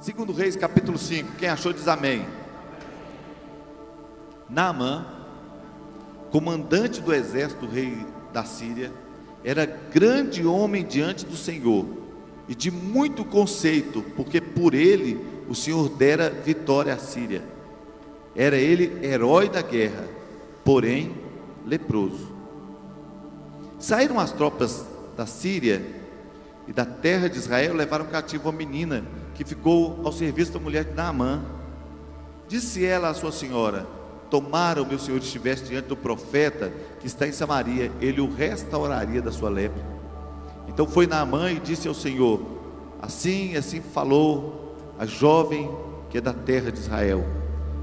Segundo 0.00 0.32
Reis, 0.32 0.54
capítulo 0.54 0.98
5. 0.98 1.36
Quem 1.38 1.48
achou 1.48 1.72
diz 1.72 1.88
amém. 1.88 2.24
Naamã, 4.48 5.06
comandante 6.30 7.00
do 7.00 7.12
exército 7.14 7.66
do 7.66 7.72
rei 7.72 8.06
da 8.32 8.44
Síria, 8.44 8.92
era 9.42 9.64
grande 9.64 10.46
homem 10.46 10.84
diante 10.84 11.24
do 11.24 11.34
Senhor 11.34 11.86
e 12.46 12.54
de 12.54 12.70
muito 12.70 13.24
conceito, 13.24 14.02
porque 14.14 14.40
por 14.40 14.74
ele 14.74 15.18
o 15.48 15.54
Senhor 15.54 15.88
dera 15.88 16.28
vitória 16.30 16.92
à 16.92 16.98
Síria. 16.98 17.42
Era 18.34 18.56
ele 18.56 19.04
herói 19.04 19.48
da 19.48 19.62
guerra, 19.62 20.04
porém 20.62 21.14
leproso. 21.64 22.32
Saíram 23.78 24.20
as 24.20 24.30
tropas 24.30 24.86
da 25.16 25.24
Síria 25.26 25.82
e 26.68 26.72
da 26.72 26.84
terra 26.84 27.28
de 27.28 27.38
Israel, 27.38 27.74
levaram 27.74 28.06
cativo 28.06 28.48
a 28.50 28.52
menina 28.52 29.02
que 29.36 29.44
ficou 29.44 30.00
ao 30.02 30.12
serviço 30.12 30.52
da 30.52 30.58
mulher 30.58 30.84
de 30.84 30.94
Naamã. 30.94 31.42
Disse 32.48 32.84
ela 32.84 33.10
à 33.10 33.14
sua 33.14 33.30
senhora: 33.30 33.86
Tomara 34.30 34.82
o 34.82 34.86
meu 34.86 34.98
senhor 34.98 35.18
estivesse 35.18 35.64
diante 35.64 35.88
do 35.88 35.96
profeta 35.96 36.72
que 36.98 37.06
está 37.06 37.26
em 37.28 37.32
Samaria, 37.32 37.92
ele 38.00 38.20
o 38.20 38.32
restauraria 38.32 39.20
da 39.20 39.30
sua 39.30 39.50
lepra. 39.50 39.84
Então 40.66 40.86
foi 40.86 41.06
Naamã 41.06 41.50
e 41.52 41.60
disse 41.60 41.86
ao 41.86 41.94
Senhor: 41.94 42.40
Assim, 43.00 43.56
assim 43.56 43.80
falou 43.80 44.74
a 44.98 45.04
jovem 45.04 45.70
que 46.08 46.16
é 46.16 46.20
da 46.20 46.32
terra 46.32 46.72
de 46.72 46.78
Israel. 46.78 47.24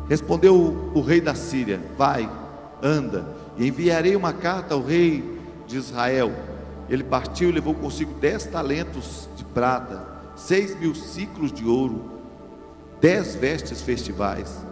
Respondeu 0.09 0.55
o, 0.55 0.97
o 0.97 1.01
rei 1.01 1.21
da 1.21 1.35
Síria: 1.35 1.79
Vai, 1.95 2.29
anda, 2.81 3.27
e 3.57 3.67
enviarei 3.67 4.15
uma 4.15 4.33
carta 4.33 4.73
ao 4.73 4.81
rei 4.81 5.39
de 5.67 5.77
Israel. 5.77 6.31
Ele 6.89 7.03
partiu 7.03 7.49
e 7.49 7.53
levou 7.53 7.75
consigo 7.75 8.13
dez 8.19 8.45
talentos 8.45 9.29
de 9.37 9.45
prata 9.45 10.12
seis 10.35 10.75
mil 10.79 10.95
ciclos 10.95 11.51
de 11.51 11.65
ouro, 11.65 12.11
dez 12.99 13.35
vestes 13.35 13.81
festivais. 13.81 14.65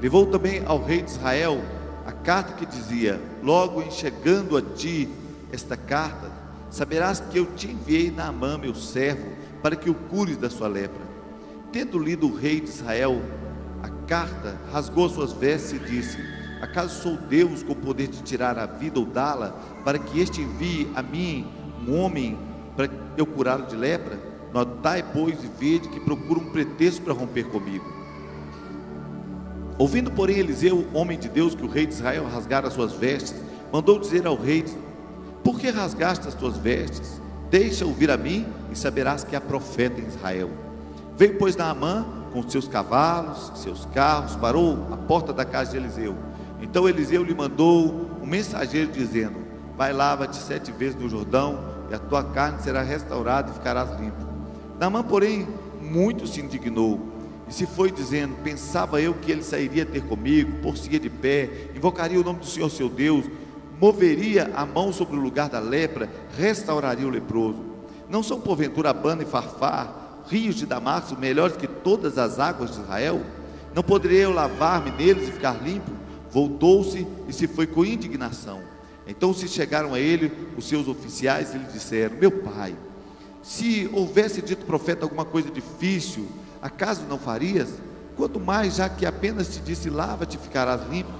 Levou 0.00 0.26
também 0.26 0.62
ao 0.66 0.82
rei 0.82 1.02
de 1.02 1.10
Israel 1.10 1.60
a 2.06 2.12
carta 2.12 2.54
que 2.54 2.66
dizia: 2.66 3.20
Logo 3.42 3.82
enxergando 3.82 4.56
a 4.56 4.62
ti 4.62 5.08
esta 5.52 5.76
carta, 5.76 6.30
saberás 6.70 7.20
que 7.20 7.38
eu 7.38 7.46
te 7.46 7.68
enviei 7.68 8.10
na 8.10 8.30
mão, 8.30 8.58
meu 8.58 8.74
servo, 8.74 9.30
para 9.62 9.76
que 9.76 9.90
o 9.90 9.94
cures 9.94 10.36
da 10.36 10.48
sua 10.48 10.68
lepra. 10.68 11.08
Tendo 11.72 11.98
lido 11.98 12.26
o 12.26 12.34
rei 12.34 12.60
de 12.60 12.68
Israel 12.68 13.20
a 13.82 13.88
carta, 14.06 14.56
rasgou 14.72 15.08
suas 15.08 15.32
vestes 15.32 15.72
e 15.72 15.78
disse: 15.78 16.18
Acaso 16.60 17.02
sou 17.02 17.16
Deus 17.16 17.62
com 17.62 17.72
o 17.72 17.76
poder 17.76 18.08
de 18.08 18.22
tirar 18.22 18.58
a 18.58 18.66
vida 18.66 18.98
ou 18.98 19.06
dá-la, 19.06 19.50
para 19.84 19.98
que 19.98 20.20
este 20.20 20.40
envie 20.40 20.90
a 20.94 21.02
mim 21.02 21.46
um 21.86 21.98
homem 21.98 22.38
para 22.76 22.88
eu 23.16 23.26
curá-lo 23.26 23.66
de 23.66 23.76
lepra? 23.76 24.27
Notai, 24.52 25.04
pois, 25.12 25.42
e 25.42 25.46
vede 25.46 25.88
que 25.88 26.00
procura 26.00 26.40
um 26.40 26.50
pretexto 26.50 27.02
para 27.02 27.12
romper 27.12 27.44
comigo. 27.44 27.84
Ouvindo, 29.78 30.10
porém, 30.10 30.38
Eliseu, 30.38 30.86
homem 30.92 31.18
de 31.18 31.28
Deus, 31.28 31.54
que 31.54 31.64
o 31.64 31.68
rei 31.68 31.86
de 31.86 31.94
Israel 31.94 32.26
rasgara 32.26 32.66
as 32.66 32.72
suas 32.72 32.92
vestes, 32.92 33.34
mandou 33.72 33.98
dizer 33.98 34.26
ao 34.26 34.36
rei: 34.36 34.64
Por 35.44 35.58
que 35.58 35.70
rasgaste 35.70 36.26
as 36.26 36.34
tuas 36.34 36.56
vestes? 36.56 37.20
Deixa 37.50 37.86
ouvir 37.86 38.10
a 38.10 38.16
mim 38.16 38.46
e 38.70 38.76
saberás 38.76 39.24
que 39.24 39.36
há 39.36 39.40
profeta 39.40 40.00
em 40.00 40.06
Israel. 40.06 40.50
Veio, 41.16 41.38
pois, 41.38 41.56
Naamã 41.56 42.18
com 42.32 42.48
seus 42.48 42.68
cavalos, 42.68 43.52
seus 43.56 43.86
carros, 43.86 44.36
parou 44.36 44.86
à 44.92 44.96
porta 44.96 45.32
da 45.32 45.44
casa 45.44 45.72
de 45.72 45.76
Eliseu. 45.78 46.16
Então 46.60 46.88
Eliseu 46.88 47.22
lhe 47.22 47.34
mandou 47.34 48.10
um 48.22 48.26
mensageiro 48.26 48.90
dizendo: 48.90 49.38
Vai, 49.76 49.92
lava-te 49.92 50.36
sete 50.36 50.72
vezes 50.72 50.96
no 50.96 51.08
Jordão, 51.08 51.64
e 51.90 51.94
a 51.94 51.98
tua 51.98 52.24
carne 52.24 52.60
será 52.60 52.82
restaurada 52.82 53.50
e 53.50 53.54
ficarás 53.54 53.98
limpo. 53.98 54.27
Naamã, 54.78 55.02
porém, 55.02 55.46
muito 55.80 56.26
se 56.26 56.40
indignou 56.40 57.00
e 57.48 57.52
se 57.52 57.66
foi 57.66 57.90
dizendo: 57.90 58.36
Pensava 58.44 59.00
eu 59.00 59.14
que 59.14 59.32
ele 59.32 59.42
sairia 59.42 59.84
ter 59.84 60.02
comigo, 60.02 60.60
por-se-ia 60.62 61.00
de 61.00 61.10
pé, 61.10 61.70
invocaria 61.74 62.20
o 62.20 62.24
nome 62.24 62.40
do 62.40 62.46
Senhor 62.46 62.70
seu 62.70 62.88
Deus, 62.88 63.24
moveria 63.80 64.52
a 64.54 64.66
mão 64.66 64.92
sobre 64.92 65.16
o 65.16 65.20
lugar 65.20 65.48
da 65.48 65.58
lepra, 65.58 66.08
restauraria 66.36 67.06
o 67.06 67.10
leproso. 67.10 67.64
Não 68.08 68.22
são 68.22 68.40
porventura 68.40 68.90
Abana 68.90 69.22
e 69.22 69.26
Farfar, 69.26 70.22
rios 70.28 70.54
de 70.54 70.66
Damasco, 70.66 71.18
melhores 71.18 71.56
que 71.56 71.66
todas 71.66 72.18
as 72.18 72.38
águas 72.38 72.74
de 72.74 72.80
Israel? 72.80 73.20
Não 73.74 73.82
poderia 73.82 74.22
eu 74.22 74.32
lavar-me 74.32 74.90
neles 74.90 75.28
e 75.28 75.32
ficar 75.32 75.62
limpo? 75.62 75.90
Voltou-se 76.30 77.06
e 77.26 77.32
se 77.32 77.46
foi 77.46 77.66
com 77.66 77.84
indignação. 77.84 78.60
Então 79.06 79.32
se 79.32 79.48
chegaram 79.48 79.94
a 79.94 80.00
ele 80.00 80.30
os 80.56 80.68
seus 80.68 80.86
oficiais 80.86 81.54
e 81.54 81.58
lhe 81.58 81.64
disseram: 81.64 82.16
Meu 82.16 82.30
pai, 82.30 82.74
se 83.48 83.88
houvesse 83.94 84.42
dito 84.42 84.66
profeta 84.66 85.06
alguma 85.06 85.24
coisa 85.24 85.50
difícil, 85.50 86.26
acaso 86.60 87.06
não 87.08 87.18
farias? 87.18 87.70
Quanto 88.14 88.38
mais, 88.38 88.76
já 88.76 88.90
que 88.90 89.06
apenas 89.06 89.48
te 89.48 89.58
disse, 89.58 89.88
lava-te 89.88 90.36
e 90.36 90.38
ficarás 90.38 90.82
limpo. 90.90 91.10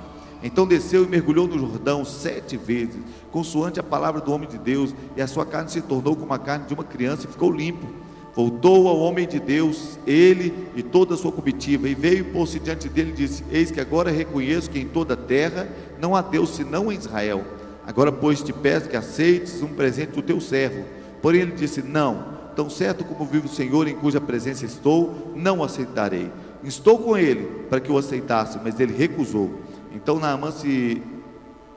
Então 0.43 0.67
desceu 0.67 1.05
e 1.05 1.09
mergulhou 1.09 1.49
no 1.49 1.59
Jordão 1.59 2.05
sete 2.05 2.55
vezes, 2.55 2.99
consoante 3.33 3.81
a 3.81 3.83
palavra 3.83 4.21
do 4.21 4.31
homem 4.31 4.47
de 4.47 4.59
Deus, 4.59 4.95
e 5.17 5.23
a 5.23 5.27
sua 5.27 5.47
carne 5.47 5.71
se 5.71 5.81
tornou 5.81 6.15
como 6.15 6.35
a 6.35 6.39
carne 6.39 6.67
de 6.67 6.75
uma 6.75 6.85
criança 6.85 7.25
e 7.27 7.33
ficou 7.33 7.51
limpo. 7.51 7.89
Voltou 8.35 8.89
ao 8.89 8.99
homem 8.99 9.27
de 9.27 9.41
Deus, 9.41 9.99
ele 10.07 10.69
e 10.77 10.83
toda 10.83 11.15
a 11.15 11.17
sua 11.17 11.33
comitiva, 11.33 11.89
e 11.89 11.95
veio 11.95 12.27
pôr-se 12.27 12.61
diante 12.61 12.91
dele 12.91 13.13
e 13.13 13.15
disse: 13.15 13.43
Eis 13.51 13.71
que 13.71 13.81
agora 13.81 14.11
reconheço 14.11 14.69
que 14.69 14.79
em 14.79 14.87
toda 14.87 15.15
a 15.15 15.17
terra 15.17 15.67
não 15.99 16.15
há 16.15 16.21
Deus 16.21 16.51
senão 16.51 16.93
em 16.93 16.99
Israel. 16.99 17.43
Agora, 17.87 18.13
pois, 18.13 18.43
te 18.43 18.53
peço 18.53 18.91
que 18.91 18.97
aceites 18.99 19.63
um 19.63 19.69
presente 19.69 20.13
do 20.13 20.21
teu 20.21 20.43
servo 20.43 20.98
Porém 21.23 21.43
ele 21.43 21.53
disse: 21.53 21.83
Não, 21.83 22.39
tão 22.55 22.69
certo 22.69 23.05
como 23.05 23.25
vive 23.25 23.47
o 23.47 23.51
Senhor 23.51 23.87
em 23.89 23.95
cuja 23.95 24.21
presença 24.21 24.65
estou, 24.65 25.33
não 25.35 25.63
aceitarei. 25.63 26.31
Estou 26.63 26.99
com 26.99 27.17
ele 27.17 27.67
para 27.69 27.81
que 27.81 27.91
o 27.91 27.99
aceitasse, 27.99 28.59
mas 28.63 28.81
ele 28.81 28.93
recusou. 28.93 29.51
Então 29.95 30.19
Naamã 30.19 30.51
se 30.51 31.03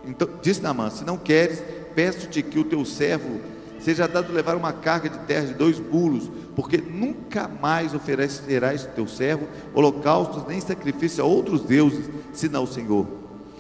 então, 0.06 0.28
disse 0.42 0.62
Naamã: 0.62 0.90
Se 0.90 1.06
não 1.06 1.18
queres, 1.18 1.64
peço-te 1.94 2.42
que 2.42 2.60
o 2.60 2.64
teu 2.64 2.84
servo 2.86 3.40
seja 3.80 4.08
dado 4.08 4.32
levar 4.32 4.56
uma 4.56 4.72
carga 4.72 5.10
de 5.10 5.18
terra 5.20 5.48
de 5.48 5.54
dois 5.54 5.80
bulos, 5.80 6.30
porque 6.56 6.78
nunca 6.78 7.48
mais 7.48 7.94
oferecerás 7.94 8.86
teu 8.96 9.08
servo 9.08 9.48
holocaustos 9.74 10.46
nem 10.48 10.62
sacrifício 10.62 11.24
a 11.24 11.28
outros 11.28 11.62
deuses, 11.62 12.10
senão 12.32 12.64
o 12.64 12.68
Senhor. 12.68 13.08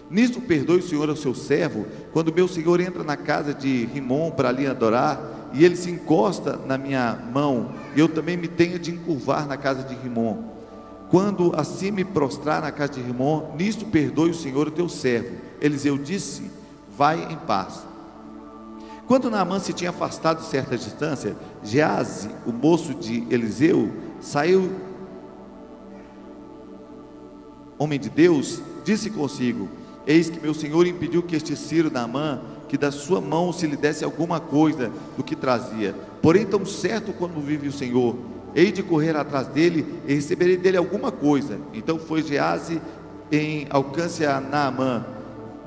Nisto 0.09 0.41
perdoe 0.41 0.79
o 0.79 0.83
Senhor 0.83 1.09
ao 1.09 1.15
seu 1.15 1.33
servo, 1.33 1.85
quando 2.11 2.33
meu 2.33 2.47
Senhor 2.47 2.79
entra 2.81 3.03
na 3.03 3.15
casa 3.15 3.53
de 3.53 3.85
Rimon 3.85 4.29
para 4.31 4.49
ali 4.49 4.67
adorar, 4.67 5.40
e 5.53 5.65
ele 5.65 5.75
se 5.75 5.89
encosta 5.89 6.59
na 6.65 6.77
minha 6.77 7.17
mão, 7.33 7.71
e 7.95 7.99
eu 7.99 8.07
também 8.07 8.37
me 8.37 8.47
tenho 8.47 8.79
de 8.79 8.91
encurvar 8.91 9.47
na 9.47 9.57
casa 9.57 9.83
de 9.83 9.95
Rimon. 9.95 10.51
Quando 11.09 11.53
assim 11.55 11.91
me 11.91 12.05
prostrar 12.05 12.61
na 12.61 12.71
casa 12.71 12.93
de 12.93 13.01
Rimon, 13.01 13.53
nisto 13.57 13.85
perdoe 13.85 14.29
o 14.29 14.35
Senhor 14.35 14.67
o 14.67 14.71
teu 14.71 14.87
servo. 14.87 15.35
Eliseu 15.59 15.97
disse: 15.97 16.49
Vai 16.97 17.31
em 17.31 17.35
paz. 17.35 17.85
Quando 19.07 19.29
Naamã 19.29 19.59
se 19.59 19.73
tinha 19.73 19.89
afastado 19.89 20.41
certa 20.41 20.77
distância, 20.77 21.35
Gease, 21.61 22.29
o 22.45 22.53
moço 22.53 22.93
de 22.93 23.27
Eliseu, 23.29 23.91
saiu, 24.21 24.71
homem 27.77 27.99
de 27.99 28.09
Deus, 28.09 28.61
disse 28.85 29.09
consigo: 29.09 29.67
Eis 30.07 30.29
que 30.29 30.39
meu 30.39 30.53
senhor 30.53 30.87
impediu 30.87 31.21
que 31.21 31.35
este 31.35 31.57
Ciro 31.57 31.91
Naamã 31.91 32.39
que 32.71 32.77
da 32.77 32.89
sua 32.89 33.19
mão 33.19 33.51
se 33.51 33.67
lhe 33.67 33.75
desse 33.75 34.05
alguma 34.05 34.39
coisa 34.39 34.89
do 35.17 35.23
que 35.25 35.35
trazia. 35.35 35.93
Porém, 36.21 36.45
tão 36.45 36.65
certo 36.65 37.11
quando 37.11 37.45
vive 37.45 37.67
o 37.67 37.71
Senhor, 37.73 38.15
hei 38.55 38.71
de 38.71 38.81
correr 38.81 39.13
atrás 39.13 39.45
dele 39.47 39.85
e 40.07 40.13
receberei 40.13 40.55
dele 40.55 40.77
alguma 40.77 41.11
coisa. 41.11 41.59
Então 41.73 41.99
foi 41.99 42.23
Gease 42.23 42.81
em 43.29 43.67
alcance 43.69 44.25
a 44.25 44.39
Naamã. 44.39 45.05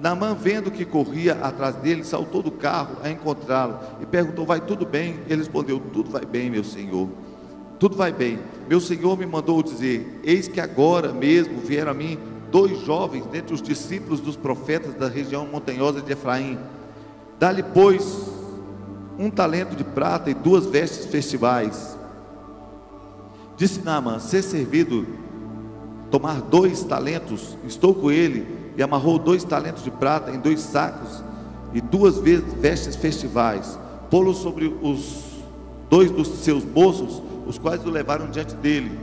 Naamã, 0.00 0.34
vendo 0.34 0.70
que 0.70 0.86
corria 0.86 1.34
atrás 1.42 1.76
dele, 1.76 2.04
saltou 2.04 2.42
do 2.42 2.50
carro 2.50 2.96
a 3.02 3.10
encontrá-lo 3.10 3.80
e 4.00 4.06
perguntou: 4.06 4.46
Vai 4.46 4.62
tudo 4.62 4.86
bem? 4.86 5.20
Ele 5.28 5.42
respondeu: 5.42 5.78
Tudo 5.92 6.10
vai 6.10 6.24
bem, 6.24 6.48
meu 6.48 6.64
senhor. 6.64 7.06
Tudo 7.78 7.98
vai 7.98 8.12
bem. 8.12 8.38
Meu 8.66 8.80
senhor 8.80 9.18
me 9.18 9.26
mandou 9.26 9.62
dizer: 9.62 10.22
Eis 10.24 10.48
que 10.48 10.58
agora 10.58 11.12
mesmo 11.12 11.60
vieram 11.60 11.90
a 11.90 11.94
mim 11.94 12.18
dois 12.50 12.80
jovens 12.80 13.26
dentre 13.26 13.52
os 13.52 13.60
discípulos 13.60 14.20
dos 14.20 14.36
profetas 14.36 14.94
da 14.94 15.06
região 15.06 15.46
montanhosa 15.46 16.00
de 16.00 16.10
Efraim 16.10 16.58
Dá-lhe, 17.38 17.62
pois, 17.62 18.28
um 19.18 19.30
talento 19.30 19.76
de 19.76 19.84
prata 19.84 20.30
e 20.30 20.34
duas 20.34 20.66
vestes 20.66 21.06
festivais. 21.06 21.96
Disse 23.56 23.80
Naaman: 23.82 24.18
ser 24.18 24.42
servido, 24.42 25.06
tomar 26.10 26.40
dois 26.40 26.82
talentos, 26.84 27.56
estou 27.66 27.94
com 27.94 28.10
ele, 28.10 28.46
e 28.76 28.82
amarrou 28.82 29.18
dois 29.18 29.44
talentos 29.44 29.84
de 29.84 29.90
prata 29.90 30.30
em 30.30 30.40
dois 30.40 30.60
sacos 30.60 31.22
e 31.72 31.80
duas 31.80 32.18
vestes 32.18 32.96
festivais, 32.96 33.78
pô-los 34.10 34.38
sobre 34.38 34.72
os 34.82 35.24
dois 35.90 36.10
dos 36.10 36.28
seus 36.28 36.64
moços, 36.64 37.22
os 37.46 37.58
quais 37.58 37.84
o 37.84 37.90
levaram 37.90 38.30
diante 38.30 38.54
dele. 38.56 38.96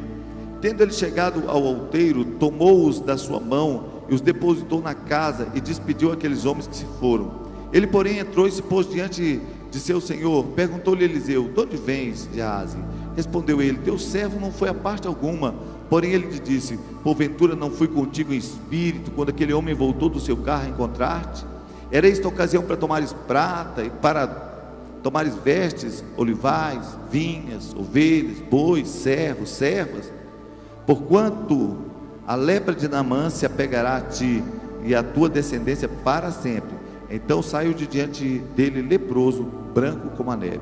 Tendo 0.61 0.81
ele 0.81 0.93
chegado 0.93 1.49
ao 1.49 1.61
outeiro, 1.61 2.23
tomou-os 2.23 2.99
da 2.99 3.17
sua 3.17 3.39
mão 3.39 3.85
e 4.09 4.13
os 4.13 4.21
depositou 4.21 4.81
na 4.81 4.93
casa 4.93 5.47
e 5.55 5.61
despediu 5.61 6.11
aqueles 6.11 6.45
homens 6.45 6.67
que 6.67 6.75
se 6.75 6.85
foram. 6.99 7.40
Ele, 7.73 7.87
porém, 7.87 8.19
entrou 8.19 8.47
e 8.47 8.51
se 8.51 8.61
pôs 8.61 8.89
diante 8.89 9.41
de 9.71 9.79
seu 9.79 10.01
senhor, 10.01 10.43
perguntou-lhe 10.55 11.05
Eliseu: 11.05 11.49
De 11.49 11.59
onde 11.59 11.77
vens, 11.77 12.27
Geazi? 12.33 12.77
Respondeu 13.15 13.61
ele: 13.61 13.77
Teu 13.79 13.97
servo 13.97 14.39
não 14.39 14.51
foi 14.51 14.69
a 14.69 14.73
parte 14.73 15.07
alguma. 15.07 15.55
Porém 15.89 16.11
ele 16.11 16.27
lhe 16.27 16.39
disse: 16.39 16.77
Porventura 17.03 17.55
não 17.55 17.71
fui 17.71 17.87
contigo 17.87 18.33
em 18.33 18.37
espírito 18.37 19.11
quando 19.11 19.29
aquele 19.29 19.53
homem 19.53 19.73
voltou 19.73 20.09
do 20.09 20.19
seu 20.19 20.37
carro 20.37 20.65
a 20.65 20.69
encontrar-te? 20.69 21.45
Era 21.91 22.07
esta 22.07 22.27
ocasião 22.27 22.63
para 22.63 22.77
tomares 22.77 23.13
prata 23.27 23.83
e 23.83 23.89
para 23.89 24.27
tomares 25.03 25.35
vestes, 25.35 26.03
olivais, 26.15 26.97
vinhas, 27.11 27.73
ovelhas, 27.75 28.39
bois, 28.39 28.87
servos, 28.87 29.49
servas? 29.49 30.11
Porquanto 30.85 31.77
a 32.25 32.35
lepra 32.35 32.73
de 32.73 32.87
Naamã 32.87 33.29
se 33.29 33.45
apegará 33.45 33.97
a 33.97 34.01
ti 34.01 34.43
e 34.83 34.95
a 34.95 35.03
tua 35.03 35.27
descendência 35.27 35.87
para 35.87 36.31
sempre. 36.31 36.80
Então 37.11 37.41
saiu 37.41 37.73
de 37.73 37.85
diante 37.85 38.39
dele 38.55 38.81
leproso, 38.81 39.43
branco 39.73 40.09
como 40.15 40.31
a 40.31 40.35
neve. 40.35 40.61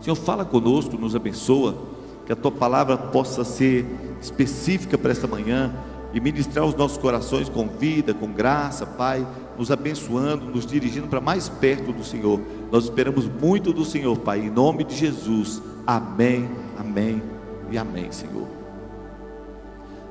Senhor, 0.00 0.16
fala 0.16 0.44
conosco, 0.44 0.96
nos 0.96 1.14
abençoa, 1.14 1.76
que 2.24 2.32
a 2.32 2.36
tua 2.36 2.50
palavra 2.50 2.96
possa 2.96 3.44
ser 3.44 3.86
específica 4.20 4.98
para 4.98 5.12
esta 5.12 5.26
manhã 5.26 5.72
e 6.12 6.20
ministrar 6.20 6.64
os 6.64 6.74
nossos 6.74 6.98
corações 6.98 7.48
com 7.48 7.68
vida, 7.68 8.14
com 8.14 8.32
graça, 8.32 8.86
Pai, 8.86 9.26
nos 9.56 9.70
abençoando, 9.70 10.46
nos 10.46 10.66
dirigindo 10.66 11.06
para 11.06 11.20
mais 11.20 11.48
perto 11.48 11.92
do 11.92 12.04
Senhor. 12.04 12.40
Nós 12.70 12.84
esperamos 12.84 13.26
muito 13.26 13.72
do 13.72 13.84
Senhor, 13.84 14.18
Pai, 14.18 14.40
em 14.40 14.50
nome 14.50 14.84
de 14.84 14.96
Jesus. 14.96 15.62
Amém, 15.86 16.48
amém 16.78 17.22
e 17.70 17.78
amém, 17.78 18.10
Senhor. 18.10 18.46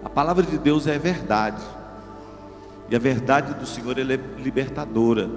A 0.03 0.09
palavra 0.09 0.43
de 0.43 0.57
Deus 0.57 0.87
é 0.87 0.97
verdade. 0.97 1.61
E 2.89 2.95
a 2.95 2.99
verdade 2.99 3.53
do 3.53 3.65
Senhor 3.65 3.97
é 3.97 4.03
libertadora. 4.03 5.29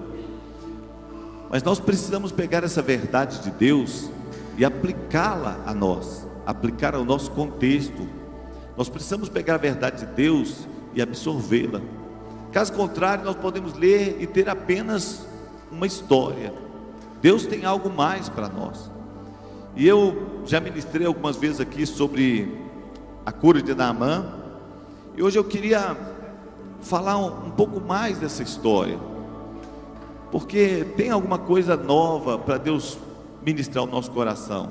Mas 1.51 1.63
nós 1.63 1.81
precisamos 1.81 2.31
pegar 2.31 2.63
essa 2.63 2.83
verdade 2.83 3.41
de 3.41 3.51
Deus 3.51 4.11
e 4.57 4.65
aplicá-la 4.65 5.63
a 5.65 5.73
nós, 5.73 6.27
aplicar 6.45 6.95
ao 6.95 7.05
nosso 7.05 7.31
contexto. 7.31 8.07
Nós 8.77 8.89
precisamos 8.89 9.29
pegar 9.29 9.55
a 9.55 9.59
verdade 9.59 10.05
de 10.05 10.13
Deus 10.13 10.69
e 10.95 11.01
absorvê-la. 11.01 11.81
Caso 12.53 12.73
contrário, 12.73 13.25
nós 13.25 13.37
podemos 13.37 13.75
ler 13.75 14.19
e 14.21 14.27
ter 14.27 14.49
apenas 14.49 15.27
uma 15.71 15.87
história. 15.87 16.53
Deus 17.21 17.47
tem 17.47 17.65
algo 17.65 17.91
mais 17.91 18.29
para 18.29 18.49
nós. 18.49 18.91
E 19.75 19.87
eu 19.87 20.43
já 20.45 20.61
ministrei 20.61 21.07
algumas 21.07 21.37
vezes 21.37 21.61
aqui 21.61 21.87
sobre 21.87 22.59
a 23.25 23.33
cura 23.33 23.63
de 23.63 23.75
Naamã. 23.75 24.35
E 25.17 25.23
hoje 25.23 25.39
eu 25.39 25.45
queria 25.45 25.97
falar 26.81 27.19
um, 27.19 27.51
pouco 27.51 27.81
mais 27.81 28.19
dessa 28.19 28.43
história, 28.43 28.99
porque 30.31 30.87
tem 30.97 31.11
alguma 31.11 31.39
coisa 31.39 31.77
nova 31.77 32.39
para 32.39 32.59
Deus 32.59 32.99
ministrar 33.45 33.85
o 33.85 33.87
nosso 33.87 34.11
coração. 34.11 34.71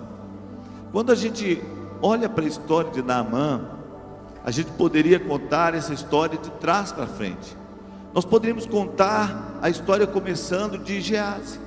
Quando 0.92 1.12
a 1.12 1.16
gente 1.16 1.62
olha 2.02 2.30
para 2.30 2.44
a 2.44 2.48
história 2.48 2.92
de 2.92 3.02
Naamã, 3.02 3.62
a 4.44 4.52
gente 4.52 4.72
poderia 4.72 5.20
contar 5.20 5.74
essa 5.74 5.94
história 5.94 6.38
de 6.38 6.50
trás 6.52 6.92
para 6.92 7.08
frente. 7.08 7.58
Nós 8.14 8.24
poderíamos 8.24 8.66
contar 8.66 9.60
a 9.62 9.70
história 9.70 10.08
começando 10.08 10.78
de 10.78 11.02
Gease, 11.02 11.60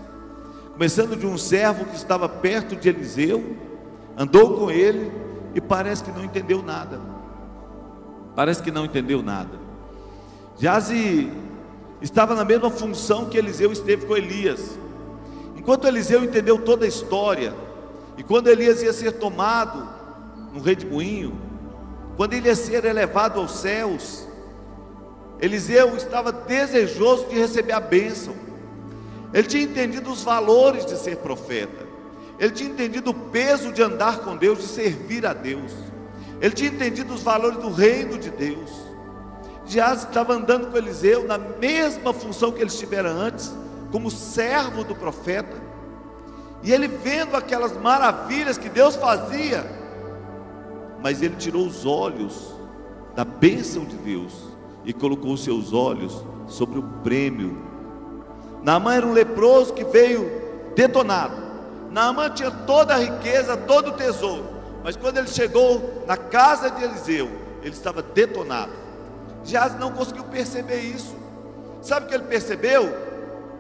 começando 0.73 1.17
de 1.17 1.27
um 1.27 1.37
servo 1.37 1.85
que 1.85 1.97
estava 1.97 2.29
perto 2.29 2.75
de 2.75 2.89
Eliseu, 2.89 3.57
andou 4.17 4.57
com 4.57 4.71
ele 4.71 5.13
e 5.55 5.61
parece 5.61 6.03
que 6.03 6.11
não 6.11 6.25
entendeu 6.25 6.63
nada. 6.63 7.01
Parece 8.35 8.63
que 8.63 8.71
não 8.71 8.85
entendeu 8.85 9.23
nada. 9.23 9.70
Jaze 10.61 11.33
estava 12.03 12.35
na 12.35 12.45
mesma 12.45 12.71
função 12.71 13.25
que 13.25 13.39
Eliseu 13.39 13.73
esteve 13.73 14.05
com 14.05 14.15
Elias. 14.15 14.79
Enquanto 15.57 15.89
Eliseu 15.89 16.23
entendeu 16.23 16.59
toda 16.59 16.85
a 16.85 16.89
história, 16.89 17.55
e 18.19 18.23
quando 18.23 18.49
Elias 18.49 18.83
ia 18.83 18.93
ser 18.93 19.13
tomado 19.13 19.89
no 20.53 20.61
redemoinho, 20.61 21.35
quando 22.15 22.35
ele 22.35 22.49
ia 22.49 22.55
ser 22.55 22.85
elevado 22.85 23.41
aos 23.41 23.53
céus, 23.53 24.29
Eliseu 25.41 25.97
estava 25.97 26.31
desejoso 26.31 27.29
de 27.29 27.39
receber 27.39 27.73
a 27.73 27.81
bênção. 27.81 28.35
Ele 29.33 29.49
tinha 29.49 29.63
entendido 29.63 30.13
os 30.13 30.23
valores 30.23 30.85
de 30.85 30.99
ser 30.99 31.17
profeta. 31.17 31.87
Ele 32.39 32.51
tinha 32.51 32.69
entendido 32.69 33.13
o 33.13 33.15
peso 33.15 33.73
de 33.73 33.83
andar 33.83 34.19
com 34.19 34.37
Deus, 34.37 34.59
de 34.59 34.67
servir 34.67 35.25
a 35.25 35.33
Deus. 35.33 35.73
Ele 36.39 36.55
tinha 36.55 36.69
entendido 36.69 37.15
os 37.15 37.23
valores 37.23 37.59
do 37.59 37.71
reino 37.71 38.19
de 38.19 38.29
Deus. 38.29 38.90
Geazi 39.71 40.07
estava 40.09 40.35
andando 40.35 40.67
com 40.67 40.77
Eliseu 40.77 41.29
na 41.29 41.39
mesma 41.39 42.13
função 42.13 42.51
que 42.51 42.59
ele 42.59 42.71
estivera 42.71 43.09
antes, 43.09 43.55
como 43.93 44.11
servo 44.11 44.83
do 44.83 44.97
profeta. 44.97 45.57
E 46.65 46.73
ele 46.73 46.89
vendo 46.89 47.37
aquelas 47.37 47.77
maravilhas 47.77 48.59
que 48.59 48.69
Deus 48.69 48.97
fazia, 48.97 49.65
mas 51.01 51.23
ele 51.23 51.37
tirou 51.37 51.65
os 51.65 51.87
olhos 51.87 52.53
da 53.15 53.25
bênção 53.25 53.85
de 53.85 53.97
Deus 53.97 54.33
e 54.85 54.93
colocou 54.93 55.35
os 55.35 55.45
seus 55.45 55.73
olhos 55.73 56.21
sobre 56.49 56.81
o 56.81 56.83
prêmio. 57.05 57.57
Naamã 58.65 58.95
era 58.95 59.07
um 59.07 59.13
leproso 59.13 59.73
que 59.73 59.85
veio 59.85 60.29
detonado. 60.75 61.37
Naamã 61.93 62.29
tinha 62.29 62.51
toda 62.51 62.95
a 62.95 62.99
riqueza, 62.99 63.57
todo 63.57 63.91
o 63.91 63.97
tesouro, 63.97 64.49
mas 64.83 64.97
quando 64.97 65.19
ele 65.19 65.29
chegou 65.29 66.03
na 66.09 66.17
casa 66.17 66.73
de 66.73 66.83
Eliseu, 66.83 67.31
ele 67.63 67.73
estava 67.73 68.03
detonado. 68.03 68.90
Geazi 69.45 69.77
não 69.79 69.93
conseguiu 69.93 70.25
perceber 70.25 70.81
isso. 70.81 71.17
Sabe 71.83 72.07
o 72.07 72.09
que 72.09 72.15
ele 72.15 72.25
percebeu? 72.25 72.95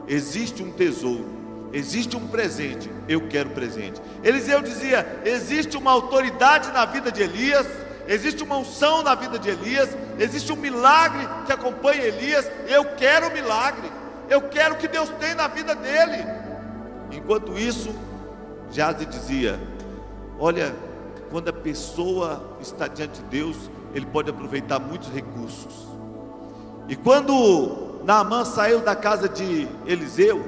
Existe 0.06 0.62
um 0.62 0.71
tesouro, 0.71 1.27
existe 1.73 2.17
um 2.17 2.27
presente. 2.27 2.91
Eu 3.09 3.29
quero 3.29 3.50
presente. 3.50 4.00
Eliseu 4.23 4.61
dizia: 4.61 5.21
existe 5.25 5.77
uma 5.77 5.91
autoridade 5.91 6.71
na 6.73 6.85
vida 6.85 7.11
de 7.11 7.23
Elias, 7.23 7.67
existe 8.06 8.43
uma 8.43 8.59
unção 8.59 9.03
na 9.03 9.15
vida 9.15 9.38
de 9.38 9.49
Elias, 9.49 9.88
existe 10.19 10.53
um 10.53 10.56
milagre 10.56 11.27
que 11.47 11.53
acompanha 11.53 12.03
Elias. 12.03 12.50
Eu 12.69 12.85
quero 12.97 13.29
o 13.29 13.33
milagre, 13.33 13.91
eu 14.29 14.43
quero 14.43 14.75
o 14.75 14.79
que 14.79 14.88
Deus 14.88 15.09
tem 15.21 15.35
na 15.35 15.49
vida 15.49 15.75
dele. 15.75 16.25
Enquanto 17.11 17.59
isso, 17.59 17.94
Jazzy 18.71 19.06
dizia: 19.06 19.59
Olha, 20.38 20.75
quando 21.31 21.49
a 21.49 21.53
pessoa 21.53 22.56
está 22.61 22.87
diante 22.87 23.23
de 23.23 23.29
Deus, 23.29 23.56
ele 23.94 24.06
pode 24.06 24.31
aproveitar 24.31 24.78
muitos 24.78 25.08
recursos. 25.08 25.88
E 26.88 26.96
quando 26.96 28.00
Naamã 28.04 28.44
saiu 28.44 28.81
da 28.81 28.96
casa 28.96 29.28
de 29.28 29.69
Eliseu, 29.87 30.44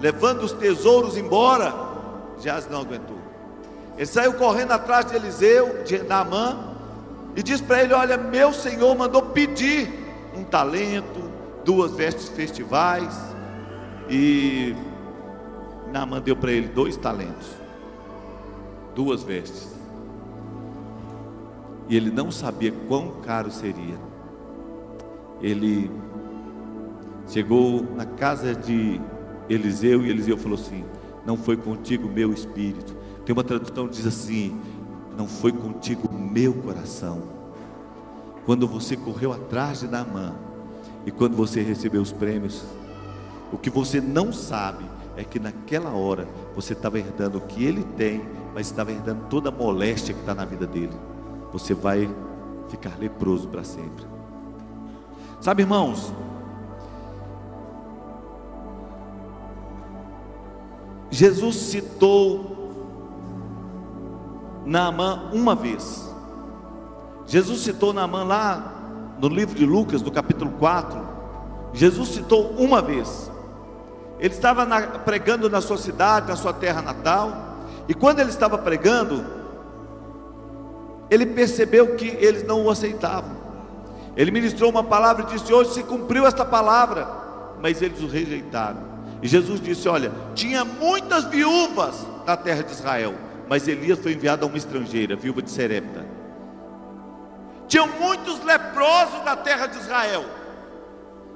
levando 0.00 0.42
os 0.42 0.52
tesouros 0.52 1.16
embora, 1.16 1.72
Geazi 2.40 2.68
não 2.70 2.80
aguentou. 2.80 3.18
Ele 3.96 4.06
saiu 4.06 4.34
correndo 4.34 4.72
atrás 4.72 5.06
de 5.06 5.14
Eliseu, 5.14 5.84
de 5.84 6.02
Naamã, 6.02 6.74
e 7.36 7.42
disse 7.42 7.62
para 7.62 7.82
ele: 7.82 7.94
Olha, 7.94 8.16
meu 8.16 8.52
senhor 8.52 8.96
mandou 8.96 9.22
pedir 9.22 9.88
um 10.36 10.42
talento, 10.42 11.30
duas 11.64 11.92
vestes 11.92 12.28
festivais, 12.28 13.14
e 14.08 14.74
Naamã 15.92 16.20
deu 16.20 16.34
para 16.34 16.50
ele 16.50 16.68
dois 16.68 16.96
talentos, 16.96 17.46
duas 18.94 19.22
vestes 19.22 19.74
e 21.88 21.96
ele 21.96 22.10
não 22.10 22.30
sabia 22.30 22.72
quão 22.88 23.20
caro 23.22 23.50
seria. 23.50 23.98
Ele 25.40 25.90
chegou 27.28 27.82
na 27.94 28.06
casa 28.06 28.54
de 28.54 29.00
Eliseu 29.48 30.04
e 30.04 30.10
Eliseu 30.10 30.36
falou 30.36 30.58
assim: 30.58 30.84
Não 31.26 31.36
foi 31.36 31.56
contigo 31.56 32.08
meu 32.08 32.32
espírito. 32.32 32.96
Tem 33.24 33.32
uma 33.32 33.44
tradução 33.44 33.86
que 33.86 33.94
diz 33.96 34.06
assim: 34.06 34.58
Não 35.16 35.26
foi 35.26 35.52
contigo 35.52 36.12
meu 36.12 36.54
coração. 36.54 37.22
Quando 38.46 38.66
você 38.66 38.96
correu 38.96 39.32
atrás 39.32 39.80
de 39.80 39.88
Naamã 39.88 40.34
e 41.06 41.10
quando 41.10 41.36
você 41.36 41.62
recebeu 41.62 42.00
os 42.00 42.12
prêmios, 42.12 42.64
o 43.52 43.58
que 43.58 43.70
você 43.70 44.00
não 44.00 44.32
sabe 44.32 44.84
é 45.16 45.24
que 45.24 45.38
naquela 45.38 45.90
hora 45.90 46.26
você 46.54 46.72
estava 46.72 46.98
herdando 46.98 47.38
o 47.38 47.40
que 47.42 47.64
ele 47.64 47.84
tem, 47.96 48.22
mas 48.54 48.66
estava 48.66 48.90
herdando 48.90 49.26
toda 49.28 49.48
a 49.48 49.52
moléstia 49.52 50.14
que 50.14 50.20
está 50.20 50.34
na 50.34 50.44
vida 50.44 50.66
dele 50.66 50.92
você 51.54 51.72
vai 51.72 52.12
ficar 52.68 52.98
leproso 52.98 53.46
para 53.46 53.62
sempre. 53.62 54.04
Sabe, 55.40 55.62
irmãos, 55.62 56.12
Jesus 61.12 61.54
citou 61.54 62.72
Naamã 64.66 65.30
uma 65.32 65.54
vez. 65.54 66.12
Jesus 67.24 67.60
citou 67.60 67.92
Naamã 67.92 68.24
lá 68.24 69.14
no 69.20 69.28
livro 69.28 69.54
de 69.54 69.64
Lucas, 69.64 70.02
no 70.02 70.10
capítulo 70.10 70.50
4. 70.58 71.00
Jesus 71.72 72.08
citou 72.08 72.50
uma 72.58 72.82
vez. 72.82 73.30
Ele 74.18 74.34
estava 74.34 74.64
na, 74.64 74.80
pregando 74.88 75.48
na 75.48 75.60
sua 75.60 75.78
cidade, 75.78 76.26
na 76.26 76.34
sua 76.34 76.52
terra 76.52 76.82
natal. 76.82 77.30
E 77.88 77.94
quando 77.94 78.18
ele 78.18 78.30
estava 78.30 78.58
pregando, 78.58 79.43
ele 81.10 81.26
percebeu 81.26 81.96
que 81.96 82.06
eles 82.06 82.44
não 82.44 82.64
o 82.64 82.70
aceitavam. 82.70 83.44
Ele 84.16 84.30
ministrou 84.30 84.70
uma 84.70 84.84
palavra 84.84 85.24
e 85.24 85.32
disse: 85.34 85.52
Hoje 85.52 85.74
se 85.74 85.82
cumpriu 85.82 86.26
esta 86.26 86.44
palavra, 86.44 87.06
mas 87.60 87.82
eles 87.82 88.00
o 88.00 88.06
rejeitaram. 88.06 88.94
E 89.22 89.28
Jesus 89.28 89.60
disse: 89.60 89.88
Olha, 89.88 90.12
tinha 90.34 90.64
muitas 90.64 91.24
viúvas 91.24 92.06
na 92.26 92.36
terra 92.36 92.62
de 92.62 92.72
Israel, 92.72 93.14
mas 93.48 93.66
Elias 93.66 93.98
foi 93.98 94.12
enviado 94.12 94.44
a 94.44 94.48
uma 94.48 94.56
estrangeira, 94.56 95.16
viúva 95.16 95.42
de 95.42 95.50
Serepta. 95.50 96.04
Tinham 97.66 97.88
muitos 97.88 98.42
leprosos 98.44 99.24
na 99.24 99.36
terra 99.36 99.66
de 99.66 99.78
Israel, 99.78 100.24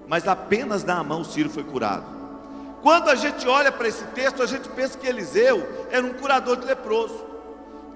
mas 0.07 0.29
apenas 0.29 0.85
Naamã 0.85 1.17
o 1.17 1.25
Sírio 1.25 1.51
foi 1.51 1.65
curado. 1.65 2.05
Quando 2.83 3.09
a 3.09 3.15
gente 3.15 3.49
olha 3.49 3.73
para 3.73 3.89
esse 3.89 4.05
texto, 4.07 4.43
a 4.43 4.47
gente 4.47 4.69
pensa 4.69 4.97
que 4.97 5.07
Eliseu 5.07 5.67
era 5.91 6.07
um 6.07 6.15
curador 6.15 6.57
de 6.57 6.67
leproso, 6.67 7.25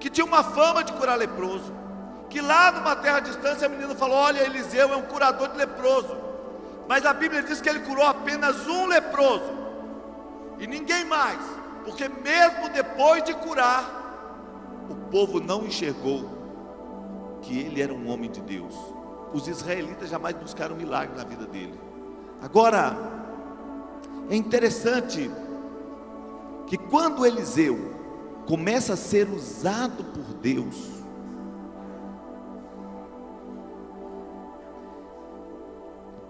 que 0.03 0.09
tinha 0.09 0.25
uma 0.25 0.43
fama 0.43 0.83
de 0.83 0.91
curar 0.91 1.17
leproso. 1.17 1.71
Que 2.29 2.41
lá 2.41 2.73
numa 2.73 2.93
terra 2.93 3.21
distante 3.21 3.63
a 3.63 3.69
menina 3.69 3.95
falou: 3.95 4.17
Olha, 4.17 4.41
Eliseu 4.41 4.91
é 4.91 4.97
um 4.97 5.03
curador 5.03 5.47
de 5.47 5.55
leproso. 5.55 6.17
Mas 6.89 7.05
a 7.05 7.13
Bíblia 7.13 7.41
diz 7.41 7.61
que 7.61 7.69
ele 7.69 7.79
curou 7.79 8.05
apenas 8.05 8.67
um 8.67 8.85
leproso 8.85 9.49
e 10.59 10.67
ninguém 10.67 11.05
mais, 11.05 11.39
porque 11.85 12.09
mesmo 12.09 12.67
depois 12.73 13.23
de 13.23 13.33
curar, 13.33 14.83
o 14.89 14.95
povo 15.09 15.39
não 15.39 15.65
enxergou 15.65 16.29
que 17.41 17.57
ele 17.57 17.81
era 17.81 17.93
um 17.93 18.09
homem 18.11 18.29
de 18.29 18.41
Deus. 18.41 18.75
Os 19.33 19.47
israelitas 19.47 20.09
jamais 20.09 20.35
buscaram 20.35 20.75
milagre 20.75 21.15
na 21.15 21.23
vida 21.23 21.45
dele. 21.45 21.79
Agora, 22.41 22.93
é 24.29 24.35
interessante 24.35 25.31
que 26.67 26.77
quando 26.77 27.25
Eliseu 27.25 28.02
começa 28.45 28.93
a 28.93 28.97
ser 28.97 29.29
usado 29.29 30.03
por 30.03 30.33
Deus, 30.41 30.75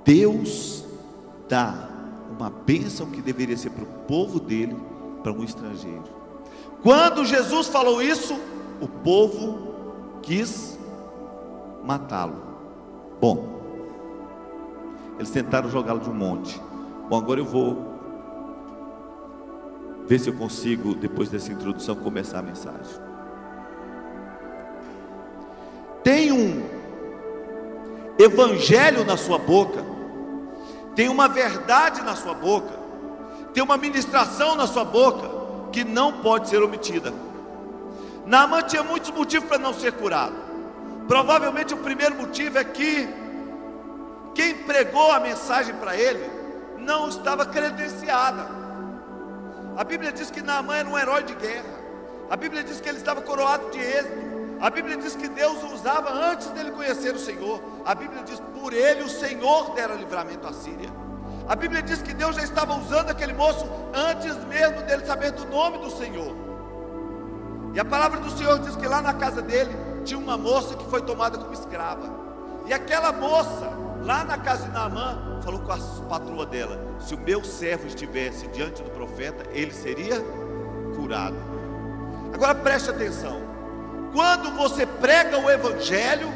Deus 0.06 0.86
dá 1.48 1.90
uma 2.30 2.50
bênção 2.50 3.10
que 3.10 3.22
deveria 3.22 3.56
ser 3.56 3.70
para 3.70 3.84
o 3.84 3.88
povo 4.08 4.40
dele, 4.40 4.76
para 5.22 5.32
um 5.32 5.44
estrangeiro. 5.44 6.04
Quando 6.82 7.26
Jesus 7.26 7.68
falou 7.68 8.02
isso, 8.02 8.38
o 8.82 8.88
povo 8.88 10.20
quis 10.22 10.78
matá-lo. 11.84 12.36
Bom, 13.22 13.48
eles 15.18 15.32
tentaram 15.32 15.70
jogá-lo 15.70 16.02
de 16.02 16.10
um 16.10 16.14
monte. 16.14 16.60
Bom, 17.10 17.18
agora 17.18 17.40
eu 17.40 17.46
vou 17.46 17.93
ver 20.08 20.20
se 20.20 20.30
eu 20.30 20.34
consigo, 20.34 20.94
depois 20.94 21.30
dessa 21.30 21.52
introdução, 21.52 21.96
começar 21.96 22.40
a 22.40 22.42
mensagem. 22.42 23.02
Tem 26.04 26.32
um 26.32 26.64
evangelho 28.20 29.06
na 29.06 29.18
sua 29.18 29.38
boca 29.38 29.94
tem 30.96 31.10
uma 31.10 31.28
verdade 31.28 32.02
na 32.02 32.16
sua 32.16 32.34
boca, 32.34 32.74
tem 33.54 33.64
uma 33.64 33.78
ministração 33.78 34.56
na 34.56 34.68
sua 34.68 34.86
boca 34.86 35.30
que 35.72 35.84
não 35.84 36.22
pode 36.22 36.50
ser 36.50 36.62
omitida. 36.62 37.12
Naamã 38.26 38.62
tinha 38.62 38.84
muitos 38.84 39.10
motivos 39.12 39.48
para 39.50 39.58
não 39.58 39.74
ser 39.74 39.94
curado. 39.94 40.36
Provavelmente 41.08 41.74
o 41.74 41.78
primeiro 41.78 42.16
motivo 42.16 42.58
é 42.58 42.64
que 42.64 43.10
quem 44.36 44.56
pregou 44.60 45.12
a 45.12 45.20
mensagem 45.20 45.76
para 45.76 45.98
ele 45.98 46.24
não 46.78 47.10
estava 47.10 47.46
credenciada. 47.46 48.63
A 49.76 49.84
Bíblia 49.84 50.12
diz 50.12 50.30
que 50.30 50.42
Naamã 50.42 50.76
era 50.76 50.90
um 50.90 50.98
herói 50.98 51.24
de 51.24 51.34
guerra. 51.36 51.84
A 52.30 52.36
Bíblia 52.36 52.64
diz 52.64 52.80
que 52.80 52.88
ele 52.88 53.00
estava 53.00 53.22
coroado 53.22 53.72
de 53.72 53.80
êxito. 53.80 54.34
A 54.62 54.70
Bíblia 54.70 54.98
diz 54.98 55.16
que 55.16 55.28
Deus 55.28 55.62
o 55.64 55.74
usava 55.74 56.12
antes 56.12 56.48
dele 56.50 56.72
conhecer 56.72 57.14
o 57.14 57.20
Senhor. 57.20 57.62
A 57.84 57.96
Bíblia 57.96 58.24
diz: 58.24 58.40
por 58.60 58.72
ele 58.72 59.04
o 59.04 59.10
Senhor 59.10 59.74
dera 59.74 59.94
livramento 59.96 60.48
à 60.48 60.54
Síria. 60.54 60.90
A 61.48 61.56
Bíblia 61.56 61.82
diz 61.82 62.02
que 62.02 62.14
Deus 62.14 62.36
já 62.36 62.44
estava 62.44 62.76
usando 62.78 63.10
aquele 63.10 63.34
moço 63.34 63.68
antes 63.94 64.36
mesmo 64.46 64.82
dele 64.84 65.06
saber 65.06 65.32
do 65.32 65.46
nome 65.48 65.80
do 65.80 65.92
Senhor. 65.92 66.34
E 67.74 67.80
a 67.80 67.84
palavra 67.84 68.20
do 68.20 68.32
Senhor 68.32 68.60
diz 68.60 68.76
que 68.76 68.88
lá 68.88 69.02
na 69.02 69.14
casa 69.14 69.42
dele 69.42 69.76
tinha 70.06 70.18
uma 70.18 70.38
moça 70.38 70.76
que 70.76 70.90
foi 70.90 71.02
tomada 71.02 71.38
como 71.38 71.52
escrava. 71.52 72.10
E 72.66 72.74
aquela 72.74 73.12
moça, 73.12 73.70
lá 74.04 74.24
na 74.24 74.38
casa 74.38 74.64
de 74.64 74.72
Naamã, 74.72 75.40
falou 75.44 75.62
com 75.62 75.72
a 75.72 75.78
patroa 76.08 76.46
dela: 76.46 76.80
se 77.00 77.14
o 77.16 77.18
meu 77.18 77.44
servo 77.44 77.88
estivesse 77.88 78.48
diante 78.48 78.82
do 78.84 78.90
profeta, 78.92 79.44
ele 79.52 79.72
seria 79.72 80.22
curado. 80.96 81.38
Agora 82.34 82.56
preste 82.56 82.90
atenção. 82.90 83.42
Quando 84.12 84.52
você 84.52 84.86
prega 84.86 85.40
o 85.40 85.50
Evangelho, 85.50 86.32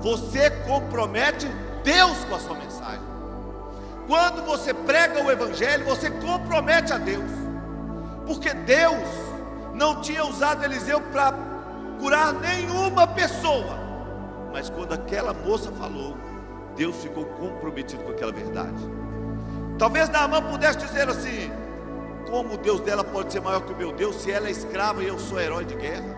você 0.00 0.50
compromete 0.50 1.46
Deus 1.84 2.24
com 2.24 2.34
a 2.34 2.38
sua 2.38 2.56
mensagem. 2.56 3.06
Quando 4.06 4.44
você 4.44 4.72
prega 4.72 5.22
o 5.22 5.30
Evangelho, 5.30 5.84
você 5.84 6.10
compromete 6.10 6.92
a 6.92 6.98
Deus, 6.98 7.30
porque 8.24 8.52
Deus 8.52 9.08
não 9.74 10.00
tinha 10.00 10.24
usado 10.24 10.64
Eliseu 10.64 11.00
para 11.00 11.34
curar 11.98 12.32
nenhuma 12.34 13.06
pessoa, 13.06 13.78
mas 14.52 14.70
quando 14.70 14.92
aquela 14.92 15.32
moça 15.32 15.72
falou, 15.72 16.16
Deus 16.76 16.96
ficou 16.96 17.24
comprometido 17.24 18.02
com 18.04 18.10
aquela 18.10 18.32
verdade. 18.32 18.82
Talvez 19.78 20.08
Naamã 20.08 20.42
pudesse 20.42 20.78
dizer 20.78 21.08
assim: 21.08 21.50
como 22.30 22.54
o 22.54 22.58
Deus 22.58 22.80
dela 22.80 23.02
pode 23.02 23.32
ser 23.32 23.40
maior 23.40 23.60
que 23.60 23.72
o 23.72 23.76
meu 23.76 23.92
Deus, 23.92 24.16
se 24.16 24.30
ela 24.30 24.48
é 24.48 24.50
escrava 24.50 25.02
e 25.02 25.08
eu 25.08 25.18
sou 25.18 25.40
herói 25.40 25.64
de 25.64 25.74
guerra? 25.74 26.16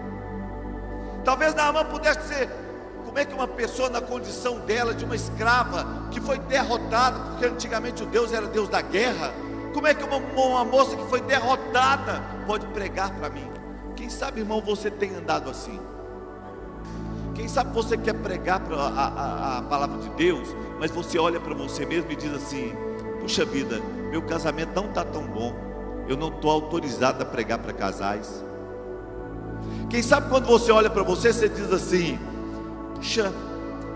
Talvez 1.25 1.55
Naamã 1.55 1.85
pudesse 1.85 2.21
dizer: 2.21 2.51
como 3.05 3.19
é 3.19 3.25
que 3.25 3.35
uma 3.35 3.49
pessoa 3.49 3.89
na 3.89 4.01
condição 4.01 4.61
dela, 4.61 4.95
de 4.95 5.05
uma 5.05 5.17
escrava, 5.17 6.09
que 6.11 6.21
foi 6.21 6.39
derrotada, 6.39 7.19
porque 7.31 7.47
antigamente 7.47 8.03
o 8.03 8.07
Deus 8.07 8.33
era 8.33 8.47
Deus 8.47 8.69
da 8.69 8.81
guerra, 8.81 9.33
como 9.73 9.87
é 9.87 9.95
que 9.95 10.05
uma, 10.05 10.17
uma 10.17 10.65
moça 10.65 10.97
que 10.97 11.05
foi 11.09 11.21
derrotada 11.21 12.23
pode 12.47 12.67
pregar 12.67 13.11
para 13.15 13.29
mim? 13.29 13.51
Quem 13.95 14.09
sabe, 14.09 14.41
irmão, 14.41 14.61
você 14.61 14.91
tem 14.91 15.15
andado 15.15 15.51
assim? 15.51 15.79
Quem 17.39 17.47
sabe 17.47 17.73
você 17.73 17.97
quer 17.97 18.15
pregar 18.15 18.61
a, 18.69 18.75
a, 18.75 19.59
a 19.59 19.63
palavra 19.63 19.97
de 19.99 20.09
Deus, 20.11 20.49
mas 20.81 20.91
você 20.91 21.21
olha 21.21 21.39
para 21.39 21.55
você 21.55 21.87
mesmo 21.87 22.11
e 22.11 22.17
diz 22.17 22.35
assim: 22.35 22.73
puxa 23.21 23.45
vida, 23.45 23.81
meu 24.11 24.21
casamento 24.23 24.73
não 24.75 24.87
está 24.87 25.05
tão 25.05 25.23
bom, 25.23 25.55
eu 26.09 26.17
não 26.17 26.31
estou 26.31 26.51
autorizado 26.51 27.23
a 27.23 27.25
pregar 27.25 27.61
para 27.61 27.73
casais. 27.73 28.45
Quem 29.89 30.03
sabe 30.03 30.29
quando 30.29 30.47
você 30.47 30.73
olha 30.73 30.91
para 30.91 31.05
você, 31.05 31.33
você 31.33 31.49
diz 31.49 31.73
assim: 31.73 32.19
puxa, 32.97 33.33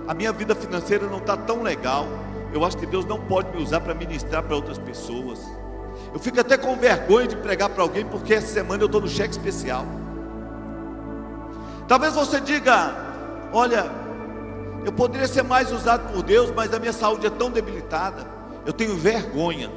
a 0.06 0.14
minha 0.14 0.30
vida 0.32 0.54
financeira 0.54 1.08
não 1.08 1.18
está 1.18 1.36
tão 1.36 1.64
legal. 1.64 2.06
Eu 2.52 2.64
acho 2.64 2.76
que 2.76 2.86
Deus 2.86 3.04
não 3.06 3.18
pode 3.22 3.50
me 3.50 3.60
usar 3.60 3.80
para 3.80 3.92
ministrar 3.92 4.44
para 4.44 4.54
outras 4.54 4.78
pessoas. 4.78 5.40
Eu 6.14 6.20
fico 6.20 6.38
até 6.38 6.56
com 6.56 6.76
vergonha 6.76 7.26
de 7.26 7.34
pregar 7.34 7.70
para 7.70 7.82
alguém, 7.82 8.04
porque 8.06 8.34
essa 8.34 8.46
semana 8.46 8.84
eu 8.84 8.86
estou 8.86 9.00
no 9.00 9.08
cheque 9.08 9.32
especial. 9.32 9.84
Talvez 11.88 12.14
você 12.14 12.40
diga: 12.40 13.10
olha, 13.52 13.90
eu 14.84 14.92
poderia 14.92 15.28
ser 15.28 15.42
mais 15.42 15.70
usado 15.70 16.12
por 16.12 16.22
Deus, 16.22 16.50
mas 16.50 16.72
a 16.74 16.78
minha 16.78 16.92
saúde 16.92 17.26
é 17.26 17.30
tão 17.30 17.50
debilitada. 17.50 18.26
Eu 18.66 18.72
tenho 18.72 18.96
vergonha. 18.96 19.70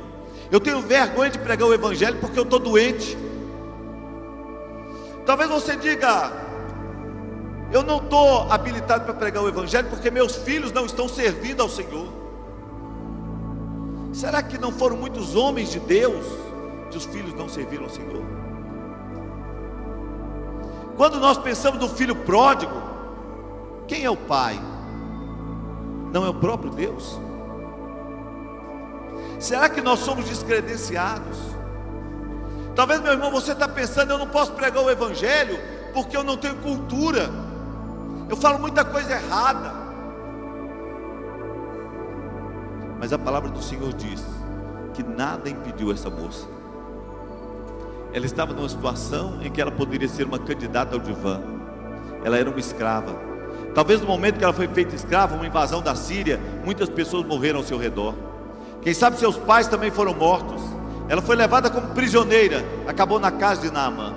Eu 0.51 0.59
tenho 0.59 0.81
vergonha 0.81 1.29
de 1.29 1.39
pregar 1.39 1.67
o 1.67 1.73
Evangelho 1.73 2.17
porque 2.19 2.37
eu 2.37 2.43
estou 2.43 2.59
doente. 2.59 3.17
Talvez 5.25 5.49
você 5.49 5.75
diga: 5.75 6.31
Eu 7.71 7.83
não 7.83 7.97
estou 7.97 8.51
habilitado 8.51 9.05
para 9.05 9.13
pregar 9.13 9.43
o 9.43 9.47
Evangelho 9.47 9.89
porque 9.89 10.11
meus 10.11 10.35
filhos 10.35 10.71
não 10.71 10.85
estão 10.85 11.07
servindo 11.07 11.61
ao 11.61 11.69
Senhor. 11.69 12.07
Será 14.13 14.41
que 14.41 14.57
não 14.57 14.71
foram 14.71 14.95
muitos 14.95 15.35
homens 15.35 15.71
de 15.71 15.79
Deus 15.79 16.25
que 16.89 16.97
os 16.97 17.05
filhos 17.05 17.33
não 17.33 17.49
serviram 17.49 17.83
ao 17.83 17.89
Senhor? 17.89 18.23
Quando 20.95 21.19
nós 21.19 21.37
pensamos 21.37 21.79
no 21.79 21.89
filho 21.89 22.15
pródigo, 22.15 22.94
quem 23.87 24.03
é 24.03 24.09
o 24.09 24.17
pai? 24.17 24.59
Não 26.11 26.25
é 26.25 26.29
o 26.29 26.33
próprio 26.33 26.71
Deus? 26.71 27.19
Será 29.39 29.69
que 29.69 29.81
nós 29.81 29.99
somos 29.99 30.25
descredenciados? 30.25 31.37
Talvez, 32.75 32.99
meu 33.01 33.13
irmão, 33.13 33.31
você 33.31 33.51
está 33.53 33.67
pensando, 33.67 34.11
eu 34.11 34.17
não 34.17 34.27
posso 34.27 34.51
pregar 34.53 34.83
o 34.83 34.89
Evangelho 34.89 35.57
porque 35.93 36.15
eu 36.15 36.23
não 36.23 36.35
tenho 36.35 36.55
cultura. 36.57 37.29
Eu 38.29 38.35
falo 38.35 38.59
muita 38.59 38.83
coisa 38.83 39.13
errada. 39.13 39.71
Mas 42.99 43.13
a 43.13 43.19
palavra 43.19 43.49
do 43.49 43.61
Senhor 43.61 43.93
diz 43.93 44.23
que 44.93 45.03
nada 45.03 45.49
impediu 45.49 45.91
essa 45.91 46.09
moça. 46.09 46.47
Ela 48.13 48.25
estava 48.25 48.53
numa 48.53 48.67
situação 48.67 49.41
em 49.41 49.51
que 49.51 49.61
ela 49.61 49.71
poderia 49.71 50.07
ser 50.07 50.25
uma 50.25 50.39
candidata 50.39 50.95
ao 50.95 51.01
divã. 51.01 51.41
Ela 52.23 52.37
era 52.37 52.49
uma 52.49 52.59
escrava. 52.59 53.34
Talvez 53.75 53.99
no 53.99 54.07
momento 54.07 54.37
que 54.37 54.43
ela 54.43 54.53
foi 54.53 54.69
feita 54.69 54.95
escrava, 54.95 55.35
uma 55.35 55.45
invasão 55.45 55.81
da 55.81 55.93
Síria, 55.95 56.39
muitas 56.63 56.87
pessoas 56.87 57.25
morreram 57.25 57.59
ao 57.59 57.65
seu 57.65 57.77
redor. 57.77 58.15
Quem 58.81 58.93
sabe 58.93 59.19
seus 59.19 59.35
pais 59.35 59.67
também 59.67 59.91
foram 59.91 60.13
mortos. 60.13 60.61
Ela 61.09 61.21
foi 61.21 61.35
levada 61.35 61.69
como 61.69 61.89
prisioneira, 61.89 62.63
acabou 62.87 63.19
na 63.19 63.31
casa 63.31 63.63
de 63.63 63.71
Naamã. 63.71 64.15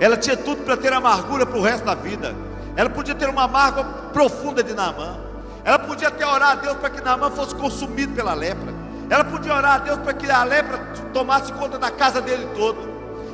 Ela 0.00 0.16
tinha 0.16 0.36
tudo 0.36 0.64
para 0.64 0.76
ter 0.76 0.92
amargura 0.92 1.46
para 1.46 1.56
o 1.56 1.62
resto 1.62 1.84
da 1.84 1.94
vida. 1.94 2.34
Ela 2.74 2.90
podia 2.90 3.14
ter 3.14 3.28
uma 3.28 3.46
mágoa 3.46 3.84
profunda 4.12 4.60
de 4.60 4.74
Naamã. 4.74 5.16
Ela 5.64 5.78
podia 5.78 6.08
até 6.08 6.26
orar 6.26 6.50
a 6.50 6.54
Deus 6.56 6.76
para 6.76 6.90
que 6.90 7.00
Naamã 7.00 7.30
fosse 7.30 7.54
consumido 7.54 8.12
pela 8.12 8.34
lepra. 8.34 8.74
Ela 9.08 9.22
podia 9.22 9.54
orar 9.54 9.76
a 9.76 9.78
Deus 9.78 10.00
para 10.00 10.14
que 10.14 10.28
a 10.28 10.42
lepra 10.42 10.78
tomasse 11.12 11.52
conta 11.52 11.78
da 11.78 11.92
casa 11.92 12.20
dele 12.20 12.48
toda. 12.56 12.80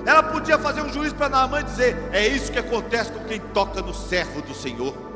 Ela 0.04 0.22
podia 0.22 0.58
fazer 0.58 0.82
um 0.82 0.92
juiz 0.92 1.14
para 1.14 1.30
Naamã 1.30 1.60
e 1.60 1.64
dizer: 1.64 2.10
É 2.12 2.26
isso 2.26 2.52
que 2.52 2.58
acontece 2.58 3.10
com 3.10 3.24
quem 3.24 3.40
toca 3.54 3.80
no 3.80 3.94
servo 3.94 4.42
do 4.42 4.54
Senhor. 4.54 5.11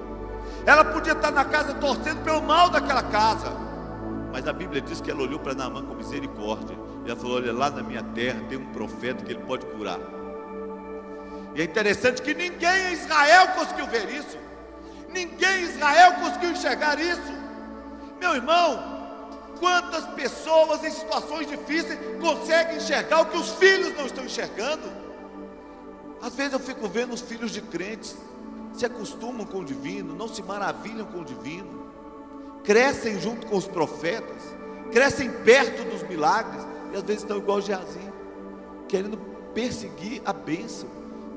Ela 0.66 0.84
podia 0.84 1.12
estar 1.12 1.30
na 1.30 1.44
casa 1.44 1.74
torcendo 1.74 2.22
pelo 2.24 2.42
mal 2.42 2.68
daquela 2.68 3.04
casa. 3.04 3.50
Mas 4.32 4.46
a 4.48 4.52
Bíblia 4.52 4.80
diz 4.80 5.00
que 5.00 5.10
ela 5.10 5.22
olhou 5.22 5.38
para 5.38 5.54
Naamã 5.54 5.82
com 5.82 5.94
misericórdia. 5.94 6.76
E 7.04 7.10
ela 7.10 7.18
falou: 7.18 7.36
Olha, 7.36 7.52
lá 7.52 7.70
na 7.70 7.82
minha 7.82 8.02
terra 8.02 8.40
tem 8.48 8.58
um 8.58 8.72
profeta 8.72 9.24
que 9.24 9.32
ele 9.32 9.44
pode 9.44 9.64
curar. 9.66 10.00
E 11.54 11.62
é 11.62 11.64
interessante 11.64 12.20
que 12.20 12.34
ninguém 12.34 12.88
em 12.88 12.92
Israel 12.92 13.48
conseguiu 13.54 13.86
ver 13.86 14.10
isso. 14.10 14.36
Ninguém 15.08 15.60
em 15.60 15.62
Israel 15.62 16.14
conseguiu 16.14 16.50
enxergar 16.50 16.98
isso. 17.00 17.32
Meu 18.20 18.34
irmão, 18.34 18.96
Quantas 19.58 20.04
pessoas 20.08 20.84
em 20.84 20.90
situações 20.90 21.46
difíceis 21.46 21.98
conseguem 22.20 22.76
enxergar 22.76 23.22
o 23.22 23.26
que 23.26 23.38
os 23.38 23.52
filhos 23.54 23.96
não 23.96 24.06
estão 24.06 24.24
enxergando? 24.24 24.90
Às 26.20 26.34
vezes 26.34 26.52
eu 26.52 26.58
fico 26.58 26.86
vendo 26.88 27.14
os 27.14 27.22
filhos 27.22 27.50
de 27.50 27.60
crentes 27.60 28.16
se 28.76 28.84
acostumam 28.84 29.46
com 29.46 29.60
o 29.60 29.64
divino, 29.64 30.14
não 30.14 30.28
se 30.28 30.42
maravilham 30.42 31.06
com 31.06 31.20
o 31.20 31.24
divino, 31.24 31.86
crescem 32.62 33.18
junto 33.18 33.46
com 33.46 33.56
os 33.56 33.66
profetas, 33.66 34.54
crescem 34.92 35.30
perto 35.30 35.88
dos 35.90 36.02
milagres 36.02 36.62
e 36.92 36.96
às 36.96 37.02
vezes 37.02 37.22
estão 37.22 37.38
igual 37.38 37.60
Geazi, 37.60 37.98
querendo 38.86 39.16
perseguir 39.54 40.20
a 40.24 40.32
bênção, 40.32 40.88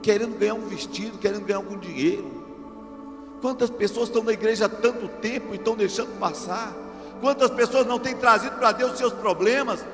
querendo 0.01 0.37
ganhar 0.37 0.55
um 0.55 0.67
vestido, 0.67 1.17
querendo 1.17 1.45
ganhar 1.45 1.59
algum 1.59 1.77
dinheiro. 1.77 2.39
Quantas 3.41 3.69
pessoas 3.69 4.09
estão 4.09 4.23
na 4.23 4.33
igreja 4.33 4.65
há 4.65 4.69
tanto 4.69 5.07
tempo 5.21 5.53
e 5.53 5.55
estão 5.55 5.75
deixando 5.75 6.19
passar? 6.19 6.75
Quantas 7.21 7.49
pessoas 7.51 7.85
não 7.85 7.99
têm 7.99 8.15
trazido 8.15 8.57
para 8.57 8.73
Deus 8.73 8.97
seus 8.97 9.13
problemas? 9.13 9.85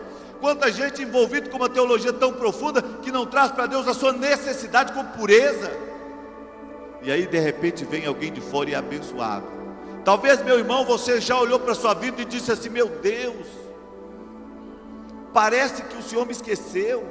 Quanta 0.42 0.72
gente 0.72 1.04
envolvida 1.04 1.50
com 1.50 1.58
uma 1.58 1.70
teologia 1.70 2.12
tão 2.12 2.34
profunda 2.34 2.82
que 2.82 3.12
não 3.12 3.26
traz 3.26 3.52
para 3.52 3.68
Deus 3.68 3.88
a 3.88 3.94
sua 3.94 4.14
necessidade 4.14 4.94
com 4.94 5.04
pureza. 5.06 5.95
E 7.06 7.12
aí 7.12 7.28
de 7.28 7.40
repente 7.40 7.86
vem 7.86 8.08
alguém 8.08 8.34
de 8.34 8.42
fora 8.42 8.72
e 8.72 8.74
é 8.74 8.78
abençoado. 8.78 9.46
Talvez 10.04 10.44
meu 10.44 10.58
irmão, 10.58 10.84
você 10.84 11.22
já 11.22 11.40
olhou 11.40 11.60
para 11.60 11.74
a 11.74 11.76
sua 11.76 11.94
vida 11.94 12.20
e 12.20 12.26
disse 12.26 12.52
assim: 12.52 12.68
Meu 12.68 12.90
Deus, 12.90 13.46
parece 15.32 15.84
que 15.84 15.96
o 15.96 16.02
Senhor 16.02 16.26
me 16.26 16.32
esqueceu. 16.32 17.06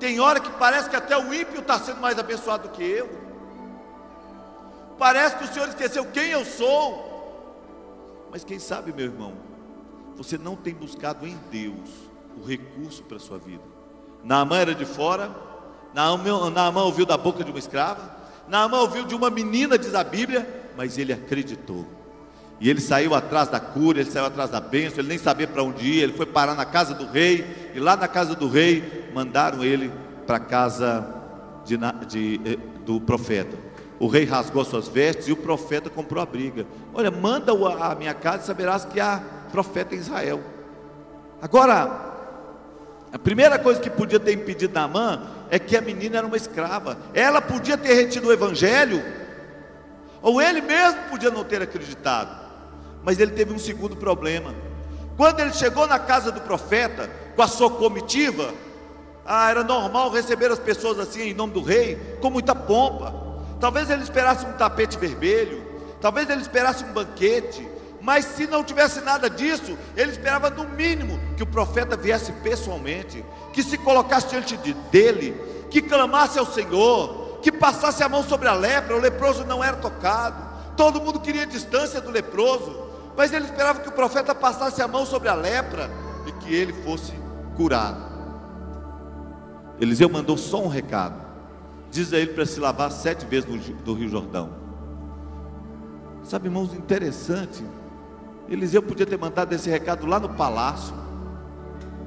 Tem 0.00 0.18
hora 0.18 0.40
que 0.40 0.50
parece 0.52 0.88
que 0.88 0.96
até 0.96 1.16
o 1.16 1.34
ímpio 1.34 1.60
está 1.60 1.78
sendo 1.78 2.00
mais 2.00 2.18
abençoado 2.18 2.68
do 2.68 2.74
que 2.74 2.82
eu. 2.82 3.08
Parece 4.98 5.36
que 5.36 5.44
o 5.44 5.48
Senhor 5.48 5.68
esqueceu 5.68 6.06
quem 6.06 6.30
eu 6.30 6.44
sou. 6.44 7.06
Mas 8.30 8.44
quem 8.44 8.58
sabe, 8.58 8.92
meu 8.92 9.06
irmão, 9.06 9.34
você 10.16 10.38
não 10.38 10.56
tem 10.56 10.74
buscado 10.74 11.26
em 11.26 11.38
Deus 11.50 11.90
o 12.40 12.46
recurso 12.46 13.02
para 13.02 13.18
a 13.18 13.20
sua 13.20 13.38
vida. 13.38 13.62
Naamã 14.24 14.58
era 14.58 14.74
de 14.74 14.84
fora, 14.84 15.30
Naamã, 15.92 16.50
Naamã 16.50 16.82
ouviu 16.82 17.04
da 17.04 17.16
boca 17.16 17.44
de 17.44 17.50
uma 17.50 17.58
escrava, 17.58 18.17
Naamã 18.48 18.78
ouviu 18.78 19.04
de 19.04 19.14
uma 19.14 19.30
menina, 19.30 19.78
diz 19.78 19.94
a 19.94 20.02
Bíblia, 20.02 20.48
mas 20.76 20.96
ele 20.96 21.12
acreditou. 21.12 21.86
E 22.60 22.68
ele 22.68 22.80
saiu 22.80 23.14
atrás 23.14 23.48
da 23.48 23.60
cura, 23.60 24.00
ele 24.00 24.10
saiu 24.10 24.26
atrás 24.26 24.50
da 24.50 24.60
bênção, 24.60 24.98
ele 24.98 25.08
nem 25.08 25.18
sabia 25.18 25.46
para 25.46 25.62
onde 25.62 25.86
ir, 25.86 26.02
ele 26.02 26.12
foi 26.12 26.26
parar 26.26 26.54
na 26.54 26.64
casa 26.64 26.94
do 26.94 27.06
rei, 27.06 27.70
e 27.74 27.78
lá 27.78 27.96
na 27.96 28.08
casa 28.08 28.34
do 28.34 28.48
rei 28.48 29.10
mandaram 29.14 29.62
ele 29.62 29.92
para 30.26 30.36
a 30.36 30.40
casa 30.40 31.14
de, 31.64 31.76
de, 32.06 32.40
eh, 32.44 32.58
do 32.84 33.00
profeta. 33.00 33.56
O 34.00 34.06
rei 34.06 34.24
rasgou 34.24 34.64
suas 34.64 34.88
vestes 34.88 35.28
e 35.28 35.32
o 35.32 35.36
profeta 35.36 35.90
comprou 35.90 36.22
a 36.22 36.26
briga. 36.26 36.66
Olha, 36.94 37.10
manda-o 37.10 37.66
à 37.66 37.94
minha 37.94 38.14
casa 38.14 38.44
e 38.44 38.46
saberás 38.46 38.84
que 38.84 39.00
há 39.00 39.22
profeta 39.50 39.94
em 39.94 39.98
Israel. 39.98 40.40
Agora, 41.40 42.17
a 43.12 43.18
primeira 43.18 43.58
coisa 43.58 43.80
que 43.80 43.88
podia 43.88 44.20
ter 44.20 44.32
impedido 44.32 44.74
Naamã 44.74 45.22
é 45.50 45.58
que 45.58 45.76
a 45.76 45.80
menina 45.80 46.18
era 46.18 46.26
uma 46.26 46.36
escrava. 46.36 46.98
Ela 47.14 47.40
podia 47.40 47.76
ter 47.76 47.94
retido 47.94 48.28
o 48.28 48.32
evangelho, 48.32 49.02
ou 50.20 50.42
ele 50.42 50.60
mesmo 50.60 51.00
podia 51.08 51.30
não 51.30 51.44
ter 51.44 51.62
acreditado. 51.62 52.46
Mas 53.02 53.18
ele 53.18 53.30
teve 53.30 53.52
um 53.52 53.58
segundo 53.58 53.96
problema. 53.96 54.54
Quando 55.16 55.40
ele 55.40 55.52
chegou 55.52 55.86
na 55.86 55.98
casa 55.98 56.30
do 56.30 56.40
profeta 56.42 57.10
com 57.34 57.42
a 57.42 57.48
sua 57.48 57.70
comitiva, 57.70 58.52
ah, 59.24 59.50
era 59.50 59.64
normal 59.64 60.10
receber 60.10 60.50
as 60.50 60.58
pessoas 60.58 60.98
assim 60.98 61.22
em 61.22 61.34
nome 61.34 61.52
do 61.52 61.62
rei, 61.62 61.96
com 62.20 62.30
muita 62.30 62.54
pompa. 62.54 63.14
Talvez 63.58 63.90
ele 63.90 64.02
esperasse 64.02 64.44
um 64.44 64.52
tapete 64.52 64.98
vermelho, 64.98 65.64
talvez 66.00 66.28
ele 66.28 66.42
esperasse 66.42 66.84
um 66.84 66.92
banquete, 66.92 67.66
mas 68.08 68.24
se 68.24 68.46
não 68.46 68.64
tivesse 68.64 69.02
nada 69.02 69.28
disso, 69.28 69.76
ele 69.94 70.12
esperava 70.12 70.48
no 70.48 70.64
mínimo 70.64 71.20
que 71.36 71.42
o 71.42 71.46
profeta 71.46 71.94
viesse 71.94 72.32
pessoalmente, 72.32 73.22
que 73.52 73.62
se 73.62 73.76
colocasse 73.76 74.28
diante 74.28 74.56
de, 74.56 74.72
dele, 74.72 75.38
que 75.70 75.82
clamasse 75.82 76.38
ao 76.38 76.46
Senhor, 76.46 77.38
que 77.42 77.52
passasse 77.52 78.02
a 78.02 78.08
mão 78.08 78.22
sobre 78.22 78.48
a 78.48 78.54
lepra, 78.54 78.96
o 78.96 78.98
leproso 78.98 79.44
não 79.44 79.62
era 79.62 79.76
tocado, 79.76 80.42
todo 80.74 81.02
mundo 81.02 81.20
queria 81.20 81.44
distância 81.44 82.00
do 82.00 82.10
leproso, 82.10 82.82
mas 83.14 83.30
ele 83.30 83.44
esperava 83.44 83.80
que 83.80 83.90
o 83.90 83.92
profeta 83.92 84.34
passasse 84.34 84.80
a 84.80 84.88
mão 84.88 85.04
sobre 85.04 85.28
a 85.28 85.34
lepra 85.34 85.90
e 86.26 86.32
que 86.32 86.54
ele 86.54 86.72
fosse 86.84 87.12
curado. 87.58 88.00
Eliseu 89.78 90.08
mandou 90.08 90.38
só 90.38 90.62
um 90.62 90.68
recado: 90.68 91.22
diz 91.90 92.10
a 92.14 92.16
ele 92.16 92.32
para 92.32 92.46
se 92.46 92.58
lavar 92.58 92.90
sete 92.90 93.26
vezes 93.26 93.46
no, 93.84 93.92
Rio 93.92 94.08
Jordão. 94.08 94.48
Sabe, 96.24 96.46
irmãos, 96.46 96.72
interessante. 96.72 97.62
Eliseu 98.48 98.82
podia 98.82 99.04
ter 99.04 99.18
mandado 99.18 99.52
esse 99.52 99.68
recado 99.68 100.06
lá 100.06 100.18
no 100.18 100.30
palácio, 100.30 100.94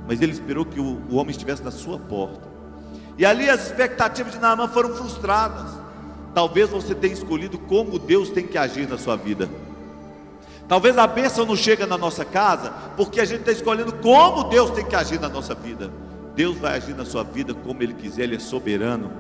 mas 0.07 0.21
ele 0.21 0.31
esperou 0.31 0.65
que 0.65 0.79
o, 0.79 1.01
o 1.09 1.15
homem 1.15 1.31
estivesse 1.31 1.63
na 1.63 1.71
sua 1.71 1.99
porta. 1.99 2.49
E 3.17 3.25
ali 3.25 3.49
as 3.49 3.67
expectativas 3.67 4.33
de 4.33 4.39
Naamã 4.39 4.67
foram 4.67 4.95
frustradas. 4.95 5.71
Talvez 6.33 6.69
você 6.69 6.95
tenha 6.95 7.13
escolhido 7.13 7.57
como 7.59 7.99
Deus 7.99 8.29
tem 8.29 8.47
que 8.47 8.57
agir 8.57 8.87
na 8.87 8.97
sua 8.97 9.15
vida. 9.15 9.49
Talvez 10.67 10.97
a 10.97 11.05
bênção 11.05 11.45
não 11.45 11.55
chega 11.55 11.85
na 11.85 11.97
nossa 11.97 12.23
casa, 12.23 12.71
porque 12.95 13.19
a 13.19 13.25
gente 13.25 13.41
está 13.41 13.51
escolhendo 13.51 13.93
como 13.93 14.45
Deus 14.45 14.71
tem 14.71 14.85
que 14.85 14.95
agir 14.95 15.19
na 15.19 15.27
nossa 15.27 15.53
vida. 15.53 15.91
Deus 16.33 16.57
vai 16.57 16.77
agir 16.77 16.95
na 16.95 17.03
sua 17.03 17.23
vida 17.23 17.53
como 17.53 17.83
Ele 17.83 17.93
quiser, 17.93 18.23
Ele 18.23 18.37
é 18.37 18.39
soberano. 18.39 19.11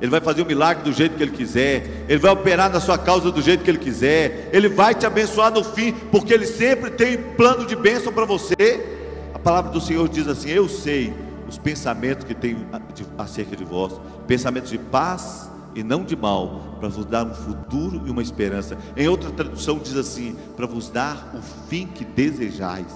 Ele 0.00 0.10
vai 0.10 0.20
fazer 0.20 0.42
o 0.42 0.46
milagre 0.46 0.84
do 0.84 0.92
jeito 0.92 1.16
que 1.16 1.22
Ele 1.22 1.32
quiser, 1.32 2.04
Ele 2.08 2.18
vai 2.18 2.30
operar 2.30 2.70
na 2.70 2.80
sua 2.80 2.96
causa 2.96 3.32
do 3.32 3.42
jeito 3.42 3.64
que 3.64 3.70
Ele 3.70 3.78
quiser, 3.78 4.50
Ele 4.52 4.68
vai 4.68 4.94
te 4.94 5.04
abençoar 5.04 5.52
no 5.52 5.64
fim, 5.64 5.92
porque 5.92 6.32
Ele 6.32 6.46
sempre 6.46 6.90
tem 6.90 7.18
plano 7.18 7.66
de 7.66 7.74
bênção 7.74 8.12
para 8.12 8.24
você. 8.24 8.54
A 9.34 9.38
palavra 9.38 9.72
do 9.72 9.80
Senhor 9.80 10.08
diz 10.08 10.28
assim: 10.28 10.50
Eu 10.50 10.68
sei 10.68 11.12
os 11.48 11.58
pensamentos 11.58 12.24
que 12.24 12.34
tenho 12.34 12.66
acerca 13.16 13.56
de 13.56 13.64
vós, 13.64 13.94
pensamentos 14.26 14.70
de 14.70 14.78
paz 14.78 15.50
e 15.74 15.82
não 15.82 16.04
de 16.04 16.14
mal, 16.14 16.76
para 16.78 16.88
vos 16.88 17.04
dar 17.04 17.24
um 17.24 17.34
futuro 17.34 18.02
e 18.06 18.10
uma 18.10 18.22
esperança. 18.22 18.76
Em 18.96 19.08
outra 19.08 19.30
tradução 19.30 19.78
diz 19.78 19.96
assim: 19.96 20.36
para 20.56 20.66
vos 20.66 20.88
dar 20.90 21.32
o 21.34 21.42
fim 21.68 21.86
que 21.86 22.04
desejais. 22.04 22.92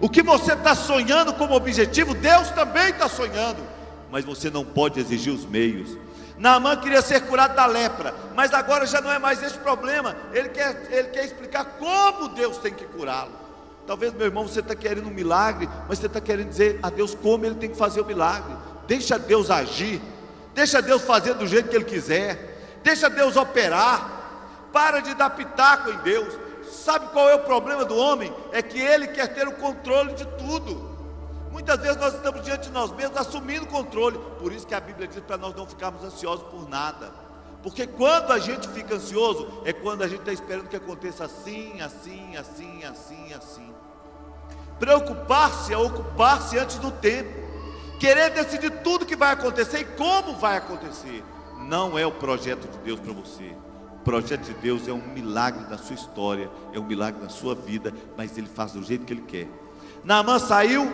O 0.00 0.08
que 0.08 0.22
você 0.22 0.54
está 0.54 0.74
sonhando 0.74 1.32
como 1.34 1.54
objetivo, 1.54 2.14
Deus 2.14 2.50
também 2.50 2.90
está 2.90 3.08
sonhando, 3.08 3.62
mas 4.10 4.24
você 4.24 4.50
não 4.50 4.64
pode 4.64 4.98
exigir 4.98 5.32
os 5.32 5.46
meios. 5.46 5.96
Naamã 6.38 6.76
queria 6.76 7.02
ser 7.02 7.22
curado 7.22 7.54
da 7.54 7.66
lepra, 7.66 8.14
mas 8.34 8.52
agora 8.52 8.86
já 8.86 9.00
não 9.00 9.12
é 9.12 9.18
mais 9.18 9.42
esse 9.42 9.58
problema. 9.58 10.16
Ele 10.32 10.48
quer, 10.48 10.88
ele 10.90 11.08
quer 11.08 11.24
explicar 11.24 11.64
como 11.78 12.28
Deus 12.28 12.58
tem 12.58 12.72
que 12.72 12.84
curá-lo. 12.84 13.32
Talvez, 13.86 14.12
meu 14.12 14.26
irmão, 14.26 14.46
você 14.46 14.60
está 14.60 14.74
querendo 14.74 15.08
um 15.08 15.12
milagre, 15.12 15.68
mas 15.88 15.98
você 15.98 16.06
está 16.06 16.20
querendo 16.20 16.48
dizer 16.48 16.78
a 16.82 16.88
Deus 16.88 17.14
como 17.14 17.44
ele 17.44 17.56
tem 17.56 17.70
que 17.70 17.76
fazer 17.76 18.00
o 18.00 18.06
milagre. 18.06 18.54
Deixa 18.86 19.18
Deus 19.18 19.50
agir, 19.50 20.00
deixa 20.54 20.80
Deus 20.80 21.02
fazer 21.02 21.34
do 21.34 21.46
jeito 21.46 21.68
que 21.68 21.76
Ele 21.76 21.84
quiser, 21.84 22.78
deixa 22.82 23.08
Deus 23.08 23.36
operar. 23.36 24.20
Para 24.72 25.00
de 25.00 25.14
dar 25.14 25.28
pitaco 25.30 25.90
em 25.90 25.98
Deus. 25.98 26.34
Sabe 26.70 27.08
qual 27.12 27.28
é 27.28 27.34
o 27.34 27.40
problema 27.40 27.84
do 27.84 27.94
homem? 27.94 28.34
É 28.52 28.62
que 28.62 28.80
ele 28.80 29.06
quer 29.08 29.28
ter 29.28 29.46
o 29.46 29.52
controle 29.52 30.14
de 30.14 30.24
tudo. 30.38 30.91
Muitas 31.52 31.78
vezes 31.80 31.98
nós 31.98 32.14
estamos 32.14 32.42
diante 32.42 32.68
de 32.68 32.70
nós 32.70 32.90
mesmos 32.92 33.18
assumindo 33.18 33.66
o 33.66 33.68
controle. 33.68 34.18
Por 34.40 34.50
isso 34.52 34.66
que 34.66 34.74
a 34.74 34.80
Bíblia 34.80 35.06
diz 35.06 35.20
para 35.20 35.36
nós 35.36 35.54
não 35.54 35.66
ficarmos 35.66 36.02
ansiosos 36.02 36.44
por 36.46 36.66
nada. 36.66 37.12
Porque 37.62 37.86
quando 37.86 38.32
a 38.32 38.38
gente 38.38 38.66
fica 38.68 38.94
ansioso, 38.94 39.60
é 39.64 39.72
quando 39.72 40.02
a 40.02 40.08
gente 40.08 40.20
está 40.20 40.32
esperando 40.32 40.68
que 40.68 40.74
aconteça 40.74 41.26
assim, 41.26 41.80
assim, 41.80 42.36
assim, 42.36 42.82
assim, 42.84 43.34
assim. 43.34 43.74
Preocupar-se 44.80 45.72
é 45.72 45.76
ocupar-se 45.76 46.58
antes 46.58 46.78
do 46.78 46.90
tempo. 46.90 47.30
Querer 48.00 48.30
decidir 48.30 48.82
tudo 48.82 49.06
que 49.06 49.14
vai 49.14 49.32
acontecer 49.32 49.80
e 49.80 49.84
como 49.84 50.34
vai 50.34 50.56
acontecer. 50.56 51.22
Não 51.58 51.96
é 51.98 52.04
o 52.04 52.10
projeto 52.10 52.66
de 52.66 52.78
Deus 52.78 52.98
para 52.98 53.12
você. 53.12 53.54
O 53.94 53.98
projeto 54.02 54.40
de 54.40 54.54
Deus 54.54 54.88
é 54.88 54.92
um 54.92 55.06
milagre 55.12 55.64
na 55.70 55.78
sua 55.78 55.94
história, 55.94 56.50
é 56.72 56.80
um 56.80 56.82
milagre 56.82 57.22
na 57.22 57.28
sua 57.28 57.54
vida, 57.54 57.94
mas 58.16 58.36
ele 58.36 58.48
faz 58.48 58.72
do 58.72 58.82
jeito 58.82 59.04
que 59.04 59.12
ele 59.12 59.22
quer. 59.22 59.46
Naamã 60.02 60.40
saiu, 60.40 60.90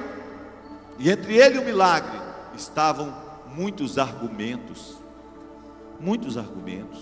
e 0.98 1.10
entre 1.10 1.36
ele 1.36 1.56
e 1.56 1.58
o 1.58 1.64
milagre 1.64 2.18
estavam 2.54 3.14
muitos 3.54 3.98
argumentos. 3.98 4.96
Muitos 6.00 6.36
argumentos. 6.36 6.98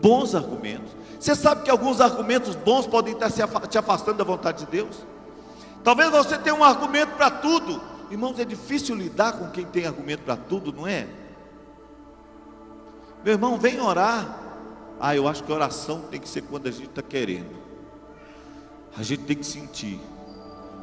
Bons 0.00 0.34
argumentos. 0.34 0.92
Você 1.18 1.34
sabe 1.34 1.62
que 1.62 1.70
alguns 1.70 2.00
argumentos 2.00 2.54
bons 2.54 2.86
podem 2.86 3.14
estar 3.14 3.30
te 3.68 3.78
afastando 3.78 4.18
da 4.18 4.24
vontade 4.24 4.64
de 4.64 4.70
Deus? 4.70 5.06
Talvez 5.82 6.10
você 6.10 6.38
tenha 6.38 6.54
um 6.54 6.64
argumento 6.64 7.14
para 7.16 7.30
tudo. 7.30 7.80
Irmãos, 8.10 8.38
é 8.38 8.44
difícil 8.44 8.94
lidar 8.94 9.32
com 9.32 9.50
quem 9.50 9.64
tem 9.64 9.86
argumento 9.86 10.22
para 10.24 10.36
tudo, 10.36 10.72
não 10.72 10.86
é? 10.86 11.06
Meu 13.24 13.34
irmão, 13.34 13.58
vem 13.58 13.80
orar. 13.80 14.40
Ah, 15.00 15.16
eu 15.16 15.26
acho 15.26 15.42
que 15.42 15.52
oração 15.52 16.02
tem 16.10 16.20
que 16.20 16.28
ser 16.28 16.42
quando 16.42 16.66
a 16.66 16.70
gente 16.70 16.88
está 16.88 17.02
querendo. 17.02 17.54
A 18.96 19.02
gente 19.02 19.24
tem 19.24 19.36
que 19.36 19.46
sentir. 19.46 20.00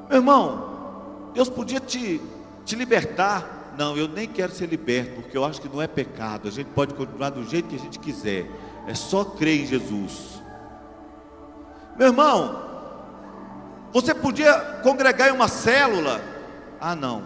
Meu 0.10 0.18
irmão, 0.18 1.32
Deus 1.34 1.50
podia 1.50 1.80
te, 1.80 2.20
te 2.66 2.76
libertar. 2.76 3.74
Não, 3.78 3.96
eu 3.96 4.08
nem 4.08 4.28
quero 4.28 4.52
ser 4.52 4.68
liberto, 4.68 5.22
porque 5.22 5.38
eu 5.38 5.46
acho 5.46 5.62
que 5.62 5.70
não 5.70 5.82
é 5.82 5.88
pecado. 5.88 6.48
A 6.48 6.52
gente 6.52 6.68
pode 6.68 6.94
continuar 6.94 7.30
do 7.30 7.44
jeito 7.48 7.70
que 7.70 7.76
a 7.76 7.80
gente 7.80 8.00
quiser. 8.00 8.46
É 8.88 8.94
só 8.94 9.24
crer 9.24 9.62
em 9.62 9.66
Jesus. 9.66 10.42
Meu 11.98 12.08
irmão, 12.08 12.62
você 13.94 14.14
podia 14.14 14.54
congregar 14.84 15.30
em 15.30 15.32
uma 15.32 15.48
célula. 15.48 16.22
Ah, 16.80 16.96
não. 16.96 17.24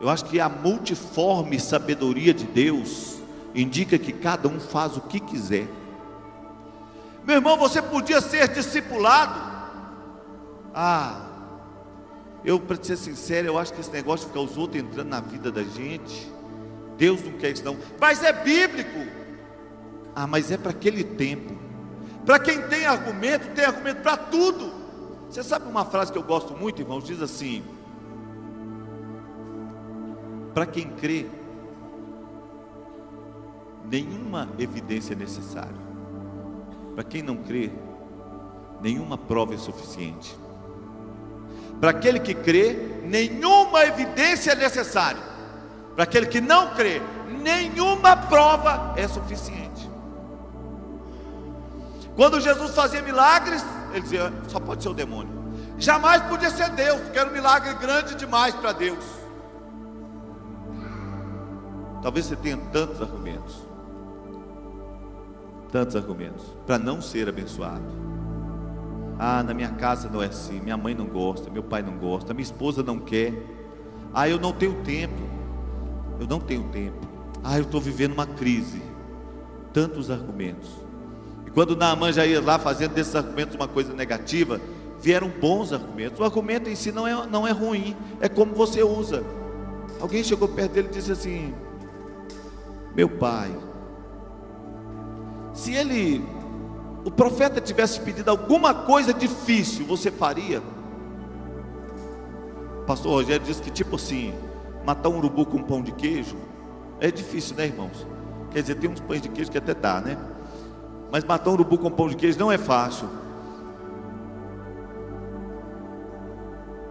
Eu 0.00 0.08
acho 0.08 0.24
que 0.24 0.40
a 0.40 0.48
multiforme 0.48 1.58
sabedoria 1.58 2.34
de 2.34 2.44
Deus 2.44 3.18
indica 3.54 3.98
que 3.98 4.12
cada 4.12 4.48
um 4.48 4.58
faz 4.58 4.96
o 4.96 5.00
que 5.00 5.20
quiser. 5.20 5.68
Meu 7.24 7.36
irmão, 7.36 7.56
você 7.56 7.80
podia 7.80 8.20
ser 8.20 8.48
discipulado. 8.48 9.40
Ah, 10.74 11.23
eu, 12.44 12.60
para 12.60 12.82
ser 12.82 12.96
sincero, 12.96 13.46
eu 13.46 13.58
acho 13.58 13.72
que 13.72 13.80
esse 13.80 13.90
negócio 13.90 14.26
de 14.26 14.32
ficar 14.32 14.44
os 14.44 14.58
outros 14.58 14.82
entrando 14.82 15.08
na 15.08 15.20
vida 15.20 15.50
da 15.50 15.62
gente, 15.62 16.30
Deus 16.98 17.22
não 17.24 17.32
quer 17.32 17.52
isso 17.52 17.64
não. 17.64 17.76
Mas 17.98 18.22
é 18.22 18.32
bíblico. 18.32 18.98
Ah, 20.14 20.26
mas 20.26 20.50
é 20.50 20.58
para 20.58 20.70
aquele 20.70 21.02
tempo. 21.02 21.54
Para 22.24 22.38
quem 22.38 22.60
tem 22.68 22.84
argumento, 22.84 23.54
tem 23.54 23.64
argumento 23.64 24.02
para 24.02 24.16
tudo. 24.16 24.72
Você 25.28 25.42
sabe 25.42 25.68
uma 25.68 25.84
frase 25.84 26.12
que 26.12 26.18
eu 26.18 26.22
gosto 26.22 26.54
muito, 26.54 26.80
irmãos? 26.80 27.04
Diz 27.04 27.20
assim: 27.20 27.64
Para 30.52 30.66
quem 30.66 30.90
crê, 30.90 31.26
nenhuma 33.90 34.48
evidência 34.58 35.14
é 35.14 35.16
necessária. 35.16 35.84
Para 36.94 37.04
quem 37.04 37.22
não 37.22 37.36
crê, 37.38 37.72
nenhuma 38.80 39.18
prova 39.18 39.54
é 39.54 39.58
suficiente. 39.58 40.43
Para 41.80 41.90
aquele 41.90 42.20
que 42.20 42.34
crê, 42.34 43.00
nenhuma 43.04 43.84
evidência 43.84 44.52
é 44.52 44.54
necessária. 44.54 45.20
Para 45.94 46.04
aquele 46.04 46.26
que 46.26 46.40
não 46.40 46.74
crê, 46.74 47.00
nenhuma 47.42 48.16
prova 48.16 48.94
é 48.96 49.06
suficiente. 49.06 49.88
Quando 52.16 52.40
Jesus 52.40 52.74
fazia 52.74 53.02
milagres, 53.02 53.64
ele 53.92 54.00
dizia: 54.00 54.32
só 54.48 54.58
pode 54.60 54.82
ser 54.82 54.88
o 54.88 54.94
demônio. 54.94 55.32
Jamais 55.78 56.22
podia 56.22 56.50
ser 56.50 56.70
Deus, 56.70 57.00
porque 57.00 57.18
era 57.18 57.28
um 57.28 57.32
milagre 57.32 57.74
grande 57.74 58.14
demais 58.14 58.54
para 58.54 58.72
Deus. 58.72 59.04
Talvez 62.02 62.26
você 62.26 62.36
tenha 62.36 62.56
tantos 62.72 63.00
argumentos, 63.00 63.62
tantos 65.72 65.96
argumentos, 65.96 66.44
para 66.66 66.78
não 66.78 67.00
ser 67.00 67.28
abençoado. 67.28 68.13
Ah, 69.18 69.42
na 69.42 69.54
minha 69.54 69.70
casa 69.70 70.08
não 70.08 70.22
é 70.22 70.26
assim, 70.26 70.60
minha 70.60 70.76
mãe 70.76 70.94
não 70.94 71.06
gosta, 71.06 71.50
meu 71.50 71.62
pai 71.62 71.82
não 71.82 71.96
gosta, 71.96 72.34
minha 72.34 72.42
esposa 72.42 72.82
não 72.82 72.98
quer. 72.98 73.32
Ah, 74.12 74.28
eu 74.28 74.38
não 74.38 74.52
tenho 74.52 74.74
tempo, 74.82 75.22
eu 76.20 76.26
não 76.26 76.40
tenho 76.40 76.64
tempo. 76.64 77.06
Ah, 77.42 77.58
eu 77.58 77.62
estou 77.62 77.80
vivendo 77.80 78.12
uma 78.12 78.26
crise. 78.26 78.82
Tantos 79.72 80.10
argumentos. 80.10 80.70
E 81.46 81.50
quando 81.50 81.76
Naaman 81.76 82.12
já 82.12 82.24
ia 82.24 82.40
lá 82.40 82.58
fazendo 82.58 82.94
desses 82.94 83.14
argumentos 83.14 83.54
uma 83.54 83.68
coisa 83.68 83.92
negativa, 83.92 84.60
vieram 85.00 85.28
bons 85.28 85.72
argumentos. 85.72 86.18
O 86.18 86.24
argumento 86.24 86.70
em 86.70 86.74
si 86.74 86.90
não 86.90 87.06
é, 87.06 87.26
não 87.26 87.46
é 87.46 87.50
ruim, 87.50 87.96
é 88.20 88.28
como 88.28 88.54
você 88.54 88.82
usa. 88.82 89.22
Alguém 90.00 90.24
chegou 90.24 90.48
perto 90.48 90.72
dele 90.72 90.88
e 90.90 90.94
disse 90.94 91.12
assim: 91.12 91.54
Meu 92.94 93.08
pai, 93.08 93.54
se 95.52 95.72
ele 95.72 96.24
o 97.04 97.10
profeta 97.10 97.60
tivesse 97.60 98.00
pedido 98.00 98.30
alguma 98.30 98.72
coisa 98.72 99.12
difícil, 99.12 99.84
você 99.84 100.10
faria? 100.10 100.62
Pastor 102.86 103.12
Rogério 103.12 103.44
disse 103.46 103.60
que, 103.60 103.70
tipo 103.70 103.96
assim, 103.96 104.32
matar 104.86 105.10
um 105.10 105.18
urubu 105.18 105.44
com 105.44 105.58
um 105.58 105.62
pão 105.62 105.82
de 105.82 105.92
queijo 105.92 106.36
é 107.00 107.10
difícil, 107.10 107.56
né, 107.56 107.66
irmãos? 107.66 108.06
Quer 108.50 108.62
dizer, 108.62 108.76
tem 108.76 108.88
uns 108.88 109.00
pães 109.00 109.20
de 109.20 109.28
queijo 109.28 109.50
que 109.50 109.58
até 109.58 109.74
dá, 109.74 110.00
né? 110.00 110.16
Mas 111.12 111.24
matar 111.24 111.50
um 111.50 111.54
urubu 111.54 111.76
com 111.76 111.90
pão 111.90 112.08
de 112.08 112.16
queijo 112.16 112.38
não 112.38 112.50
é 112.50 112.56
fácil. 112.56 113.08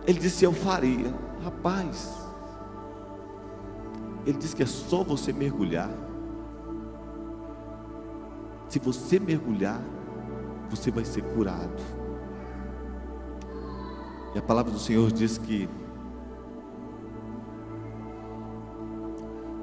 Ele 0.05 0.19
disse: 0.19 0.43
Eu 0.45 0.53
faria. 0.53 1.13
Rapaz, 1.43 2.13
ele 4.25 4.37
disse 4.37 4.55
que 4.55 4.63
é 4.63 4.65
só 4.65 5.03
você 5.03 5.33
mergulhar. 5.33 5.89
Se 8.69 8.79
você 8.79 9.19
mergulhar, 9.19 9.81
você 10.75 10.89
vai 10.89 11.05
ser 11.05 11.21
curado. 11.21 11.81
E 14.33 14.39
a 14.39 14.41
palavra 14.41 14.71
do 14.71 14.79
Senhor 14.79 15.11
diz 15.11 15.37
que 15.37 15.69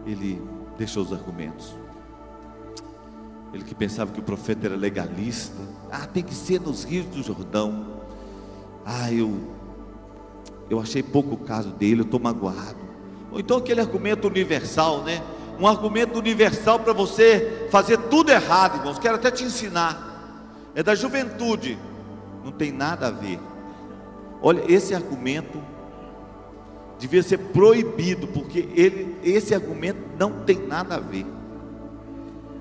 ele 0.06 0.40
deixou 0.78 1.02
os 1.02 1.12
argumentos. 1.12 1.74
Ele 3.52 3.64
que 3.64 3.74
pensava 3.74 4.12
que 4.12 4.20
o 4.20 4.22
profeta 4.22 4.66
era 4.66 4.76
legalista. 4.76 5.60
Ah, 5.90 6.06
tem 6.06 6.22
que 6.22 6.34
ser 6.34 6.60
nos 6.60 6.84
rios 6.84 7.06
do 7.06 7.22
Jordão. 7.22 8.00
Ah, 8.84 9.12
eu 9.12 9.58
eu 10.68 10.78
achei 10.78 11.02
pouco 11.02 11.34
o 11.34 11.38
caso 11.38 11.70
dele, 11.70 12.02
eu 12.02 12.04
estou 12.04 12.20
magoado. 12.20 12.78
Ou 13.32 13.40
então 13.40 13.56
aquele 13.56 13.80
argumento 13.80 14.28
universal, 14.28 15.02
né? 15.02 15.20
Um 15.58 15.66
argumento 15.66 16.16
universal 16.16 16.78
para 16.78 16.92
você 16.92 17.66
fazer 17.72 17.98
tudo 18.02 18.30
errado, 18.30 18.78
irmãos. 18.78 19.00
Quero 19.00 19.16
até 19.16 19.32
te 19.32 19.42
ensinar 19.42 20.09
é 20.74 20.82
da 20.82 20.94
juventude, 20.94 21.78
não 22.44 22.52
tem 22.52 22.72
nada 22.72 23.08
a 23.08 23.10
ver. 23.10 23.38
Olha, 24.42 24.64
esse 24.72 24.94
argumento 24.94 25.60
devia 26.98 27.22
ser 27.22 27.38
proibido, 27.38 28.28
porque 28.28 28.68
ele, 28.74 29.18
esse 29.22 29.54
argumento 29.54 30.00
não 30.18 30.44
tem 30.44 30.66
nada 30.66 30.96
a 30.96 31.00
ver. 31.00 31.26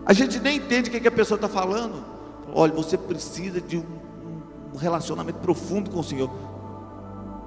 A 0.05 0.13
gente 0.13 0.39
nem 0.39 0.57
entende 0.57 0.89
o 0.89 0.91
que, 0.91 0.99
que 0.99 1.07
a 1.07 1.11
pessoa 1.11 1.35
está 1.35 1.47
falando. 1.47 2.03
Olha, 2.53 2.73
você 2.73 2.97
precisa 2.97 3.61
de 3.61 3.77
um, 3.77 3.85
um 4.73 4.77
relacionamento 4.77 5.39
profundo 5.39 5.91
com 5.91 5.99
o 5.99 6.03
Senhor. 6.03 6.29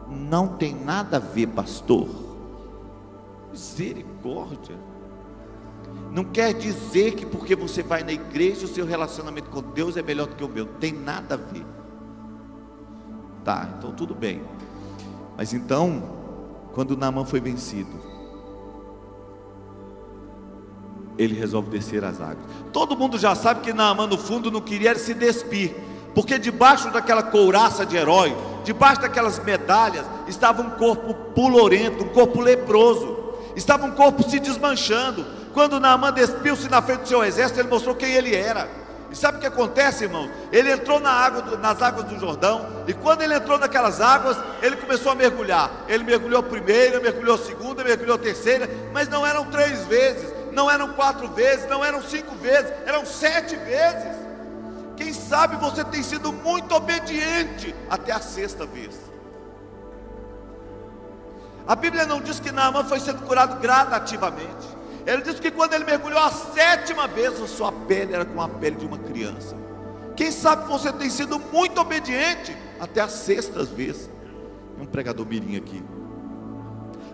Não 0.09 0.49
tem 0.49 0.75
nada 0.75 1.17
a 1.17 1.21
ver, 1.21 1.49
pastor. 1.49 2.09
Misericórdia. 3.51 4.77
Não 6.13 6.25
quer 6.25 6.53
dizer 6.53 7.15
que 7.15 7.25
porque 7.25 7.57
você 7.57 7.83
vai 7.83 8.03
na 8.03 8.13
igreja 8.13 8.67
o 8.67 8.69
seu 8.69 8.85
relacionamento 8.85 9.49
com 9.49 9.63
Deus 9.63 9.97
é 9.97 10.03
melhor 10.03 10.27
do 10.27 10.37
que 10.37 10.45
o 10.45 10.49
meu. 10.49 10.67
Tem 10.67 10.93
nada 10.93 11.35
a 11.35 11.39
ver. 11.39 11.65
Tá, 13.43 13.67
então 13.79 13.93
tudo 13.93 14.15
bem. 14.15 14.43
Mas 15.39 15.55
então, 15.55 16.03
quando 16.75 16.99
Naamã 16.99 17.25
foi 17.25 17.41
vencido, 17.41 17.99
ele 21.17 21.35
resolve 21.35 21.71
descer 21.71 22.05
as 22.05 22.21
águas. 22.21 22.45
Todo 22.75 22.95
mundo 22.95 23.19
já 23.19 23.35
sabe 23.35 23.63
que 23.63 23.73
Naamã 23.73 24.07
no 24.07 24.19
fundo 24.19 24.51
não 24.51 24.61
queria 24.61 24.95
se 24.99 25.15
despir, 25.15 25.75
porque 26.15 26.39
debaixo 26.39 26.91
daquela 26.91 27.23
couraça 27.23 27.87
de 27.87 27.97
herói, 27.97 28.37
debaixo 28.65 29.01
daquelas 29.01 29.43
medalhas, 29.43 30.05
estava 30.29 30.61
um 30.61 30.71
corpo 30.71 31.15
pulorento, 31.35 32.05
um 32.05 32.09
corpo 32.09 32.39
leproso, 32.39 33.17
estava 33.57 33.87
um 33.87 33.93
corpo 33.93 34.29
se 34.29 34.39
desmanchando, 34.39 35.25
quando 35.53 35.81
Naamã 35.81 36.13
despiu-se 36.13 36.69
na 36.69 36.81
frente 36.81 37.03
do 37.03 37.09
seu 37.09 37.25
exército, 37.25 37.61
ele 37.61 37.69
mostrou 37.69 37.95
quem 37.95 38.13
ele 38.13 38.35
era. 38.35 38.69
E 39.11 39.17
sabe 39.17 39.37
o 39.37 39.41
que 39.41 39.47
acontece, 39.47 40.05
irmão? 40.05 40.31
Ele 40.51 40.73
entrou 40.73 40.99
na 40.99 41.11
água, 41.11 41.59
nas 41.59 41.83
águas 41.83 42.07
do 42.07 42.19
Jordão, 42.19 42.85
e 42.87 42.95
quando 42.95 43.21
ele 43.21 43.35
entrou 43.35 43.59
naquelas 43.59 44.01
águas, 44.01 44.39
ele 44.63 44.77
começou 44.77 45.13
a 45.13 45.15
mergulhar. 45.15 45.71
Ele 45.87 46.03
mergulhou 46.03 46.41
a 46.41 46.43
primeira, 46.43 46.99
mergulhou 46.99 47.35
a 47.35 47.39
segunda, 47.39 47.85
mergulhou 47.85 48.17
a 48.17 48.19
terceira, 48.19 48.69
mas 48.91 49.09
não 49.09 49.27
eram 49.27 49.45
três 49.51 49.85
vezes, 49.85 50.33
não 50.51 50.71
eram 50.71 50.95
quatro 50.95 51.29
vezes, 51.29 51.69
não 51.69 51.85
eram 51.85 52.03
cinco 52.03 52.35
vezes, 52.37 52.73
eram 52.87 53.05
sete 53.05 53.55
vezes. 53.57 54.17
Quem 54.97 55.13
sabe 55.13 55.57
você 55.57 55.85
tem 55.85 56.03
sido 56.03 56.33
muito 56.33 56.75
obediente 56.75 57.75
até 57.91 58.13
a 58.13 58.21
sexta 58.21 58.65
vez. 58.65 58.99
A 61.67 61.77
Bíblia 61.77 62.07
não 62.07 62.21
diz 62.21 62.41
que 62.41 62.51
Naamã 62.51 62.83
foi 62.85 62.99
sendo 62.99 63.23
curado 63.23 63.61
gradativamente. 63.61 64.82
Ele 65.07 65.23
disse 65.23 65.41
que 65.41 65.51
quando 65.51 65.73
ele 65.75 65.85
mergulhou 65.85 66.21
a 66.21 66.31
sétima 66.31 67.09
vez, 67.09 67.41
a 67.41 67.47
sua 67.47 67.73
pele 67.73 68.15
era 68.15 68.25
como 68.25 68.41
a 68.41 68.49
pele 68.49 68.77
de 68.77 68.87
uma 68.87 68.99
criança. 68.99 69.57
Quem 70.15 70.31
sabe 70.31 70.69
você 70.69 70.93
tem 70.93 71.11
sido 71.11 71.41
muito 71.53 71.81
obediente 71.81 72.57
até 72.79 73.01
a 73.01 73.09
sexta 73.09 73.65
vez. 73.65 74.09
Um 74.81 74.87
pregador 74.87 75.27
mirim 75.27 75.57
aqui. 75.57 75.83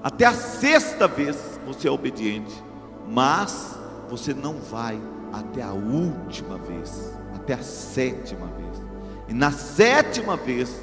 Até 0.02 0.26
a 0.26 0.34
sexta 0.34 1.08
vez 1.08 1.36
você 1.66 1.88
é 1.88 1.90
obediente, 1.90 2.54
mas 3.08 3.78
você 4.08 4.32
não 4.32 4.54
vai 4.54 4.98
até 5.32 5.62
a 5.62 5.72
última 5.72 6.56
vez, 6.56 7.12
até 7.34 7.54
a 7.54 7.62
sétima 7.62 8.46
vez. 8.46 8.82
E 9.28 9.34
na 9.34 9.50
sétima 9.50 10.36
vez 10.36 10.74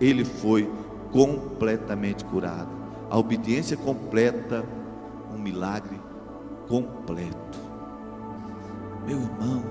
ele 0.00 0.24
foi 0.24 0.70
completamente 1.12 2.24
curado. 2.24 2.70
A 3.10 3.18
obediência 3.18 3.76
completa 3.76 4.64
um 5.32 5.38
milagre 5.38 5.99
completo. 6.70 7.58
Meu 9.04 9.18
irmão, 9.18 9.64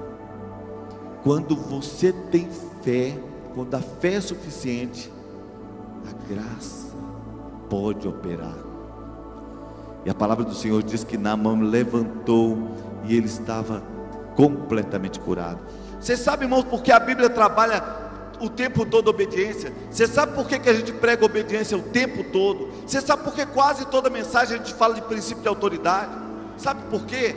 quando 1.23 1.55
você 1.55 2.12
tem 2.12 2.49
fé, 2.83 3.17
quando 3.55 3.73
a 3.73 3.79
fé 3.79 4.15
é 4.15 4.21
suficiente, 4.21 5.09
a 6.05 6.33
graça 6.33 6.93
pode 7.69 8.05
operar. 8.05 8.57
E 10.05 10.09
a 10.09 10.13
palavra 10.13 10.43
do 10.43 10.53
Senhor 10.53 10.83
diz 10.83 11.05
que 11.05 11.17
Naamã 11.17 11.57
levantou 11.62 12.57
e 13.05 13.15
ele 13.15 13.27
estava 13.27 13.81
completamente 14.35 15.19
curado. 15.21 15.59
Você 15.99 16.17
sabe, 16.17 16.45
irmãos, 16.45 16.65
porque 16.65 16.91
a 16.91 16.99
Bíblia 16.99 17.29
trabalha 17.29 17.81
o 18.41 18.49
tempo 18.49 18.85
todo 18.85 19.09
obediência? 19.09 19.71
Você 19.89 20.07
sabe 20.07 20.33
por 20.33 20.47
que, 20.47 20.59
que 20.59 20.69
a 20.69 20.73
gente 20.73 20.91
prega 20.93 21.25
obediência 21.25 21.77
o 21.77 21.81
tempo 21.81 22.23
todo? 22.31 22.69
Você 22.85 22.99
sabe 23.01 23.23
por 23.23 23.33
que 23.33 23.45
quase 23.45 23.85
toda 23.85 24.09
mensagem 24.09 24.55
a 24.55 24.57
gente 24.57 24.73
fala 24.73 24.95
de 24.95 25.01
princípio 25.01 25.41
de 25.41 25.49
autoridade? 25.49 26.28
Sabe 26.60 26.82
por 26.89 27.06
quê? 27.06 27.36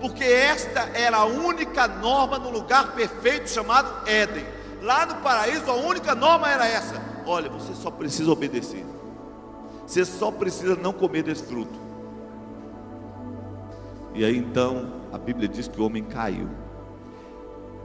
Porque 0.00 0.24
esta 0.24 0.80
era 0.94 1.18
a 1.18 1.24
única 1.26 1.86
norma 1.86 2.38
no 2.38 2.50
lugar 2.50 2.94
perfeito 2.94 3.50
chamado 3.50 4.08
Éden. 4.08 4.44
Lá 4.82 5.06
no 5.06 5.16
paraíso, 5.16 5.70
a 5.70 5.74
única 5.74 6.14
norma 6.14 6.50
era 6.50 6.66
essa: 6.66 7.00
olha, 7.26 7.50
você 7.50 7.74
só 7.74 7.90
precisa 7.90 8.30
obedecer, 8.30 8.84
você 9.86 10.04
só 10.04 10.30
precisa 10.30 10.74
não 10.74 10.92
comer 10.92 11.22
desse 11.22 11.44
fruto. 11.44 11.78
E 14.14 14.24
aí 14.24 14.36
então 14.36 14.92
a 15.12 15.18
Bíblia 15.18 15.48
diz 15.48 15.68
que 15.68 15.80
o 15.80 15.84
homem 15.84 16.02
caiu. 16.04 16.48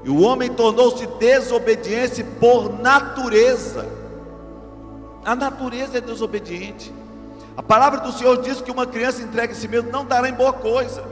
E 0.04 0.10
o 0.10 0.22
homem 0.22 0.50
tornou-se 0.50 1.06
desobediente 1.20 2.24
por 2.40 2.80
natureza. 2.82 3.88
A 5.24 5.36
natureza 5.36 5.98
é 5.98 6.02
desobediente. 6.02 6.92
A 7.56 7.64
palavra 7.64 8.00
do 8.00 8.12
Senhor 8.12 8.42
diz 8.42 8.62
que 8.62 8.72
uma 8.72 8.86
criança 8.86 9.22
entregue 9.22 9.54
a 9.54 9.56
si 9.56 9.68
mesmo 9.68 9.92
não 9.92 10.06
dará 10.06 10.30
em 10.30 10.34
boa 10.34 10.54
coisa. 10.54 11.04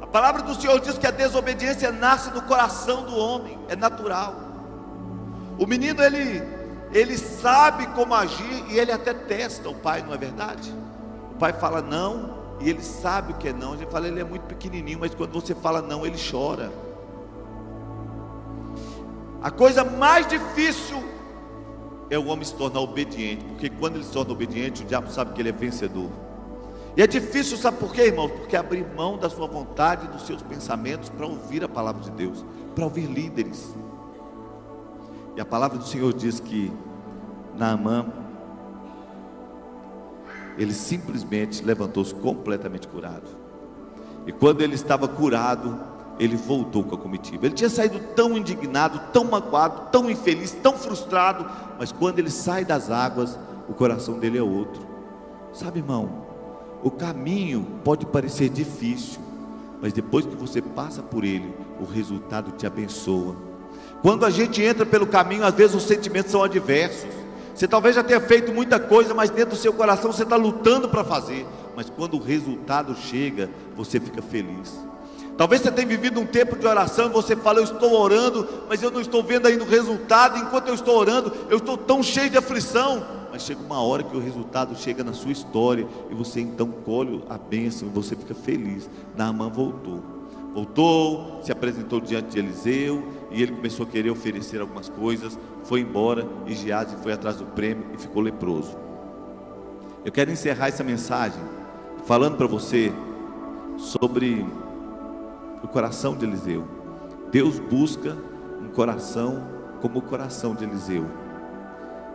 A 0.00 0.06
palavra 0.06 0.42
do 0.42 0.54
Senhor 0.54 0.80
diz 0.80 0.96
que 0.96 1.06
a 1.06 1.10
desobediência 1.10 1.90
nasce 1.90 2.30
do 2.30 2.40
coração 2.42 3.04
do 3.04 3.16
homem, 3.16 3.58
é 3.68 3.74
natural. 3.74 4.34
O 5.58 5.66
menino 5.66 6.02
ele 6.02 6.42
ele 6.92 7.18
sabe 7.18 7.86
como 7.88 8.14
agir 8.14 8.64
e 8.68 8.78
ele 8.78 8.92
até 8.92 9.12
testa 9.12 9.68
o 9.68 9.74
pai, 9.74 10.02
não 10.02 10.14
é 10.14 10.16
verdade? 10.16 10.72
O 11.32 11.34
pai 11.34 11.52
fala 11.52 11.82
não 11.82 12.36
e 12.60 12.70
ele 12.70 12.82
sabe 12.82 13.32
o 13.32 13.36
que 13.36 13.48
é 13.48 13.52
não. 13.52 13.76
Gente 13.76 13.90
fala 13.90 14.06
ele 14.06 14.20
é 14.20 14.24
muito 14.24 14.44
pequenininho, 14.44 14.98
mas 15.00 15.14
quando 15.14 15.32
você 15.32 15.54
fala 15.54 15.82
não, 15.82 16.06
ele 16.06 16.16
chora. 16.18 16.70
A 19.42 19.50
coisa 19.50 19.84
mais 19.84 20.26
difícil 20.26 21.02
é 22.08 22.18
o 22.18 22.26
homem 22.26 22.44
se 22.44 22.54
tornar 22.54 22.80
obediente, 22.80 23.44
porque 23.44 23.68
quando 23.68 23.96
ele 23.96 24.04
se 24.04 24.12
torna 24.12 24.32
obediente, 24.32 24.82
o 24.82 24.86
diabo 24.86 25.10
sabe 25.10 25.32
que 25.32 25.42
ele 25.42 25.48
é 25.48 25.52
vencedor. 25.52 26.10
E 26.96 27.02
é 27.02 27.06
difícil, 27.06 27.58
sabe 27.58 27.76
por 27.78 27.92
quê, 27.92 28.06
irmãos? 28.06 28.30
Porque 28.30 28.56
abrir 28.56 28.86
mão 28.96 29.18
da 29.18 29.28
sua 29.28 29.46
vontade, 29.46 30.06
dos 30.08 30.26
seus 30.26 30.40
pensamentos, 30.40 31.10
para 31.10 31.26
ouvir 31.26 31.62
a 31.62 31.68
palavra 31.68 32.02
de 32.02 32.10
Deus, 32.10 32.44
para 32.74 32.84
ouvir 32.84 33.06
líderes. 33.06 33.74
E 35.36 35.40
a 35.40 35.44
palavra 35.44 35.76
do 35.76 35.84
Senhor 35.84 36.14
diz 36.14 36.40
que 36.40 36.72
Naamã, 37.54 38.06
ele 40.56 40.72
simplesmente 40.72 41.62
levantou-se 41.62 42.14
completamente 42.14 42.88
curado. 42.88 43.28
E 44.26 44.32
quando 44.32 44.62
ele 44.62 44.74
estava 44.74 45.06
curado, 45.06 45.78
ele 46.18 46.36
voltou 46.36 46.82
com 46.82 46.94
a 46.94 46.98
comitiva. 46.98 47.46
Ele 47.46 47.54
tinha 47.54 47.70
saído 47.70 47.98
tão 48.14 48.36
indignado, 48.36 49.00
tão 49.12 49.24
magoado, 49.24 49.90
tão 49.90 50.10
infeliz, 50.10 50.52
tão 50.52 50.74
frustrado, 50.74 51.46
mas 51.78 51.92
quando 51.92 52.18
ele 52.18 52.30
sai 52.30 52.64
das 52.64 52.90
águas, 52.90 53.38
o 53.68 53.74
coração 53.74 54.18
dele 54.18 54.38
é 54.38 54.42
outro. 54.42 54.86
Sabe, 55.52 55.78
irmão, 55.80 56.26
o 56.82 56.90
caminho 56.90 57.66
pode 57.84 58.06
parecer 58.06 58.48
difícil, 58.48 59.20
mas 59.80 59.92
depois 59.92 60.24
que 60.24 60.36
você 60.36 60.62
passa 60.62 61.02
por 61.02 61.24
ele, 61.24 61.54
o 61.80 61.84
resultado 61.84 62.52
te 62.52 62.66
abençoa. 62.66 63.36
Quando 64.02 64.24
a 64.24 64.30
gente 64.30 64.62
entra 64.62 64.86
pelo 64.86 65.06
caminho, 65.06 65.44
às 65.44 65.54
vezes 65.54 65.74
os 65.74 65.82
sentimentos 65.82 66.30
são 66.30 66.42
adversos. 66.42 67.10
Você 67.54 67.66
talvez 67.66 67.96
já 67.96 68.04
tenha 68.04 68.20
feito 68.20 68.52
muita 68.52 68.78
coisa, 68.78 69.14
mas 69.14 69.30
dentro 69.30 69.50
do 69.50 69.56
seu 69.56 69.72
coração 69.72 70.12
você 70.12 70.22
está 70.22 70.36
lutando 70.36 70.88
para 70.88 71.02
fazer. 71.02 71.46
Mas 71.74 71.88
quando 71.88 72.14
o 72.14 72.22
resultado 72.22 72.94
chega, 72.94 73.50
você 73.74 73.98
fica 73.98 74.20
feliz. 74.20 74.78
Talvez 75.36 75.60
você 75.60 75.70
tenha 75.70 75.86
vivido 75.86 76.18
um 76.18 76.26
tempo 76.26 76.56
de 76.56 76.66
oração 76.66 77.10
você 77.10 77.36
fala, 77.36 77.58
eu 77.58 77.64
estou 77.64 77.92
orando, 77.92 78.48
mas 78.68 78.82
eu 78.82 78.90
não 78.90 79.00
estou 79.00 79.22
vendo 79.22 79.46
ainda 79.46 79.64
o 79.64 79.66
resultado. 79.66 80.38
Enquanto 80.38 80.68
eu 80.68 80.74
estou 80.74 80.96
orando, 80.96 81.32
eu 81.50 81.58
estou 81.58 81.76
tão 81.76 82.02
cheio 82.02 82.30
de 82.30 82.38
aflição. 82.38 83.04
Mas 83.30 83.42
chega 83.42 83.60
uma 83.60 83.80
hora 83.82 84.02
que 84.02 84.16
o 84.16 84.20
resultado 84.20 84.74
chega 84.74 85.04
na 85.04 85.12
sua 85.12 85.32
história 85.32 85.86
e 86.10 86.14
você 86.14 86.40
então 86.40 86.68
colhe 86.68 87.22
a 87.28 87.36
bênção 87.36 87.86
e 87.88 87.90
você 87.90 88.16
fica 88.16 88.34
feliz. 88.34 88.88
Naamã 89.14 89.48
voltou. 89.50 90.02
Voltou, 90.54 91.40
se 91.42 91.52
apresentou 91.52 92.00
diante 92.00 92.30
de 92.30 92.38
Eliseu 92.38 93.06
e 93.30 93.42
ele 93.42 93.52
começou 93.52 93.84
a 93.84 93.88
querer 93.88 94.08
oferecer 94.08 94.58
algumas 94.58 94.88
coisas. 94.88 95.38
Foi 95.64 95.80
embora 95.80 96.26
e 96.46 96.54
Gease 96.54 96.96
foi 97.02 97.12
atrás 97.12 97.36
do 97.36 97.44
prêmio 97.44 97.84
e 97.92 97.98
ficou 97.98 98.22
leproso. 98.22 98.74
Eu 100.02 100.10
quero 100.10 100.30
encerrar 100.30 100.68
essa 100.68 100.82
mensagem 100.82 101.42
falando 102.06 102.38
para 102.38 102.46
você 102.46 102.90
sobre 103.76 104.46
o 105.66 105.68
coração 105.68 106.16
de 106.16 106.24
Eliseu. 106.24 106.64
Deus 107.30 107.58
busca 107.58 108.16
um 108.62 108.68
coração 108.68 109.42
como 109.82 109.98
o 109.98 110.02
coração 110.02 110.54
de 110.54 110.64
Eliseu. 110.64 111.04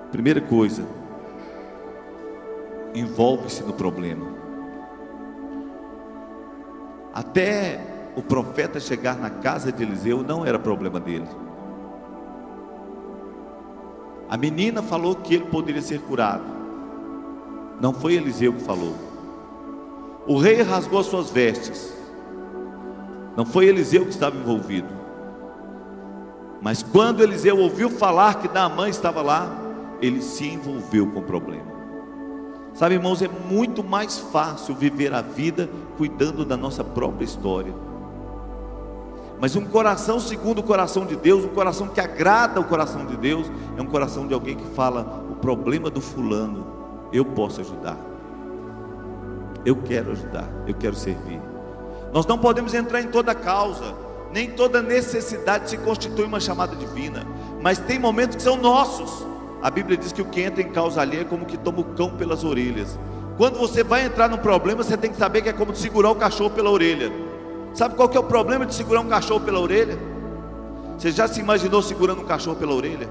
Primeira 0.10 0.40
coisa, 0.40 0.84
envolve-se 2.96 3.62
no 3.64 3.74
problema. 3.74 4.26
Até 7.14 8.12
o 8.16 8.22
profeta 8.22 8.80
chegar 8.80 9.18
na 9.18 9.30
casa 9.30 9.70
de 9.70 9.84
Eliseu 9.84 10.24
não 10.24 10.46
era 10.46 10.58
problema 10.58 11.00
dele. 11.00 11.28
A 14.30 14.38
menina 14.38 14.82
falou 14.82 15.14
que 15.14 15.36
ele 15.36 15.46
poderia 15.46 15.82
ser 15.82 16.00
curado. 16.00 16.46
Não 17.82 17.94
foi 17.94 18.14
Eliseu 18.14 18.54
que 18.54 18.62
falou. 18.62 18.96
O 20.26 20.38
rei 20.38 20.62
rasgou 20.62 21.04
suas 21.04 21.30
vestes. 21.30 22.01
Não 23.36 23.46
foi 23.46 23.65
Eliseu 23.67 24.04
que 24.04 24.12
estava 24.12 24.36
envolvido. 24.36 24.88
Mas 26.62 26.84
quando 26.84 27.24
Eliseu 27.24 27.58
ouviu 27.58 27.89
falar 27.89 28.36
que 28.36 28.48
Naamã 28.48 28.88
estava 28.88 29.22
lá, 29.22 29.50
ele 30.02 30.22
se 30.22 30.48
envolveu 30.48 31.08
com 31.08 31.20
o 31.20 31.24
problema. 31.24 31.72
Sabe, 32.74 32.96
irmãos, 32.96 33.22
é 33.22 33.28
muito 33.28 33.84
mais 33.84 34.17
fácil 34.17 34.76
viver 34.76 35.13
a 35.13 35.22
vida 35.22 35.70
cuidando 35.98 36.46
da 36.46 36.56
nossa 36.56 36.84
própria 36.84 37.26
história. 37.26 37.74
Mas 39.39 39.56
um 39.56 39.65
coração 39.65 40.20
segundo 40.20 40.60
o 40.60 40.63
coração 40.63 41.04
de 41.04 41.15
Deus, 41.15 41.44
um 41.44 41.50
coração 41.50 41.88
que 41.88 42.00
agrada 42.00 42.60
o 42.60 42.63
coração 42.63 43.08
de 43.08 43.17
Deus, 43.17 43.52
é 43.76 43.82
um 43.82 43.88
coração 43.88 44.28
de 44.28 44.34
alguém 44.36 44.56
que 44.56 44.76
fala: 44.76 45.26
o 45.32 45.36
problema 45.36 45.89
do 45.89 46.00
fulano, 46.00 46.65
eu 47.12 47.26
posso 47.26 47.60
ajudar. 47.60 47.98
Eu 49.65 49.76
quero 49.78 50.12
ajudar, 50.12 50.48
eu 50.67 50.76
quero 50.76 50.96
servir. 50.96 51.40
Nós 52.13 52.26
não 52.26 52.38
podemos 52.38 52.74
entrar 52.74 53.02
em 53.02 53.08
toda 53.08 53.34
causa, 53.34 53.95
nem 54.34 54.50
toda 54.50 54.82
necessidade 54.82 55.69
se 55.69 55.78
constitui 55.78 56.26
uma 56.26 56.39
chamada 56.39 56.76
divina, 56.76 57.26
mas 57.62 57.80
tem 57.80 58.00
momentos 58.00 58.36
que 58.36 58.41
são 58.41 58.58
nossos. 58.58 59.26
A 59.62 59.69
Bíblia 59.69 59.97
diz 59.97 60.12
que 60.12 60.21
o 60.21 60.26
que 60.26 60.41
entra 60.41 60.62
em 60.62 60.71
causa 60.71 61.02
alheia 61.02 61.21
é 61.21 61.26
como 61.26 61.45
que 61.45 61.58
toma 61.58 61.82
o 61.82 61.84
cão 61.84 62.10
pelas 62.12 62.43
orelhas. 62.43 62.97
Quando 63.38 63.58
você 63.58 63.84
vai 63.84 64.06
entrar 64.06 64.28
num 64.28 64.38
problema, 64.38 64.84
você 64.84 64.97
tem 64.97 65.12
que 65.12 65.17
saber 65.17 65.41
que 65.41 65.50
é 65.50 65.54
como 65.54 65.76
segurar 65.76 66.12
o 66.12 66.15
cachorro 66.15 66.50
pela 66.50 66.69
orelha. 66.69 67.12
Sabe 67.74 67.95
qual 67.95 68.10
que 68.10 68.17
é 68.17 68.19
o 68.19 68.24
problema 68.24 68.65
de 68.65 68.74
segurar 68.74 69.02
um 69.02 69.08
cachorro 69.08 69.39
pela 69.41 69.60
orelha? 69.60 69.97
Você 70.97 71.12
já 71.12 71.28
se 71.28 71.39
imaginou 71.39 71.82
segurando 71.82 72.21
um 72.21 72.26
cachorro 72.26 72.58
pela 72.58 72.74
orelha? 72.74 73.08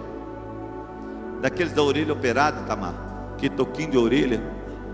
Daqueles 1.40 1.72
da 1.72 1.82
orelha 1.82 2.12
operada, 2.12 2.60
Tamar, 2.62 2.94
que 3.38 3.48
toquinho 3.48 3.90
de 3.90 3.98
orelha, 3.98 4.42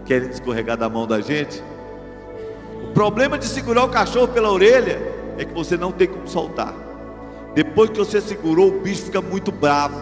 querem 0.05 0.31
escorregar 0.31 0.77
da 0.77 0.89
mão 0.89 1.07
da 1.07 1.21
gente. 1.21 1.63
O 2.85 2.93
problema 2.93 3.39
de 3.39 3.47
segurar 3.47 3.85
o 3.85 3.89
cachorro 3.89 4.29
pela 4.29 4.51
orelha 4.51 5.01
é 5.39 5.45
que 5.45 5.53
você 5.53 5.77
não 5.77 5.93
tem 5.93 6.09
como 6.09 6.27
soltar. 6.27 6.75
Depois 7.55 7.91
que 7.91 7.99
você 7.99 8.21
segurou, 8.21 8.69
o 8.69 8.81
bicho 8.81 9.03
fica 9.03 9.21
muito 9.21 9.51
bravo. 9.51 9.99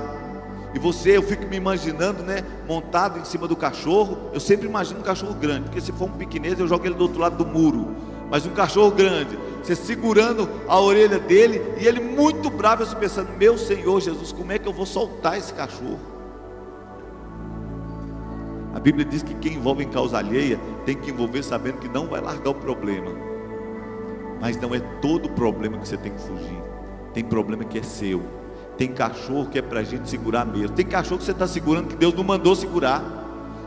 E 0.75 0.79
você, 0.79 1.17
eu 1.17 1.23
fico 1.23 1.47
me 1.47 1.57
imaginando, 1.57 2.23
né, 2.23 2.43
montado 2.67 3.21
em 3.21 3.25
cima 3.25 3.47
do 3.47 3.55
cachorro. 3.55 4.31
Eu 4.33 4.41
sempre 4.41 4.67
imagino 4.67 5.01
um 5.01 5.05
cachorro 5.05 5.35
grande, 5.35 5.65
porque 5.65 5.81
se 5.81 5.93
for 5.93 6.07
um 6.07 6.13
pequenês, 6.13 6.59
eu 6.59 6.67
jogo 6.67 6.85
ele 6.85 6.97
do 6.97 7.03
outro 7.03 7.21
lado 7.21 7.37
do 7.37 7.47
muro. 7.47 7.95
Mas 8.29 8.45
um 8.45 8.51
cachorro 8.51 8.91
grande, 8.91 9.39
você 9.63 9.77
segurando 9.77 10.49
a 10.67 10.81
orelha 10.81 11.19
dele, 11.19 11.63
e 11.79 11.87
ele 11.87 12.01
muito 12.01 12.51
bravo, 12.51 12.83
eu 12.83 12.97
pensando: 12.97 13.31
Meu 13.39 13.57
Senhor 13.57 14.01
Jesus, 14.01 14.33
como 14.33 14.51
é 14.51 14.59
que 14.59 14.67
eu 14.67 14.73
vou 14.73 14.87
soltar 14.87 15.39
esse 15.39 15.55
cachorro? 15.55 16.14
A 18.75 18.81
Bíblia 18.81 19.05
diz 19.05 19.23
que 19.23 19.35
quem 19.35 19.55
envolve 19.55 19.85
em 19.85 19.89
causa 19.89 20.19
alheia 20.19 20.59
tem 20.85 20.97
que 20.97 21.11
envolver 21.11 21.45
sabendo 21.45 21.79
que 21.79 21.89
não 21.89 22.09
vai 22.09 22.21
largar 22.21 22.51
o 22.51 22.55
problema. 22.55 23.13
Mas 24.41 24.57
não 24.57 24.75
é 24.75 24.81
todo 25.01 25.31
problema 25.31 25.79
que 25.79 25.87
você 25.87 25.97
tem 25.97 26.13
que 26.13 26.21
fugir. 26.21 26.61
Tem 27.13 27.23
problema 27.23 27.63
que 27.65 27.79
é 27.79 27.83
seu. 27.85 28.21
Tem 28.77 28.93
cachorro 28.93 29.47
que 29.49 29.61
é 29.61 29.63
para 29.63 29.79
a 29.79 29.85
gente 29.85 30.09
segurar 30.11 30.45
mesmo. 30.45 30.75
Tem 30.75 30.85
cachorro 30.85 31.19
que 31.19 31.25
você 31.25 31.31
está 31.31 31.47
segurando 31.47 31.87
que 31.87 31.97
Deus 31.97 32.13
não 32.15 32.25
mandou 32.25 32.57
segurar. 32.57 33.01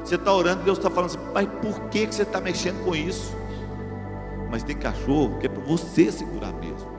Você 0.03 0.15
está 0.15 0.33
orando 0.33 0.61
e 0.61 0.65
Deus 0.65 0.77
está 0.77 0.89
falando 0.89 1.11
assim, 1.11 1.19
mas 1.33 1.47
por 1.61 1.87
que, 1.89 2.05
que 2.05 2.13
você 2.13 2.23
está 2.23 2.41
mexendo 2.41 2.83
com 2.83 2.93
isso? 2.93 3.33
Mas 4.51 4.61
tem 4.63 4.75
cachorro 4.75 5.37
que 5.39 5.45
é 5.45 5.49
para 5.49 5.63
você 5.63 6.11
segurar 6.11 6.51
mesmo. 6.51 6.97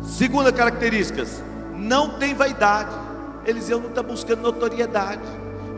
Segunda 0.00 0.50
característica, 0.50 1.24
não 1.76 2.18
tem 2.18 2.34
vaidade. 2.34 3.09
Eliseu 3.44 3.80
não 3.80 3.88
está 3.88 4.02
buscando 4.02 4.42
notoriedade. 4.42 5.22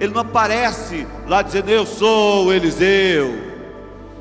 Ele 0.00 0.12
não 0.12 0.22
aparece 0.22 1.06
lá 1.26 1.42
dizendo, 1.42 1.70
eu 1.70 1.86
sou 1.86 2.52
Eliseu. 2.52 3.52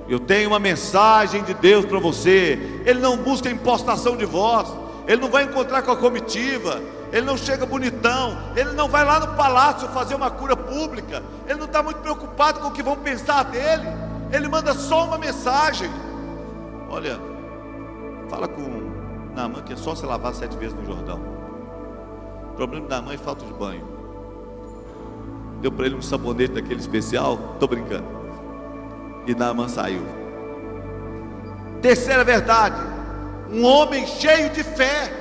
Eu 0.08 0.19
tenho 0.19 0.49
uma 0.49 0.60
mensagem 0.60 1.43
de 1.43 1.54
Deus 1.54 1.86
para 1.86 1.99
você. 1.99 2.82
Ele 2.86 2.99
não 2.99 3.17
busca 3.17 3.49
impostação 3.49 4.17
de 4.17 4.25
voz. 4.25 4.67
Ele 5.08 5.21
não 5.21 5.30
vai 5.30 5.43
encontrar 5.43 5.82
com 5.82 5.91
a 5.91 5.97
comitiva. 5.97 6.82
Ele 7.12 7.25
não 7.25 7.38
chega 7.38 7.65
bonitão. 7.65 8.38
Ele 8.56 8.71
não 8.73 8.89
vai 8.89 9.06
lá 9.06 9.19
no 9.19 9.36
palácio 9.36 9.88
fazer 9.89 10.13
uma 10.13 10.30
cura 10.30 10.56
pública. 10.56 11.23
Ele 11.47 11.60
não 11.60 11.65
está 11.65 11.82
muito 11.82 11.99
preocupado 12.01 12.60
com 12.60 12.67
o 12.67 12.71
que 12.71 12.84
vão 12.84 12.97
pensar 12.97 13.43
dele. 13.43 13.88
Ele 14.32 14.47
manda 14.47 14.73
só 14.73 15.06
uma 15.06 15.17
mensagem. 15.17 15.89
Olha, 16.89 17.17
fala 18.30 18.47
com 18.47 18.91
Naamã 19.34 19.62
que 19.62 19.73
é 19.73 19.77
só 19.77 19.95
se 19.95 20.06
lavar 20.06 20.34
sete 20.34 20.58
vezes 20.58 20.75
no 20.77 20.86
Jordão. 20.86 21.30
Problema 22.62 22.88
da 22.88 23.02
mãe 23.02 23.15
é 23.15 23.17
falta 23.17 23.43
de 23.43 23.52
banho. 23.54 23.84
Deu 25.62 25.71
para 25.71 25.88
ele 25.88 25.95
um 25.95 26.02
sabonete 26.02 26.54
daquele 26.54 26.80
especial. 26.80 27.54
Estou 27.56 27.67
brincando. 27.67 28.06
E 29.26 29.34
Naamã 29.34 29.67
saiu. 29.67 30.04
Terceira 31.82 32.24
verdade: 32.24 32.80
um 33.52 33.65
homem 33.65 34.06
cheio 34.06 34.52
de 34.52 34.63
fé. 34.63 35.12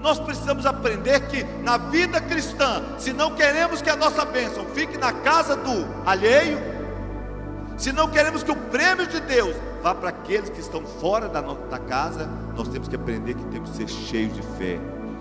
Nós 0.00 0.20
precisamos 0.20 0.64
aprender 0.66 1.18
que 1.26 1.42
na 1.64 1.78
vida 1.78 2.20
cristã, 2.20 2.84
se 2.96 3.12
não 3.12 3.34
queremos 3.34 3.82
que 3.82 3.90
a 3.90 3.96
nossa 3.96 4.24
bênção 4.24 4.64
fique 4.66 4.96
na 4.96 5.12
casa 5.12 5.56
do 5.56 5.84
alheio, 6.06 6.58
se 7.76 7.90
não 7.90 8.08
queremos 8.08 8.44
que 8.44 8.52
o 8.52 8.56
prêmio 8.56 9.08
de 9.08 9.20
Deus 9.20 9.56
vá 9.82 9.96
para 9.96 10.10
aqueles 10.10 10.48
que 10.48 10.60
estão 10.60 10.86
fora 10.86 11.28
da, 11.28 11.40
da 11.40 11.78
casa, 11.80 12.30
nós 12.56 12.68
temos 12.68 12.86
que 12.86 12.94
aprender 12.94 13.34
que 13.34 13.44
temos 13.46 13.70
que 13.70 13.78
ser 13.78 13.88
cheios 13.88 14.32
de 14.32 14.42
fé. 14.56 14.78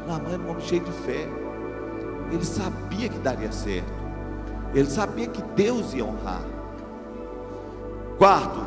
Naamã 0.10 0.34
era 0.34 0.42
um 0.42 0.50
homem 0.50 0.66
cheio 0.66 0.82
de 0.82 0.92
fé. 0.92 1.28
Ele 2.32 2.44
sabia 2.44 3.10
que 3.10 3.20
daria 3.20 3.52
certo. 3.52 3.94
Ele 4.74 4.90
sabia 4.90 5.28
que 5.28 5.42
Deus 5.56 5.94
ia 5.94 6.04
honrar. 6.04 6.42
Quarto, 8.18 8.60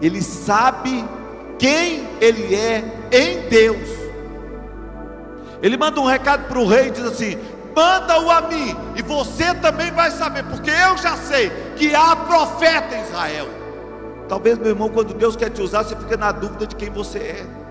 ele 0.00 0.22
sabe 0.22 1.04
quem 1.58 2.08
ele 2.20 2.54
é 2.54 3.08
em 3.10 3.48
Deus. 3.48 3.88
Ele 5.60 5.76
manda 5.76 6.00
um 6.00 6.06
recado 6.06 6.46
para 6.48 6.58
o 6.58 6.66
rei 6.66 6.88
e 6.88 6.90
diz 6.92 7.04
assim: 7.04 7.36
manda-o 7.74 8.30
a 8.30 8.40
mim, 8.42 8.74
e 8.96 9.02
você 9.02 9.52
também 9.56 9.90
vai 9.90 10.10
saber, 10.10 10.44
porque 10.44 10.70
eu 10.70 10.96
já 10.96 11.16
sei 11.16 11.50
que 11.76 11.94
há 11.94 12.16
profeta 12.16 12.96
em 12.96 13.02
Israel. 13.02 13.48
Talvez, 14.28 14.58
meu 14.58 14.68
irmão, 14.68 14.88
quando 14.88 15.12
Deus 15.12 15.36
quer 15.36 15.50
te 15.50 15.60
usar, 15.60 15.82
você 15.82 15.94
fica 15.94 16.16
na 16.16 16.32
dúvida 16.32 16.66
de 16.66 16.74
quem 16.74 16.88
você 16.88 17.18
é. 17.18 17.61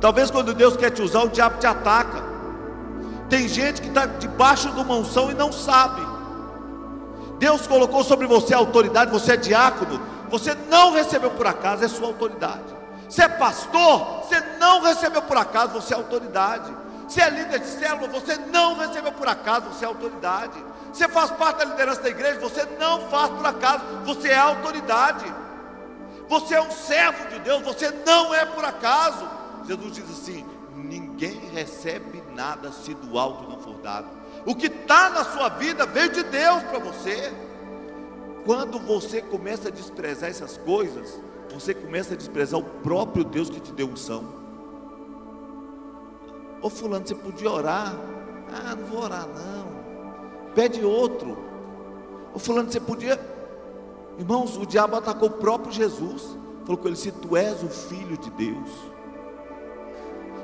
Talvez 0.00 0.30
quando 0.30 0.54
Deus 0.54 0.76
quer 0.76 0.90
te 0.90 1.02
usar, 1.02 1.22
o 1.22 1.28
diabo 1.28 1.58
te 1.58 1.66
ataca. 1.66 2.22
Tem 3.28 3.46
gente 3.46 3.82
que 3.82 3.88
está 3.88 4.06
debaixo 4.06 4.70
de 4.70 4.80
uma 4.80 4.94
unção 4.94 5.30
e 5.30 5.34
não 5.34 5.52
sabe. 5.52 6.00
Deus 7.38 7.66
colocou 7.66 8.02
sobre 8.02 8.26
você 8.26 8.54
a 8.54 8.58
autoridade, 8.58 9.10
você 9.10 9.32
é 9.32 9.36
diácono, 9.36 10.00
você 10.28 10.54
não 10.68 10.92
recebeu 10.92 11.30
por 11.30 11.46
acaso, 11.46 11.84
é 11.84 11.88
sua 11.88 12.08
autoridade. 12.08 12.80
Você 13.08 13.22
é 13.22 13.28
pastor, 13.28 14.22
você 14.22 14.40
não 14.58 14.82
recebeu 14.82 15.22
por 15.22 15.36
acaso, 15.36 15.72
você 15.72 15.92
é 15.92 15.96
autoridade. 15.96 16.72
Você 17.08 17.20
é 17.20 17.28
líder 17.28 17.58
de 17.58 17.66
célula, 17.66 18.08
você 18.08 18.36
não 18.36 18.76
recebeu 18.76 19.10
por 19.10 19.26
acaso, 19.26 19.66
você 19.66 19.84
é 19.84 19.88
autoridade. 19.88 20.64
Você 20.92 21.08
faz 21.08 21.30
parte 21.32 21.58
da 21.58 21.64
liderança 21.64 22.02
da 22.02 22.08
igreja, 22.08 22.38
você 22.38 22.64
não 22.78 23.08
faz 23.08 23.30
por 23.30 23.46
acaso, 23.46 23.84
você 24.04 24.28
é 24.28 24.38
autoridade. 24.38 25.24
Você 26.28 26.54
é 26.54 26.62
um 26.62 26.70
servo 26.70 27.28
de 27.28 27.40
Deus, 27.40 27.62
você 27.62 27.90
não 28.06 28.32
é 28.32 28.44
por 28.44 28.64
acaso. 28.64 29.39
Jesus 29.66 29.92
diz 29.92 30.10
assim: 30.10 30.44
ninguém 30.74 31.38
recebe 31.52 32.22
nada 32.34 32.72
se 32.72 32.94
do 32.94 33.18
alto 33.18 33.48
não 33.48 33.58
for 33.58 33.74
dado. 33.74 34.08
O 34.46 34.54
que 34.54 34.66
está 34.66 35.10
na 35.10 35.24
sua 35.24 35.48
vida 35.50 35.86
veio 35.86 36.12
de 36.12 36.22
Deus 36.22 36.62
para 36.64 36.78
você. 36.78 37.32
Quando 38.44 38.78
você 38.78 39.20
começa 39.20 39.68
a 39.68 39.70
desprezar 39.70 40.30
essas 40.30 40.56
coisas, 40.56 41.20
você 41.52 41.74
começa 41.74 42.14
a 42.14 42.16
desprezar 42.16 42.58
o 42.58 42.64
próprio 42.64 43.22
Deus 43.22 43.50
que 43.50 43.60
te 43.60 43.72
deu 43.72 43.88
unção. 43.88 44.24
Ô 46.62 46.70
fulano, 46.70 47.06
você 47.06 47.14
podia 47.14 47.50
orar? 47.50 47.94
Ah, 48.52 48.74
não 48.74 48.86
vou 48.86 49.02
orar 49.02 49.26
não. 49.26 50.50
Pede 50.54 50.84
outro. 50.84 51.36
Ô 52.34 52.38
fulano, 52.38 52.70
você 52.70 52.80
podia. 52.80 53.18
Irmãos, 54.18 54.56
o 54.56 54.66
diabo 54.66 54.96
atacou 54.96 55.28
o 55.28 55.32
próprio 55.32 55.72
Jesus. 55.72 56.36
Falou 56.64 56.78
com 56.78 56.88
ele: 56.88 56.96
se 56.96 57.12
tu 57.12 57.36
és 57.36 57.62
o 57.62 57.68
filho 57.68 58.16
de 58.16 58.30
Deus. 58.30 58.89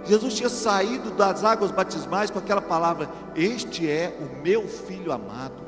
Jesus 0.07 0.35
tinha 0.35 0.49
saído 0.49 1.11
das 1.11 1.45
águas 1.45 1.71
batismais 1.71 2.31
com 2.31 2.39
aquela 2.39 2.63
palavra: 2.63 3.11
Este 3.35 3.89
é 3.89 4.17
o 4.21 4.43
meu 4.43 4.67
filho 4.67 5.13
amado. 5.13 5.67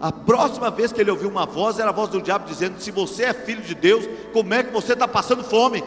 A 0.00 0.12
próxima 0.12 0.70
vez 0.70 0.92
que 0.92 1.00
ele 1.00 1.10
ouviu 1.10 1.28
uma 1.28 1.44
voz, 1.44 1.78
era 1.78 1.90
a 1.90 1.92
voz 1.92 2.08
do 2.10 2.22
diabo 2.22 2.46
dizendo: 2.46 2.80
Se 2.80 2.90
você 2.90 3.24
é 3.24 3.32
filho 3.32 3.62
de 3.62 3.74
Deus, 3.74 4.04
como 4.32 4.54
é 4.54 4.62
que 4.62 4.72
você 4.72 4.92
está 4.92 5.08
passando 5.08 5.42
fome? 5.42 5.82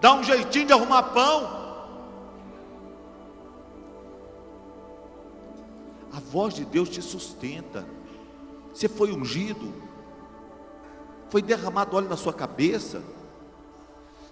Dá 0.00 0.14
um 0.14 0.22
jeitinho 0.22 0.66
de 0.66 0.72
arrumar 0.72 1.02
pão. 1.04 1.58
A 6.12 6.20
voz 6.20 6.54
de 6.54 6.64
Deus 6.64 6.88
te 6.88 7.02
sustenta. 7.02 7.86
Você 8.74 8.88
foi 8.88 9.12
ungido, 9.12 9.72
foi 11.30 11.42
derramado 11.42 11.96
óleo 11.96 12.08
na 12.08 12.16
sua 12.16 12.32
cabeça, 12.32 13.02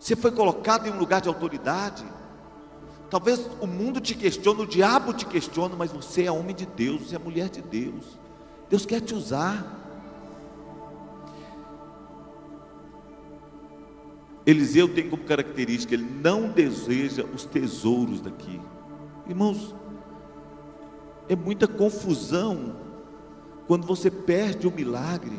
você 0.07 0.15
foi 0.15 0.31
colocado 0.31 0.87
em 0.87 0.93
um 0.93 0.99
lugar 1.01 1.21
de 1.21 1.27
autoridade. 1.27 2.05
Talvez 3.11 3.51
o 3.61 3.67
mundo 3.67 4.01
te 4.01 4.15
questione, 4.15 4.63
o 4.63 4.67
diabo 4.67 5.13
te 5.13 5.27
questione, 5.27 5.75
mas 5.77 5.91
você 5.91 6.23
é 6.23 6.31
homem 6.31 6.55
de 6.55 6.65
Deus, 6.65 7.09
você 7.09 7.17
é 7.17 7.19
mulher 7.19 7.49
de 7.49 7.61
Deus. 7.61 8.17
Deus 8.71 8.87
quer 8.87 9.01
te 9.01 9.17
usar. 9.17 9.67
Eliseu 14.47 14.95
tem 14.95 15.11
como 15.11 15.25
característica, 15.25 15.95
ele 15.95 16.09
não 16.23 16.51
deseja 16.51 17.25
os 17.25 17.45
tesouros 17.45 18.21
daqui. 18.21 18.61
Irmãos, 19.29 19.75
é 21.29 21.35
muita 21.35 21.67
confusão 21.67 22.77
quando 23.67 23.85
você 23.85 24.09
perde 24.09 24.69
o 24.69 24.71
milagre 24.71 25.37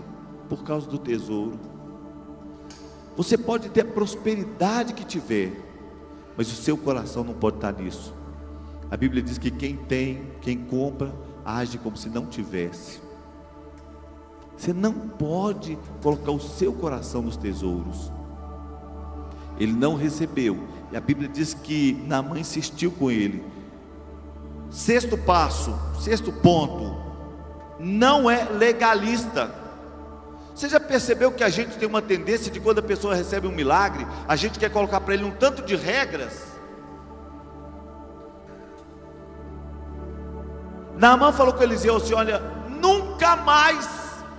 por 0.49 0.65
causa 0.65 0.89
do 0.89 0.97
tesouro. 0.97 1.76
Você 3.17 3.36
pode 3.36 3.69
ter 3.69 3.82
a 3.82 3.86
prosperidade 3.86 4.93
que 4.93 5.03
tiver, 5.03 5.51
mas 6.38 6.51
o 6.51 6.56
seu 6.56 6.77
coração 6.77 7.23
não 7.23 7.34
pode 7.34 7.58
estar 7.58 7.73
nisso. 7.73 8.13
A 8.91 8.95
Bíblia 8.95 9.23
diz 9.23 9.39
que 9.39 9.49
quem 9.49 9.75
tem, 9.75 10.21
quem 10.39 10.56
compra, 10.56 11.12
age 11.43 11.80
como 11.80 11.97
se 11.97 12.10
não 12.10 12.27
tivesse. 12.27 13.01
Você 14.56 14.71
não 14.71 14.93
pode 14.93 15.80
colocar 16.01 16.32
o 16.32 16.39
seu 16.39 16.71
coração 16.71 17.23
nos 17.23 17.36
tesouros. 17.36 18.12
Ele 19.60 19.73
não 19.73 19.95
recebeu. 19.95 20.58
E 20.91 20.95
a 20.95 21.01
Bíblia 21.01 21.27
diz 21.27 21.56
que 21.56 21.93
Naamã 22.06 22.39
insistiu 22.39 22.91
com 22.91 23.10
ele. 23.10 23.43
Sexto 24.69 25.17
passo, 25.17 25.75
sexto 25.99 26.32
ponto, 26.32 26.95
não 27.80 28.30
é 28.30 28.43
legalista. 28.43 29.66
Você 30.58 30.70
já 30.70 30.80
percebeu 30.80 31.32
que 31.32 31.43
a 31.43 31.50
gente 31.50 31.78
tem 31.78 31.88
uma 31.88 32.02
tendência 32.02 32.52
de 32.52 32.60
quando 32.60 32.80
a 32.80 32.82
pessoa 32.82 33.13
recebe 33.13 33.46
um 33.46 33.52
milagre, 33.52 34.08
a 34.28 34.36
gente 34.36 34.58
quer 34.58 34.72
colocar 34.72 35.00
para 35.00 35.13
ele 35.13 35.24
um 35.24 35.30
tanto 35.30 35.62
de 35.62 35.76
regras? 35.76 36.48
Naamã 40.98 41.32
falou 41.32 41.54
com 41.54 41.62
Eliseu 41.62 41.97
assim: 41.97 42.16
Olha, 42.16 42.39
nunca 42.82 43.36
mais 43.36 43.88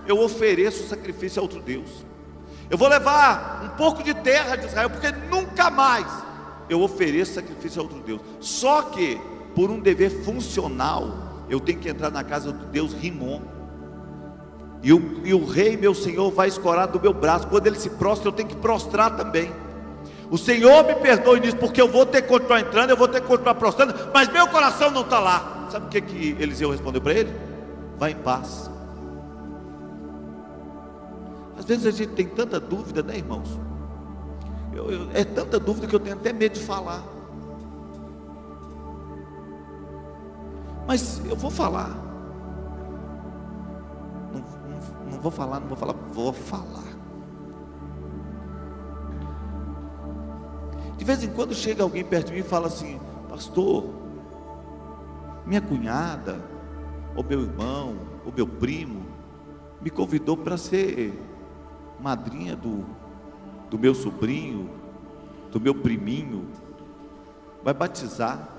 eu 0.09 0.19
ofereço 0.19 0.89
sacrifício 0.89 1.39
a 1.39 1.43
outro 1.45 1.61
Deus. 1.61 2.05
Eu 2.69 2.77
vou 2.77 2.89
levar 2.89 3.63
um 3.65 3.77
pouco 3.77 4.03
de 4.03 4.13
terra 4.13 4.57
de 4.57 4.67
Israel, 4.67 4.91
porque 4.91 5.13
nunca 5.31 5.71
mais 5.71 6.09
eu 6.69 6.81
ofereço 6.81 7.35
sacrifício 7.35 7.81
a 7.81 7.85
outro 7.85 8.01
Deus. 8.01 8.21
Só 8.41 8.83
que 8.83 9.21
por 9.55 9.71
um 9.71 9.79
dever 9.79 10.11
funcional, 10.25 11.47
eu 11.49 11.61
tenho 11.61 11.79
que 11.79 11.89
entrar 11.89 12.11
na 12.11 12.25
casa 12.25 12.51
do 12.51 12.67
Deus 12.67 12.93
Rimon. 12.93 13.58
E 14.83 14.93
o, 14.93 15.21
e 15.25 15.35
o 15.35 15.45
rei, 15.45 15.77
meu 15.77 15.95
senhor, 15.95 16.31
vai 16.31 16.49
escorar 16.49 16.87
do 16.87 17.01
meu 17.01 17.13
braço. 17.13 17.47
Quando 17.49 17.67
ele 17.67 17.79
se 17.79 17.91
prostra, 17.91 18.29
eu 18.29 18.33
tenho 18.33 18.49
que 18.49 18.57
prostrar 18.57 19.17
também. 19.17 19.53
O 20.31 20.37
Senhor 20.37 20.85
me 20.85 20.95
perdoe 20.95 21.41
nisso, 21.41 21.57
porque 21.57 21.81
eu 21.81 21.89
vou 21.89 22.05
ter 22.05 22.23
que 22.23 22.29
continuar 22.29 22.61
entrando, 22.61 22.91
eu 22.91 22.97
vou 22.97 23.09
ter 23.09 23.21
que 23.21 23.27
continuar 23.27 23.55
prostrando, 23.55 23.95
mas 24.13 24.31
meu 24.31 24.47
coração 24.49 24.91
não 24.91 25.01
está 25.01 25.19
lá. 25.19 25.69
Sabe 25.71 25.87
o 25.87 25.89
que, 25.89 26.01
que 26.01 26.37
Eliseu 26.39 26.71
respondeu 26.71 27.01
para 27.01 27.15
ele? 27.15 27.35
Vai 27.99 28.13
em 28.13 28.17
paz. 28.17 28.71
Às 31.59 31.65
vezes 31.65 31.87
a 31.87 31.91
gente 31.91 32.13
tem 32.13 32.27
tanta 32.27 32.61
dúvida, 32.61 33.03
né, 33.03 33.17
irmãos? 33.17 33.59
Eu, 34.73 34.91
eu, 34.91 35.09
é 35.13 35.25
tanta 35.25 35.59
dúvida 35.59 35.87
que 35.87 35.95
eu 35.95 36.01
tenho 36.01 36.15
até 36.15 36.33
medo 36.33 36.53
de 36.53 36.61
falar. 36.61 37.03
Mas 40.87 41.21
eu 41.29 41.37
vou 41.37 41.51
falar. 41.51 42.08
Não, 45.09 45.21
vou 45.21 45.31
falar, 45.31 45.61
não 45.61 45.69
vou 45.69 45.77
falar, 45.77 45.95
vou 46.13 46.33
falar. 46.33 46.99
De 50.97 51.05
vez 51.05 51.23
em 51.23 51.29
quando 51.29 51.55
chega 51.55 51.83
alguém 51.83 52.05
perto 52.05 52.29
de 52.29 52.33
mim 52.35 52.41
e 52.41 52.43
fala 52.43 52.67
assim: 52.67 53.01
Pastor, 53.29 53.85
minha 55.47 55.61
cunhada, 55.61 56.43
ou 57.15 57.25
meu 57.25 57.43
irmão, 57.43 57.97
ou 58.27 58.33
meu 58.33 58.47
primo, 58.47 59.07
me 59.81 59.91
convidou 59.91 60.37
para 60.37 60.57
ser 60.57 61.13
madrinha 62.01 62.57
do, 62.57 62.85
do 63.71 63.79
meu 63.79 63.95
sobrinho, 63.95 64.69
do 65.53 65.61
meu 65.61 65.75
priminho, 65.75 66.49
vai 67.63 67.73
batizar. 67.73 68.57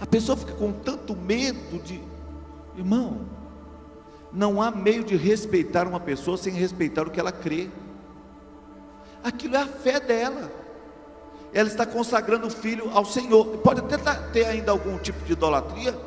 A 0.00 0.06
pessoa 0.06 0.36
fica 0.36 0.54
com 0.54 0.72
tanto 0.72 1.14
medo 1.14 1.78
de, 1.82 2.02
irmão, 2.76 3.20
não 4.32 4.62
há 4.62 4.70
meio 4.70 5.04
de 5.04 5.16
respeitar 5.16 5.86
uma 5.86 6.00
pessoa 6.00 6.36
sem 6.36 6.52
respeitar 6.52 7.06
o 7.06 7.10
que 7.10 7.18
ela 7.18 7.32
crê. 7.32 7.68
Aquilo 9.22 9.56
é 9.56 9.62
a 9.62 9.66
fé 9.66 9.98
dela. 9.98 10.50
Ela 11.52 11.68
está 11.68 11.84
consagrando 11.84 12.46
o 12.46 12.50
filho 12.50 12.90
ao 12.92 13.04
Senhor. 13.04 13.44
Pode 13.58 13.80
até 13.80 13.98
tá, 13.98 14.14
ter 14.14 14.46
ainda 14.46 14.70
algum 14.70 14.98
tipo 14.98 15.24
de 15.24 15.32
idolatria, 15.32 15.98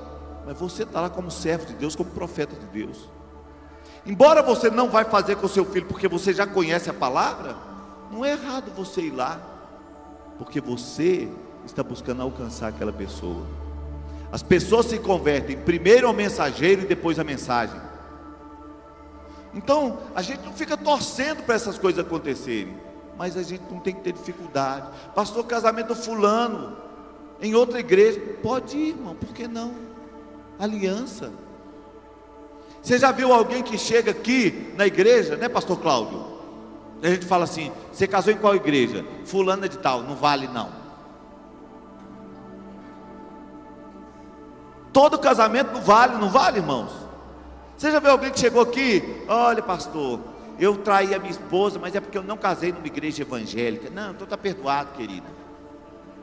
mas 0.45 0.57
você 0.57 0.83
está 0.83 1.01
lá 1.01 1.09
como 1.09 1.29
servo 1.29 1.65
de 1.65 1.73
Deus, 1.73 1.95
como 1.95 2.09
profeta 2.11 2.55
de 2.55 2.65
Deus. 2.67 3.09
Embora 4.05 4.41
você 4.41 4.69
não 4.69 4.89
vai 4.89 5.05
fazer 5.05 5.35
com 5.35 5.45
o 5.45 5.49
seu 5.49 5.65
filho 5.65 5.85
porque 5.85 6.07
você 6.07 6.33
já 6.33 6.47
conhece 6.47 6.89
a 6.89 6.93
palavra, 6.93 7.55
não 8.11 8.23
é 8.23 8.31
errado 8.31 8.71
você 8.75 9.01
ir 9.01 9.11
lá, 9.11 9.39
porque 10.37 10.61
você 10.61 11.29
está 11.65 11.83
buscando 11.83 12.21
alcançar 12.21 12.69
aquela 12.69 12.91
pessoa. 12.93 13.45
As 14.31 14.41
pessoas 14.41 14.87
se 14.87 14.97
convertem 14.97 15.57
primeiro 15.57 16.07
ao 16.07 16.13
mensageiro 16.13 16.81
e 16.81 16.85
depois 16.85 17.19
à 17.19 17.23
mensagem. 17.23 17.79
Então, 19.53 19.99
a 20.15 20.21
gente 20.21 20.43
não 20.43 20.53
fica 20.53 20.75
torcendo 20.75 21.43
para 21.43 21.55
essas 21.55 21.77
coisas 21.77 22.03
acontecerem 22.03 22.75
mas 23.17 23.37
a 23.37 23.43
gente 23.43 23.63
não 23.69 23.79
tem 23.79 23.93
que 23.93 24.01
ter 24.01 24.13
dificuldade. 24.13 24.87
Pastor, 25.13 25.45
casamento 25.45 25.95
fulano, 25.95 26.75
em 27.41 27.53
outra 27.55 27.79
igreja, 27.79 28.19
pode 28.41 28.77
ir, 28.77 28.89
irmão, 28.89 29.15
por 29.15 29.29
que 29.29 29.47
não? 29.47 29.73
Aliança. 30.57 31.31
Você 32.81 32.97
já 32.97 33.11
viu 33.11 33.33
alguém 33.33 33.63
que 33.63 33.77
chega 33.77 34.11
aqui 34.11 34.73
na 34.75 34.85
igreja, 34.85 35.37
né, 35.37 35.47
pastor 35.47 35.79
Cláudio? 35.79 36.33
A 37.01 37.07
gente 37.07 37.25
fala 37.25 37.43
assim: 37.43 37.71
você 37.91 38.07
casou 38.07 38.33
em 38.33 38.37
qual 38.37 38.55
igreja? 38.55 39.05
Fulana 39.25 39.69
de 39.69 39.77
tal, 39.77 40.01
não 40.01 40.15
vale 40.15 40.47
não. 40.47 40.69
Todo 44.91 45.17
casamento 45.17 45.73
não 45.73 45.81
vale, 45.81 46.17
não 46.17 46.29
vale, 46.29 46.59
irmãos? 46.59 46.91
Você 47.83 47.91
já 47.91 47.99
viu 47.99 48.11
alguém 48.11 48.31
que 48.31 48.39
chegou 48.39 48.61
aqui? 48.61 49.03
Olha, 49.27 49.61
pastor, 49.61 50.17
eu 50.57 50.77
traí 50.77 51.13
a 51.13 51.19
minha 51.19 51.31
esposa, 51.31 51.77
mas 51.77 51.93
é 51.93 51.99
porque 51.99 52.17
eu 52.17 52.23
não 52.23 52.37
casei 52.37 52.71
numa 52.71 52.87
igreja 52.87 53.23
evangélica. 53.23 53.89
Não, 53.89 54.11
então 54.11 54.23
está 54.23 54.37
perdoado, 54.37 54.93
querida. 54.95 55.27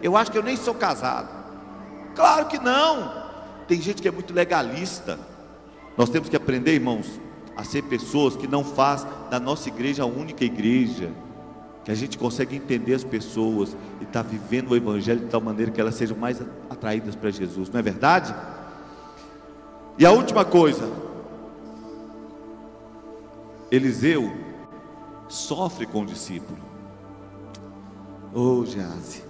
Eu 0.03 0.17
acho 0.17 0.33
que 0.33 0.39
eu 0.39 0.43
nem 0.43 0.57
sou 0.57 0.73
casado. 0.73 1.29
Claro 2.15 2.47
que 2.47 2.59
não. 2.59 3.13
Tem 3.69 3.79
gente 3.79 4.01
que 4.01 4.09
é 4.09 4.11
muito 4.11 4.33
legalista. 4.33 5.19
Nós 5.99 6.09
temos 6.09 6.31
que 6.31 6.37
aprender, 6.37 6.73
irmãos, 6.73 7.21
a 7.55 7.63
ser 7.63 7.83
pessoas 7.83 8.37
que 8.37 8.49
não 8.49 8.65
faz 8.65 9.07
da 9.29 9.39
nossa 9.39 9.69
igreja 9.69 10.03
a 10.03 10.07
única 10.07 10.43
igreja. 10.43 11.11
Que 11.85 11.91
a 11.91 11.95
gente 11.95 12.17
consegue 12.17 12.57
entender 12.57 12.95
as 12.95 13.05
pessoas 13.05 13.77
e 14.01 14.05
está 14.05 14.23
vivendo 14.23 14.71
o 14.71 14.77
evangelho 14.77 15.21
de 15.21 15.27
tal 15.27 15.43
maneira 15.43 15.71
que 15.71 15.79
elas 15.79 15.95
sejam 15.95 16.17
mais 16.17 16.41
atraídas 16.71 17.15
para 17.15 17.31
Jesus. 17.31 17.69
Não 17.69 17.79
é 17.79 17.83
verdade? 17.83 18.35
E 19.99 20.07
a 20.07 20.11
última 20.11 20.43
coisa, 20.43 21.10
Eliseu 23.71 24.33
sofre 25.29 25.87
com 25.87 26.03
o 26.03 26.07
discípulo. 26.07 26.59
Oh, 28.35 28.65
Gease, 28.65 29.23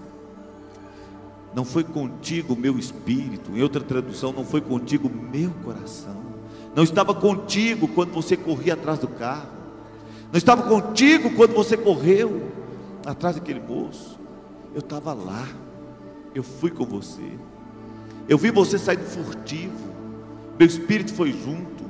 não 1.55 1.65
foi 1.65 1.85
contigo 1.85 2.57
meu 2.57 2.79
espírito, 2.79 3.51
em 3.53 3.63
outra 3.63 3.83
tradução, 3.83 4.33
não 4.33 4.45
foi 4.45 4.61
contigo 4.61 5.11
meu 5.11 5.51
coração, 5.65 6.21
não 6.75 6.83
estava 6.83 7.15
contigo 7.15 7.89
quando 7.89 8.13
você 8.13 8.37
corria 8.37 8.75
atrás 8.75 8.99
do 8.99 9.09
carro, 9.09 9.49
não 10.31 10.39
estava 10.39 10.63
contigo 10.63 11.31
quando 11.35 11.55
você 11.55 11.77
correu 11.77 12.51
atrás 13.05 13.37
daquele 13.37 13.61
moço, 13.61 14.19
eu 14.75 14.81
estava 14.81 15.13
lá, 15.13 15.49
eu 16.35 16.43
fui 16.43 16.71
com 16.71 16.85
você, 16.85 17.33
eu 18.29 18.39
vi 18.39 18.51
você 18.51 18.79
saindo 18.79 19.05
furtivo, 19.05 19.91
meu 20.59 20.67
espírito 20.67 21.13
foi 21.15 21.33
junto, 21.33 21.85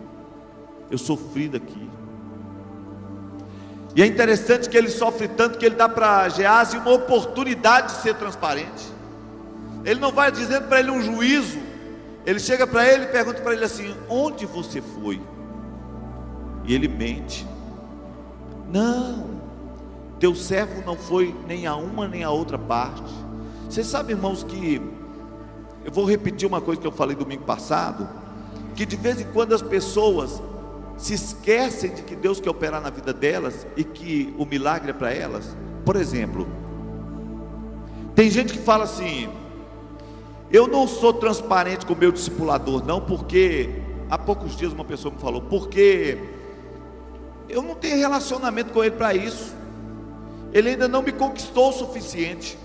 eu 0.90 0.96
sofri 0.96 1.48
daqui. 1.48 1.90
E 3.94 4.02
é 4.02 4.06
interessante 4.06 4.68
que 4.68 4.76
ele 4.76 4.88
sofre 4.88 5.26
tanto 5.28 5.58
que 5.58 5.66
ele 5.66 5.74
dá 5.74 5.88
para 5.88 6.28
Gease 6.28 6.76
uma 6.76 6.92
oportunidade 6.92 7.94
de 7.94 8.02
ser 8.02 8.14
transparente. 8.14 8.90
Ele 9.84 9.98
não 9.98 10.12
vai 10.12 10.30
dizendo 10.30 10.68
para 10.68 10.80
ele 10.80 10.90
um 10.90 11.02
juízo. 11.02 11.58
Ele 12.24 12.38
chega 12.38 12.66
para 12.66 12.86
ele 12.86 13.04
e 13.04 13.08
pergunta 13.08 13.40
para 13.40 13.52
ele 13.52 13.64
assim: 13.64 13.94
Onde 14.08 14.46
você 14.46 14.80
foi? 14.80 15.20
E 16.64 16.74
ele 16.74 16.86
mente. 16.86 17.46
Não, 18.72 19.40
teu 20.20 20.34
servo 20.34 20.82
não 20.86 20.96
foi 20.96 21.34
nem 21.48 21.66
a 21.66 21.74
uma 21.74 22.06
nem 22.06 22.22
a 22.22 22.30
outra 22.30 22.58
parte. 22.58 23.12
Vocês 23.68 23.86
sabem, 23.86 24.14
irmãos, 24.14 24.44
que 24.44 24.80
eu 25.84 25.90
vou 25.90 26.04
repetir 26.04 26.46
uma 26.46 26.60
coisa 26.60 26.80
que 26.80 26.86
eu 26.86 26.92
falei 26.92 27.16
domingo 27.16 27.44
passado, 27.44 28.08
que 28.76 28.84
de 28.84 28.96
vez 28.96 29.20
em 29.20 29.24
quando 29.32 29.54
as 29.54 29.62
pessoas 29.62 30.40
se 31.00 31.14
esquecem 31.14 31.94
de 31.94 32.02
que 32.02 32.14
Deus 32.14 32.40
quer 32.40 32.50
operar 32.50 32.80
na 32.80 32.90
vida 32.90 33.10
delas 33.10 33.66
e 33.74 33.82
que 33.82 34.34
o 34.38 34.44
milagre 34.44 34.90
é 34.90 34.92
para 34.92 35.10
elas. 35.10 35.56
Por 35.82 35.96
exemplo, 35.96 36.46
tem 38.14 38.30
gente 38.30 38.52
que 38.52 38.58
fala 38.58 38.84
assim: 38.84 39.30
eu 40.52 40.68
não 40.68 40.86
sou 40.86 41.14
transparente 41.14 41.86
com 41.86 41.94
o 41.94 41.96
meu 41.96 42.12
discipulador, 42.12 42.84
não, 42.84 43.00
porque 43.00 43.70
há 44.10 44.18
poucos 44.18 44.54
dias 44.54 44.74
uma 44.74 44.84
pessoa 44.84 45.14
me 45.14 45.18
falou, 45.18 45.40
porque 45.40 46.18
eu 47.48 47.62
não 47.62 47.74
tenho 47.74 47.96
relacionamento 47.96 48.70
com 48.70 48.84
ele 48.84 48.94
para 48.94 49.14
isso, 49.14 49.56
ele 50.52 50.68
ainda 50.68 50.86
não 50.86 51.00
me 51.00 51.12
conquistou 51.12 51.70
o 51.70 51.72
suficiente. 51.72 52.58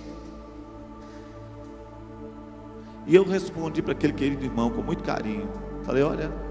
E 3.07 3.15
eu 3.15 3.23
respondi 3.23 3.81
para 3.81 3.93
aquele 3.93 4.11
querido 4.11 4.43
irmão 4.43 4.69
com 4.71 4.81
muito 4.81 5.05
carinho: 5.05 5.47
falei, 5.85 6.03
olha 6.03 6.44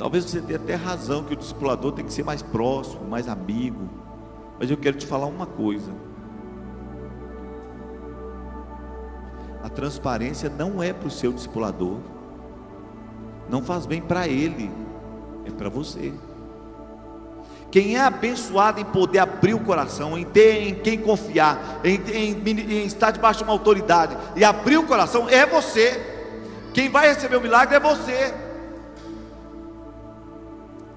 Talvez 0.00 0.24
você 0.24 0.40
tenha 0.40 0.58
até 0.58 0.74
razão 0.74 1.22
que 1.22 1.34
o 1.34 1.36
discipulador 1.36 1.92
tem 1.92 2.02
que 2.02 2.12
ser 2.14 2.24
mais 2.24 2.40
próximo, 2.40 3.06
mais 3.06 3.28
amigo. 3.28 3.86
Mas 4.58 4.70
eu 4.70 4.78
quero 4.78 4.96
te 4.96 5.06
falar 5.06 5.26
uma 5.26 5.44
coisa. 5.44 5.92
A 9.62 9.68
transparência 9.68 10.48
não 10.48 10.82
é 10.82 10.94
para 10.94 11.06
o 11.06 11.10
seu 11.10 11.34
discipulador. 11.34 11.98
Não 13.50 13.62
faz 13.62 13.84
bem 13.84 14.00
para 14.00 14.26
ele, 14.26 14.70
é 15.44 15.50
para 15.50 15.68
você. 15.68 16.14
Quem 17.70 17.96
é 17.96 18.00
abençoado 18.00 18.80
em 18.80 18.86
poder 18.86 19.18
abrir 19.18 19.52
o 19.52 19.60
coração, 19.60 20.16
em 20.16 20.24
ter 20.24 20.66
em 20.66 20.76
quem 20.76 20.96
confiar, 20.96 21.82
em, 21.84 22.00
em, 22.10 22.48
em 22.48 22.86
estar 22.86 23.10
debaixo 23.10 23.40
de 23.40 23.44
uma 23.44 23.52
autoridade 23.52 24.16
e 24.34 24.44
abrir 24.44 24.78
o 24.78 24.86
coração, 24.86 25.28
é 25.28 25.44
você. 25.44 26.00
Quem 26.72 26.88
vai 26.88 27.08
receber 27.08 27.36
o 27.36 27.40
milagre 27.42 27.76
é 27.76 27.80
você. 27.80 28.48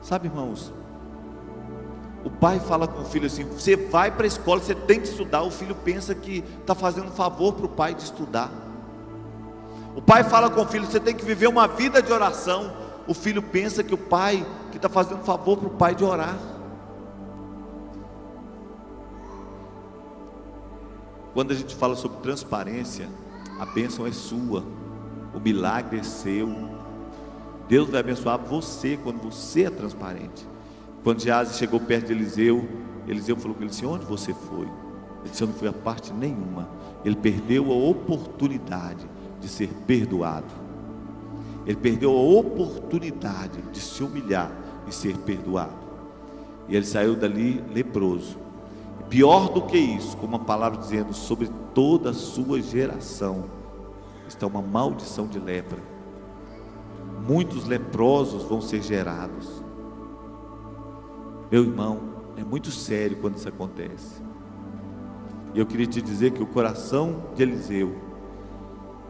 Sabe, 0.04 0.28
irmãos, 0.28 0.74
o 2.26 2.30
pai 2.30 2.60
fala 2.60 2.88
com 2.88 3.01
o 3.01 3.06
filho 3.06 3.26
assim: 3.26 3.45
você 3.45 3.78
vai 3.78 4.12
para 4.12 4.26
a 4.26 4.28
escola, 4.28 4.60
você 4.60 4.76
tem 4.76 4.99
que 4.99 5.08
estudar. 5.08 5.43
O 5.43 5.49
filho 5.49 5.74
pensa 5.74 6.14
que 6.14 6.43
está 6.60 6.76
fazendo 6.76 7.08
um 7.08 7.12
favor 7.12 7.54
para 7.54 7.66
o 7.66 7.70
pai 7.70 7.95
de 7.95 8.04
estudar. 8.04 8.51
O 9.95 10.01
pai 10.01 10.26
fala 10.26 10.49
com 10.49 10.62
o 10.62 10.68
filho: 10.68 10.86
você 10.86 10.99
tem 10.99 11.16
que 11.16 11.24
viver 11.24 11.47
uma 11.47 11.68
vida 11.68 12.01
de 12.01 12.12
oração. 12.12 12.74
O 13.08 13.14
filho 13.14 13.41
pensa 13.41 13.82
que 13.82 13.93
o 13.93 13.97
pai 13.97 14.45
que 14.72 14.78
está 14.78 14.89
fazendo 14.89 15.22
um 15.22 15.24
favor 15.24 15.58
para 15.58 15.68
o 15.68 15.72
pai 15.72 15.95
de 15.95 16.04
orar. 16.04 16.38
Quando 21.34 21.51
a 21.51 21.56
gente 21.56 21.76
fala 21.76 21.95
sobre 21.95 22.18
transparência, 22.20 23.10
a 23.58 23.66
bênção 23.66 24.06
é 24.06 24.12
sua, 24.12 24.64
o 25.34 25.39
milagre 25.39 25.99
é 25.99 26.04
seu. 26.04 26.83
Deus 27.68 27.89
vai 27.89 27.99
abençoar 27.99 28.38
você 28.38 28.97
quando 29.01 29.22
você 29.22 29.64
é 29.64 29.70
transparente. 29.70 30.47
Quando 31.03 31.22
Geazi 31.22 31.57
chegou 31.57 31.80
perto 31.80 32.07
de 32.07 32.14
Eliseu, 32.14 32.68
Eliseu 33.07 33.36
falou 33.36 33.55
com 33.55 33.64
ele 33.64 33.72
assim: 33.72 33.86
Onde 33.86 34.05
você 34.05 34.34
foi? 34.34 34.66
Ele 34.66 35.30
disse: 35.30 35.41
Eu 35.41 35.47
não 35.47 35.55
fui 35.55 35.68
a 35.68 35.74
parte 35.74 36.14
nenhuma. 36.14 36.70
Ele 37.03 37.16
perdeu 37.16 37.72
a 37.72 37.76
oportunidade 37.76 39.05
de 39.39 39.47
ser 39.47 39.70
perdoado. 39.86 40.64
Ele 41.66 41.78
perdeu 41.78 42.11
a 42.11 42.22
oportunidade 42.22 43.61
de 43.72 43.80
se 43.80 44.03
humilhar 44.03 44.51
e 44.88 44.93
ser 44.93 45.18
perdoado. 45.18 45.84
E 46.68 46.76
ele 46.76 46.86
saiu 46.86 47.16
dali 47.16 47.64
leproso. 47.74 48.38
pior 49.09 49.49
do 49.49 49.61
que 49.61 49.78
isso, 49.78 50.16
como 50.18 50.36
a 50.38 50.39
palavra 50.39 50.80
dizendo, 50.80 51.14
sobre 51.14 51.49
toda 51.74 52.11
a 52.11 52.14
sua 52.14 52.61
geração 52.61 53.45
está 54.28 54.47
uma 54.47 54.61
maldição 54.61 55.28
de 55.28 55.39
lepra. 55.39 55.93
Muitos 57.28 57.65
leprosos 57.65 58.43
vão 58.43 58.59
ser 58.59 58.82
gerados. 58.82 59.63
Meu 61.49 61.63
irmão, 61.63 62.13
é 62.36 62.43
muito 62.43 62.71
sério 62.71 63.17
quando 63.17 63.38
isso 63.38 63.47
acontece. 63.47 64.21
E 65.53 65.59
eu 65.59 65.65
queria 65.65 65.86
te 65.86 66.01
dizer 66.01 66.32
que 66.32 66.41
o 66.41 66.47
coração 66.47 67.28
de 67.36 67.43
Eliseu 67.43 67.95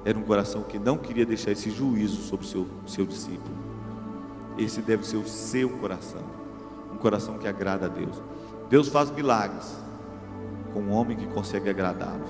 era 0.06 0.18
um 0.18 0.24
coração 0.24 0.64
que 0.64 0.78
não 0.78 0.98
queria 0.98 1.26
deixar 1.26 1.52
esse 1.52 1.72
juízo 1.72 2.22
sobre 2.24 2.46
o 2.46 2.50
seu, 2.50 2.68
seu 2.86 3.06
discípulo. 3.06 3.56
Esse 4.58 4.82
deve 4.82 5.06
ser 5.08 5.18
o 5.18 5.28
seu 5.28 5.70
coração, 5.70 6.22
um 6.92 6.98
coração 6.98 7.38
que 7.38 7.48
agrada 7.48 7.86
a 7.86 7.90
Deus. 7.90 8.22
Deus 8.70 8.90
faz 8.90 9.10
milagres 9.10 9.76
com 10.74 10.82
um 10.82 10.92
homem 10.92 11.16
que 11.16 11.28
consegue 11.28 11.70
agradá-lo. 11.70 12.26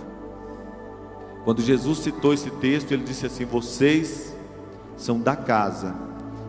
Quando 1.43 1.61
Jesus 1.61 1.99
citou 1.99 2.33
esse 2.33 2.49
texto, 2.51 2.91
ele 2.91 3.03
disse 3.03 3.25
assim: 3.25 3.45
Vocês 3.45 4.32
são 4.97 5.19
da 5.19 5.35
casa 5.35 5.95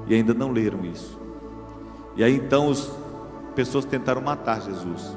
e 0.07 0.15
ainda 0.15 0.35
não 0.35 0.51
leram 0.51 0.85
isso. 0.85 1.19
E 2.17 2.23
aí 2.23 2.35
então 2.35 2.71
as 2.71 2.91
pessoas 3.55 3.85
tentaram 3.85 4.21
matar 4.21 4.61
Jesus. 4.61 5.17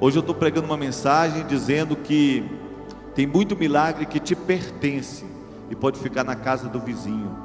Hoje 0.00 0.16
eu 0.16 0.20
estou 0.20 0.34
pregando 0.34 0.66
uma 0.66 0.76
mensagem 0.76 1.44
dizendo 1.46 1.96
que 1.96 2.44
tem 3.14 3.26
muito 3.26 3.56
milagre 3.56 4.06
que 4.06 4.20
te 4.20 4.36
pertence 4.36 5.24
e 5.70 5.74
pode 5.74 5.98
ficar 5.98 6.24
na 6.24 6.36
casa 6.36 6.68
do 6.68 6.78
vizinho. 6.78 7.36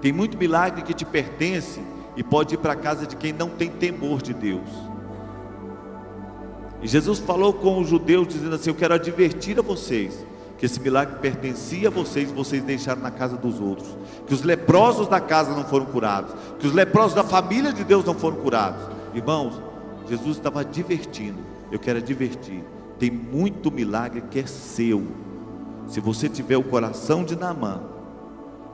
Tem 0.00 0.12
muito 0.12 0.36
milagre 0.36 0.82
que 0.82 0.92
te 0.92 1.04
pertence 1.04 1.80
e 2.16 2.22
pode 2.22 2.54
ir 2.54 2.58
para 2.58 2.72
a 2.72 2.76
casa 2.76 3.06
de 3.06 3.16
quem 3.16 3.32
não 3.32 3.48
tem 3.48 3.70
temor 3.70 4.20
de 4.20 4.34
Deus. 4.34 4.68
E 6.82 6.86
Jesus 6.86 7.18
falou 7.18 7.52
com 7.52 7.80
os 7.80 7.88
judeus, 7.88 8.28
dizendo 8.28 8.54
assim: 8.54 8.70
Eu 8.70 8.74
quero 8.74 8.94
advertir 8.94 9.58
a 9.58 9.62
vocês 9.62 10.24
que 10.58 10.66
esse 10.66 10.80
milagre 10.80 11.16
pertencia 11.20 11.86
a 11.86 11.90
vocês, 11.90 12.30
vocês 12.32 12.62
deixaram 12.64 13.00
na 13.00 13.12
casa 13.12 13.36
dos 13.36 13.60
outros. 13.60 13.88
Que 14.26 14.34
os 14.34 14.42
leprosos 14.42 15.06
da 15.06 15.20
casa 15.20 15.54
não 15.54 15.64
foram 15.64 15.86
curados, 15.86 16.34
que 16.58 16.66
os 16.66 16.72
leprosos 16.72 17.14
da 17.14 17.22
família 17.22 17.72
de 17.72 17.84
Deus 17.84 18.04
não 18.04 18.14
foram 18.14 18.38
curados. 18.38 18.82
Irmãos, 19.14 19.62
Jesus 20.08 20.36
estava 20.36 20.60
advertindo. 20.60 21.38
Eu 21.70 21.78
quero 21.78 21.98
advertir. 21.98 22.64
Tem 22.98 23.10
muito 23.10 23.70
milagre 23.70 24.20
que 24.28 24.40
é 24.40 24.46
seu. 24.46 25.06
Se 25.86 26.00
você 26.00 26.28
tiver 26.28 26.56
o 26.56 26.62
coração 26.64 27.22
de 27.22 27.36
Naamã, 27.36 27.80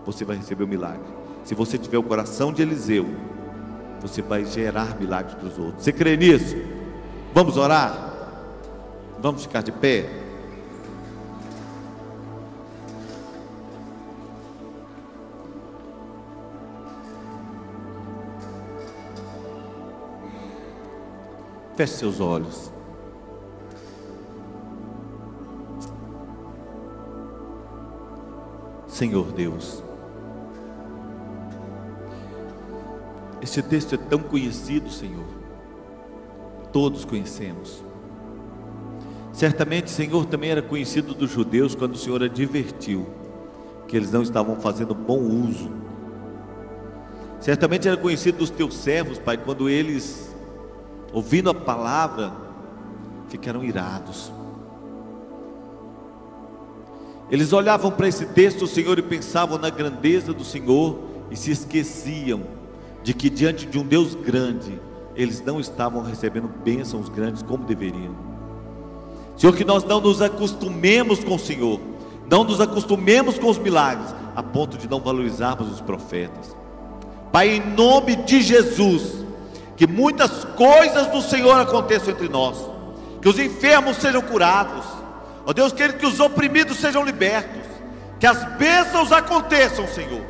você 0.06 0.24
vai 0.24 0.36
receber 0.36 0.64
o 0.64 0.68
milagre. 0.68 1.04
Se 1.44 1.54
você 1.54 1.76
tiver 1.76 1.98
o 1.98 2.02
coração 2.02 2.50
de 2.50 2.62
Eliseu, 2.62 3.06
você 4.00 4.22
vai 4.22 4.46
gerar 4.46 4.98
milagres 4.98 5.34
para 5.34 5.48
os 5.48 5.58
outros. 5.58 5.84
Você 5.84 5.92
crê 5.92 6.16
nisso? 6.16 6.56
Vamos 7.34 7.58
orar? 7.58 8.12
Vamos 9.20 9.42
ficar 9.42 9.62
de 9.62 9.70
pé? 9.70 10.23
Feche 21.76 21.94
seus 21.94 22.20
olhos. 22.20 22.72
Senhor 28.86 29.32
Deus, 29.32 29.82
este 33.42 33.60
texto 33.60 33.96
é 33.96 33.98
tão 33.98 34.20
conhecido, 34.20 34.88
Senhor, 34.88 35.26
todos 36.72 37.04
conhecemos. 37.04 37.84
Certamente, 39.32 39.90
Senhor, 39.90 40.26
também 40.26 40.50
era 40.50 40.62
conhecido 40.62 41.12
dos 41.12 41.28
judeus 41.28 41.74
quando 41.74 41.94
o 41.94 41.98
Senhor 41.98 42.22
advertiu 42.22 43.04
que 43.88 43.96
eles 43.96 44.12
não 44.12 44.22
estavam 44.22 44.56
fazendo 44.60 44.94
bom 44.94 45.18
uso. 45.18 45.72
Certamente 47.40 47.88
era 47.88 47.96
conhecido 47.96 48.38
dos 48.38 48.50
teus 48.50 48.76
servos, 48.76 49.18
Pai, 49.18 49.36
quando 49.36 49.68
eles 49.68 50.33
ouvindo 51.14 51.48
a 51.48 51.54
palavra, 51.54 52.32
ficaram 53.28 53.62
irados. 53.62 54.32
Eles 57.30 57.52
olhavam 57.52 57.90
para 57.90 58.08
esse 58.08 58.26
texto, 58.26 58.66
Senhor, 58.66 58.98
e 58.98 59.02
pensavam 59.02 59.56
na 59.56 59.70
grandeza 59.70 60.34
do 60.34 60.44
Senhor 60.44 60.98
e 61.30 61.36
se 61.36 61.52
esqueciam 61.52 62.42
de 63.02 63.14
que 63.14 63.30
diante 63.30 63.64
de 63.64 63.78
um 63.78 63.86
Deus 63.86 64.14
grande, 64.14 64.78
eles 65.14 65.40
não 65.40 65.60
estavam 65.60 66.02
recebendo 66.02 66.48
bênçãos 66.48 67.08
grandes 67.08 67.42
como 67.42 67.64
deveriam. 67.64 68.14
Senhor, 69.36 69.54
que 69.54 69.64
nós 69.64 69.84
não 69.84 70.00
nos 70.00 70.20
acostumemos 70.20 71.22
com 71.22 71.36
o 71.36 71.38
Senhor, 71.38 71.80
não 72.28 72.42
nos 72.42 72.60
acostumemos 72.60 73.38
com 73.38 73.48
os 73.48 73.58
milagres, 73.58 74.14
a 74.34 74.42
ponto 74.42 74.76
de 74.76 74.88
não 74.88 75.00
valorizarmos 75.00 75.72
os 75.72 75.80
profetas. 75.80 76.56
Pai, 77.32 77.56
em 77.56 77.60
nome 77.74 78.16
de 78.16 78.42
Jesus, 78.42 79.23
que 79.76 79.86
muitas 79.86 80.44
coisas 80.44 81.06
do 81.08 81.20
Senhor 81.20 81.58
aconteçam 81.60 82.10
entre 82.10 82.28
nós, 82.28 82.56
que 83.20 83.28
os 83.28 83.38
enfermos 83.38 83.96
sejam 83.96 84.22
curados, 84.22 84.84
ó 85.44 85.52
Deus, 85.52 85.72
querido, 85.72 85.98
que 85.98 86.06
os 86.06 86.20
oprimidos 86.20 86.78
sejam 86.78 87.04
libertos, 87.04 87.62
que 88.20 88.26
as 88.26 88.44
bênçãos 88.56 89.12
aconteçam, 89.12 89.86
Senhor, 89.88 90.22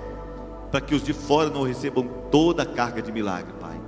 para 0.70 0.80
que 0.80 0.94
os 0.94 1.02
de 1.02 1.12
fora 1.12 1.50
não 1.50 1.62
recebam 1.62 2.08
toda 2.30 2.62
a 2.62 2.66
carga 2.66 3.02
de 3.02 3.12
milagre, 3.12 3.52
Pai. 3.60 3.80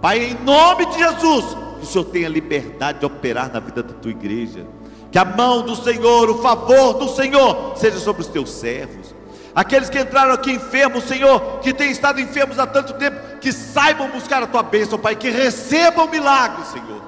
Pai, 0.00 0.18
em 0.24 0.34
nome 0.44 0.86
de 0.86 0.98
Jesus, 0.98 1.44
que 1.78 1.84
o 1.84 1.86
Senhor 1.86 2.04
tenha 2.04 2.28
liberdade 2.28 3.00
de 3.00 3.06
operar 3.06 3.52
na 3.52 3.60
vida 3.60 3.82
da 3.82 3.94
tua 3.94 4.10
igreja, 4.10 4.66
que 5.10 5.18
a 5.18 5.24
mão 5.24 5.62
do 5.62 5.74
Senhor, 5.74 6.30
o 6.30 6.40
favor 6.40 6.94
do 6.94 7.08
Senhor, 7.08 7.74
seja 7.76 7.98
sobre 7.98 8.22
os 8.22 8.28
teus 8.28 8.50
servos 8.50 9.14
Aqueles 9.54 9.90
que 9.90 9.98
entraram 9.98 10.32
aqui 10.32 10.52
enfermos, 10.52 11.04
Senhor, 11.04 11.58
que 11.60 11.72
têm 11.72 11.90
estado 11.90 12.20
enfermos 12.20 12.58
há 12.58 12.66
tanto 12.66 12.94
tempo, 12.94 13.38
que 13.40 13.52
saibam 13.52 14.08
buscar 14.10 14.42
a 14.42 14.46
tua 14.46 14.62
bênção, 14.62 14.98
Pai, 14.98 15.16
que 15.16 15.28
recebam 15.28 16.08
milagres, 16.08 16.68
Senhor. 16.68 17.02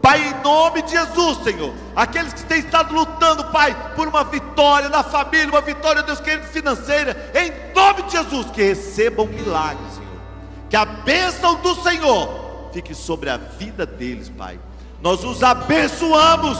Pai, 0.00 0.20
em 0.20 0.42
nome 0.42 0.82
de 0.82 0.92
Jesus, 0.92 1.38
Senhor. 1.44 1.72
Aqueles 1.94 2.32
que 2.32 2.44
têm 2.44 2.58
estado 2.60 2.94
lutando, 2.94 3.44
Pai, 3.46 3.94
por 3.94 4.06
uma 4.06 4.24
vitória 4.24 4.88
na 4.88 5.02
família, 5.02 5.48
uma 5.48 5.60
vitória, 5.60 6.02
Deus 6.02 6.20
querido, 6.20 6.46
financeira, 6.48 7.32
em 7.34 7.74
nome 7.74 8.02
de 8.02 8.12
Jesus, 8.12 8.50
que 8.50 8.62
recebam 8.62 9.26
milagres, 9.26 9.94
Senhor. 9.94 10.08
Que 10.68 10.76
a 10.76 10.84
bênção 10.84 11.56
do 11.56 11.74
Senhor 11.82 12.70
fique 12.72 12.94
sobre 12.94 13.28
a 13.28 13.36
vida 13.36 13.84
deles, 13.84 14.28
Pai. 14.28 14.58
Nós 15.00 15.24
os 15.24 15.42
abençoamos, 15.42 16.58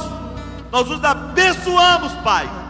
nós 0.71 0.91
os 0.91 1.03
abençoamos, 1.03 2.13
Pai 2.25 2.62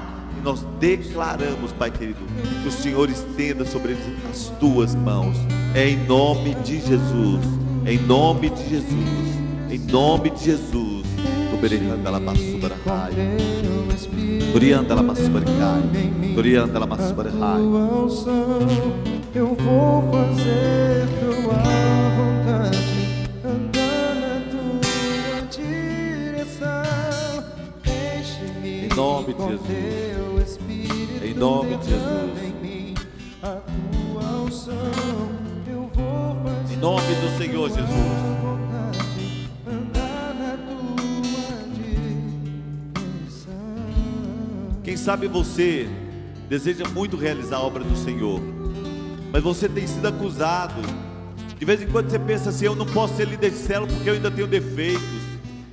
nós 0.42 0.66
declaramos, 0.80 1.72
Pai 1.72 1.90
querido, 1.90 2.20
que 2.62 2.68
o 2.68 2.72
Senhor 2.72 3.08
estenda 3.08 3.64
sobre 3.64 3.92
eles 3.92 4.04
as 4.30 4.48
tuas 4.58 4.94
mãos. 4.94 5.36
É 5.74 5.88
em 5.88 5.96
nome 6.06 6.54
de 6.56 6.80
Jesus. 6.80 7.44
Em 7.86 7.98
nome 7.98 8.50
de 8.50 8.68
Jesus. 8.68 9.32
Em 9.70 9.78
nome 9.78 10.30
de 10.30 10.44
Jesus. 10.44 11.06
Toberianda 11.50 12.10
la 12.10 12.20
masubara 12.20 12.76
rai. 12.84 13.12
Turianda 14.52 14.94
la 14.94 15.02
masubara 15.02 15.46
rai. 15.58 15.82
Turianda 16.34 16.78
la 16.78 16.86
masubara. 16.86 17.30
Eu 19.34 19.54
vou 19.54 20.10
fazer 20.10 21.08
tua 21.20 21.54
vontade, 22.18 22.76
andar 23.42 24.14
na 24.14 24.40
tua 24.50 25.40
direção. 25.50 26.82
Deixe-me 27.82 28.86
Em 28.86 28.88
nome 28.94 29.32
de 29.32 29.40
Jesus. 29.40 30.11
Em 31.42 31.44
nome 31.44 31.76
de 31.76 31.88
Jesus. 31.88 32.06
Em 36.70 36.76
nome 36.76 37.14
do 37.16 37.36
Senhor 37.36 37.68
Jesus. 37.68 37.88
Quem 44.84 44.96
sabe 44.96 45.26
você 45.26 45.88
deseja 46.48 46.84
muito 46.88 47.16
realizar 47.16 47.56
a 47.56 47.62
obra 47.62 47.82
do 47.82 47.96
Senhor, 47.96 48.40
mas 49.32 49.42
você 49.42 49.68
tem 49.68 49.84
sido 49.84 50.06
acusado. 50.06 50.80
De 51.58 51.64
vez 51.64 51.82
em 51.82 51.88
quando 51.88 52.08
você 52.08 52.20
pensa 52.20 52.50
assim: 52.50 52.66
eu 52.66 52.76
não 52.76 52.86
posso 52.86 53.16
ser 53.16 53.26
líder 53.26 53.50
de 53.50 53.56
célula 53.56 53.90
porque 53.92 54.08
eu 54.08 54.14
ainda 54.14 54.30
tenho 54.30 54.46
defeitos. 54.46 55.02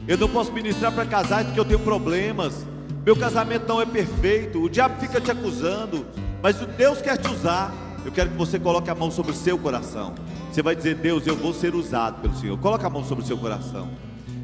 Eu 0.08 0.18
não 0.18 0.30
posso 0.30 0.52
ministrar 0.52 0.92
para 0.92 1.06
casais 1.06 1.46
porque 1.46 1.60
eu 1.60 1.66
tenho 1.66 1.82
problemas. 1.82 2.66
Meu 3.06 3.16
casamento 3.16 3.68
não 3.68 3.82
é 3.82 3.86
perfeito. 3.86 4.62
O 4.62 4.70
diabo 4.70 5.00
fica 5.00 5.20
te 5.22 5.32
acusando, 5.32 6.06
mas 6.42 6.62
o 6.62 6.66
Deus 6.66 7.02
quer 7.02 7.18
te 7.18 7.30
usar. 7.30 7.74
Eu 8.06 8.12
quero 8.12 8.30
que 8.30 8.38
você 8.38 8.60
coloque 8.60 8.90
a 8.90 8.96
mão 8.96 9.12
sobre 9.12 9.32
o 9.32 9.36
seu 9.36 9.58
coração. 9.58 10.14
Você 10.52 10.62
vai 10.62 10.76
dizer: 10.76 10.96
Deus, 10.96 11.26
eu 11.28 11.36
vou 11.36 11.54
ser 11.54 11.76
usado 11.76 12.22
pelo 12.22 12.36
Senhor. 12.36 12.58
Coloque 12.58 12.86
a 12.86 12.90
mão 12.90 13.04
sobre 13.04 13.24
o 13.24 13.28
seu 13.28 13.38
coração. 13.38 13.90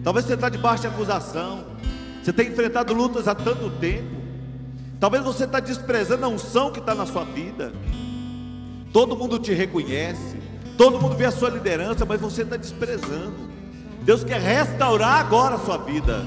Talvez 0.03 0.25
você 0.25 0.33
está 0.33 0.49
debaixo 0.49 0.81
de 0.81 0.87
acusação. 0.87 1.65
Você 2.21 2.33
tem 2.33 2.47
enfrentado 2.47 2.93
lutas 2.93 3.27
há 3.27 3.35
tanto 3.35 3.69
tempo. 3.79 4.15
Talvez 4.99 5.23
você 5.23 5.43
está 5.43 5.59
desprezando 5.59 6.25
a 6.25 6.27
unção 6.27 6.71
que 6.71 6.79
está 6.79 6.95
na 6.95 7.05
sua 7.05 7.23
vida. 7.23 7.73
Todo 8.91 9.15
mundo 9.15 9.37
te 9.37 9.53
reconhece. 9.53 10.37
Todo 10.77 10.99
mundo 10.99 11.15
vê 11.15 11.25
a 11.25 11.31
sua 11.31 11.49
liderança, 11.49 12.05
mas 12.05 12.19
você 12.19 12.41
está 12.41 12.57
desprezando. 12.57 13.49
Deus 14.01 14.23
quer 14.23 14.39
restaurar 14.39 15.19
agora 15.19 15.55
a 15.55 15.59
sua 15.59 15.77
vida. 15.77 16.23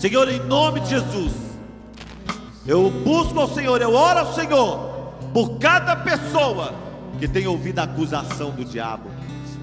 Senhor, 0.00 0.30
em 0.30 0.38
nome 0.38 0.80
de 0.80 0.88
Jesus, 0.88 1.30
eu 2.66 2.90
busco 2.90 3.38
ao 3.38 3.46
Senhor, 3.46 3.82
eu 3.82 3.92
oro 3.92 4.20
ao 4.20 4.32
Senhor 4.32 5.12
por 5.34 5.58
cada 5.58 5.94
pessoa 5.94 6.72
que 7.18 7.28
tem 7.28 7.46
ouvido 7.46 7.80
a 7.80 7.82
acusação 7.82 8.50
do 8.50 8.64
diabo, 8.64 9.10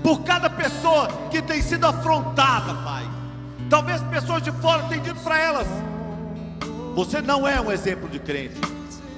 por 0.04 0.22
cada 0.22 0.48
pessoa 0.48 1.08
que 1.32 1.42
tem 1.42 1.60
sido 1.60 1.88
afrontada, 1.88 2.72
Pai. 2.84 3.04
Talvez 3.68 4.00
pessoas 4.04 4.44
de 4.44 4.52
fora 4.52 4.84
tenham 4.84 5.06
dito 5.06 5.20
para 5.22 5.40
elas: 5.40 5.68
você 6.94 7.20
não 7.20 7.48
é 7.48 7.60
um 7.60 7.72
exemplo 7.72 8.08
de 8.08 8.20
crente. 8.20 8.62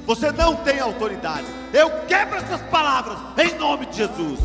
Você 0.07 0.31
não 0.31 0.55
tem 0.55 0.79
autoridade. 0.79 1.47
Eu 1.73 1.89
quebro 2.07 2.37
essas 2.37 2.61
palavras 2.69 3.17
em 3.37 3.59
nome 3.59 3.87
de 3.87 3.97
Jesus. 3.97 4.39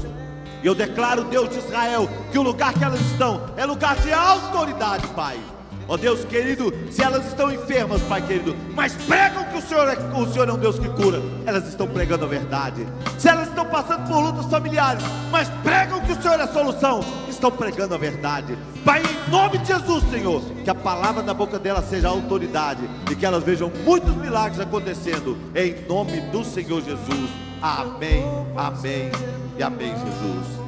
E 0.60 0.66
eu 0.66 0.74
declaro, 0.74 1.22
Deus 1.22 1.48
de 1.50 1.58
Israel, 1.58 2.10
que 2.32 2.38
o 2.38 2.42
lugar 2.42 2.74
que 2.74 2.82
elas 2.82 3.00
estão 3.00 3.54
é 3.56 3.64
lugar 3.64 3.94
de 3.96 4.12
autoridade, 4.12 5.06
Pai. 5.14 5.38
Ó 5.86 5.94
oh 5.94 5.96
Deus 5.98 6.24
querido, 6.24 6.72
se 6.90 7.02
elas 7.02 7.26
estão 7.26 7.52
enfermas, 7.52 8.00
Pai 8.02 8.22
querido, 8.22 8.56
mas 8.74 8.94
pregam 9.06 9.44
que 9.44 9.58
o 9.58 9.62
Senhor, 9.62 9.88
é, 9.88 9.96
o 10.18 10.26
Senhor 10.26 10.48
é 10.48 10.52
um 10.52 10.58
Deus 10.58 10.78
que 10.78 10.88
cura, 10.88 11.20
elas 11.44 11.68
estão 11.68 11.86
pregando 11.86 12.24
a 12.24 12.28
verdade. 12.28 12.86
Se 13.18 13.28
elas 13.28 13.48
estão 13.48 13.66
passando 13.66 14.08
por 14.08 14.18
lutas 14.18 14.46
familiares, 14.46 15.04
mas 15.30 15.48
pregam 15.62 16.00
que 16.00 16.12
o 16.12 16.22
Senhor 16.22 16.40
é 16.40 16.44
a 16.44 16.48
solução, 16.48 17.00
estão 17.28 17.50
pregando 17.50 17.94
a 17.94 17.98
verdade. 17.98 18.56
Pai, 18.84 19.02
em 19.02 19.30
nome 19.30 19.58
de 19.58 19.66
Jesus, 19.66 20.02
Senhor, 20.10 20.42
que 20.62 20.70
a 20.70 20.74
palavra 20.74 21.22
da 21.22 21.34
boca 21.34 21.58
delas 21.58 21.84
seja 21.88 22.08
autoridade 22.08 22.88
e 23.10 23.14
que 23.14 23.26
elas 23.26 23.44
vejam 23.44 23.70
muitos 23.84 24.14
milagres 24.16 24.60
acontecendo, 24.60 25.36
em 25.54 25.86
nome 25.86 26.20
do 26.32 26.44
Senhor 26.44 26.82
Jesus. 26.82 27.30
Amém, 27.60 28.24
amém 28.56 29.10
e 29.58 29.62
amém, 29.62 29.92
Jesus. 29.92 30.64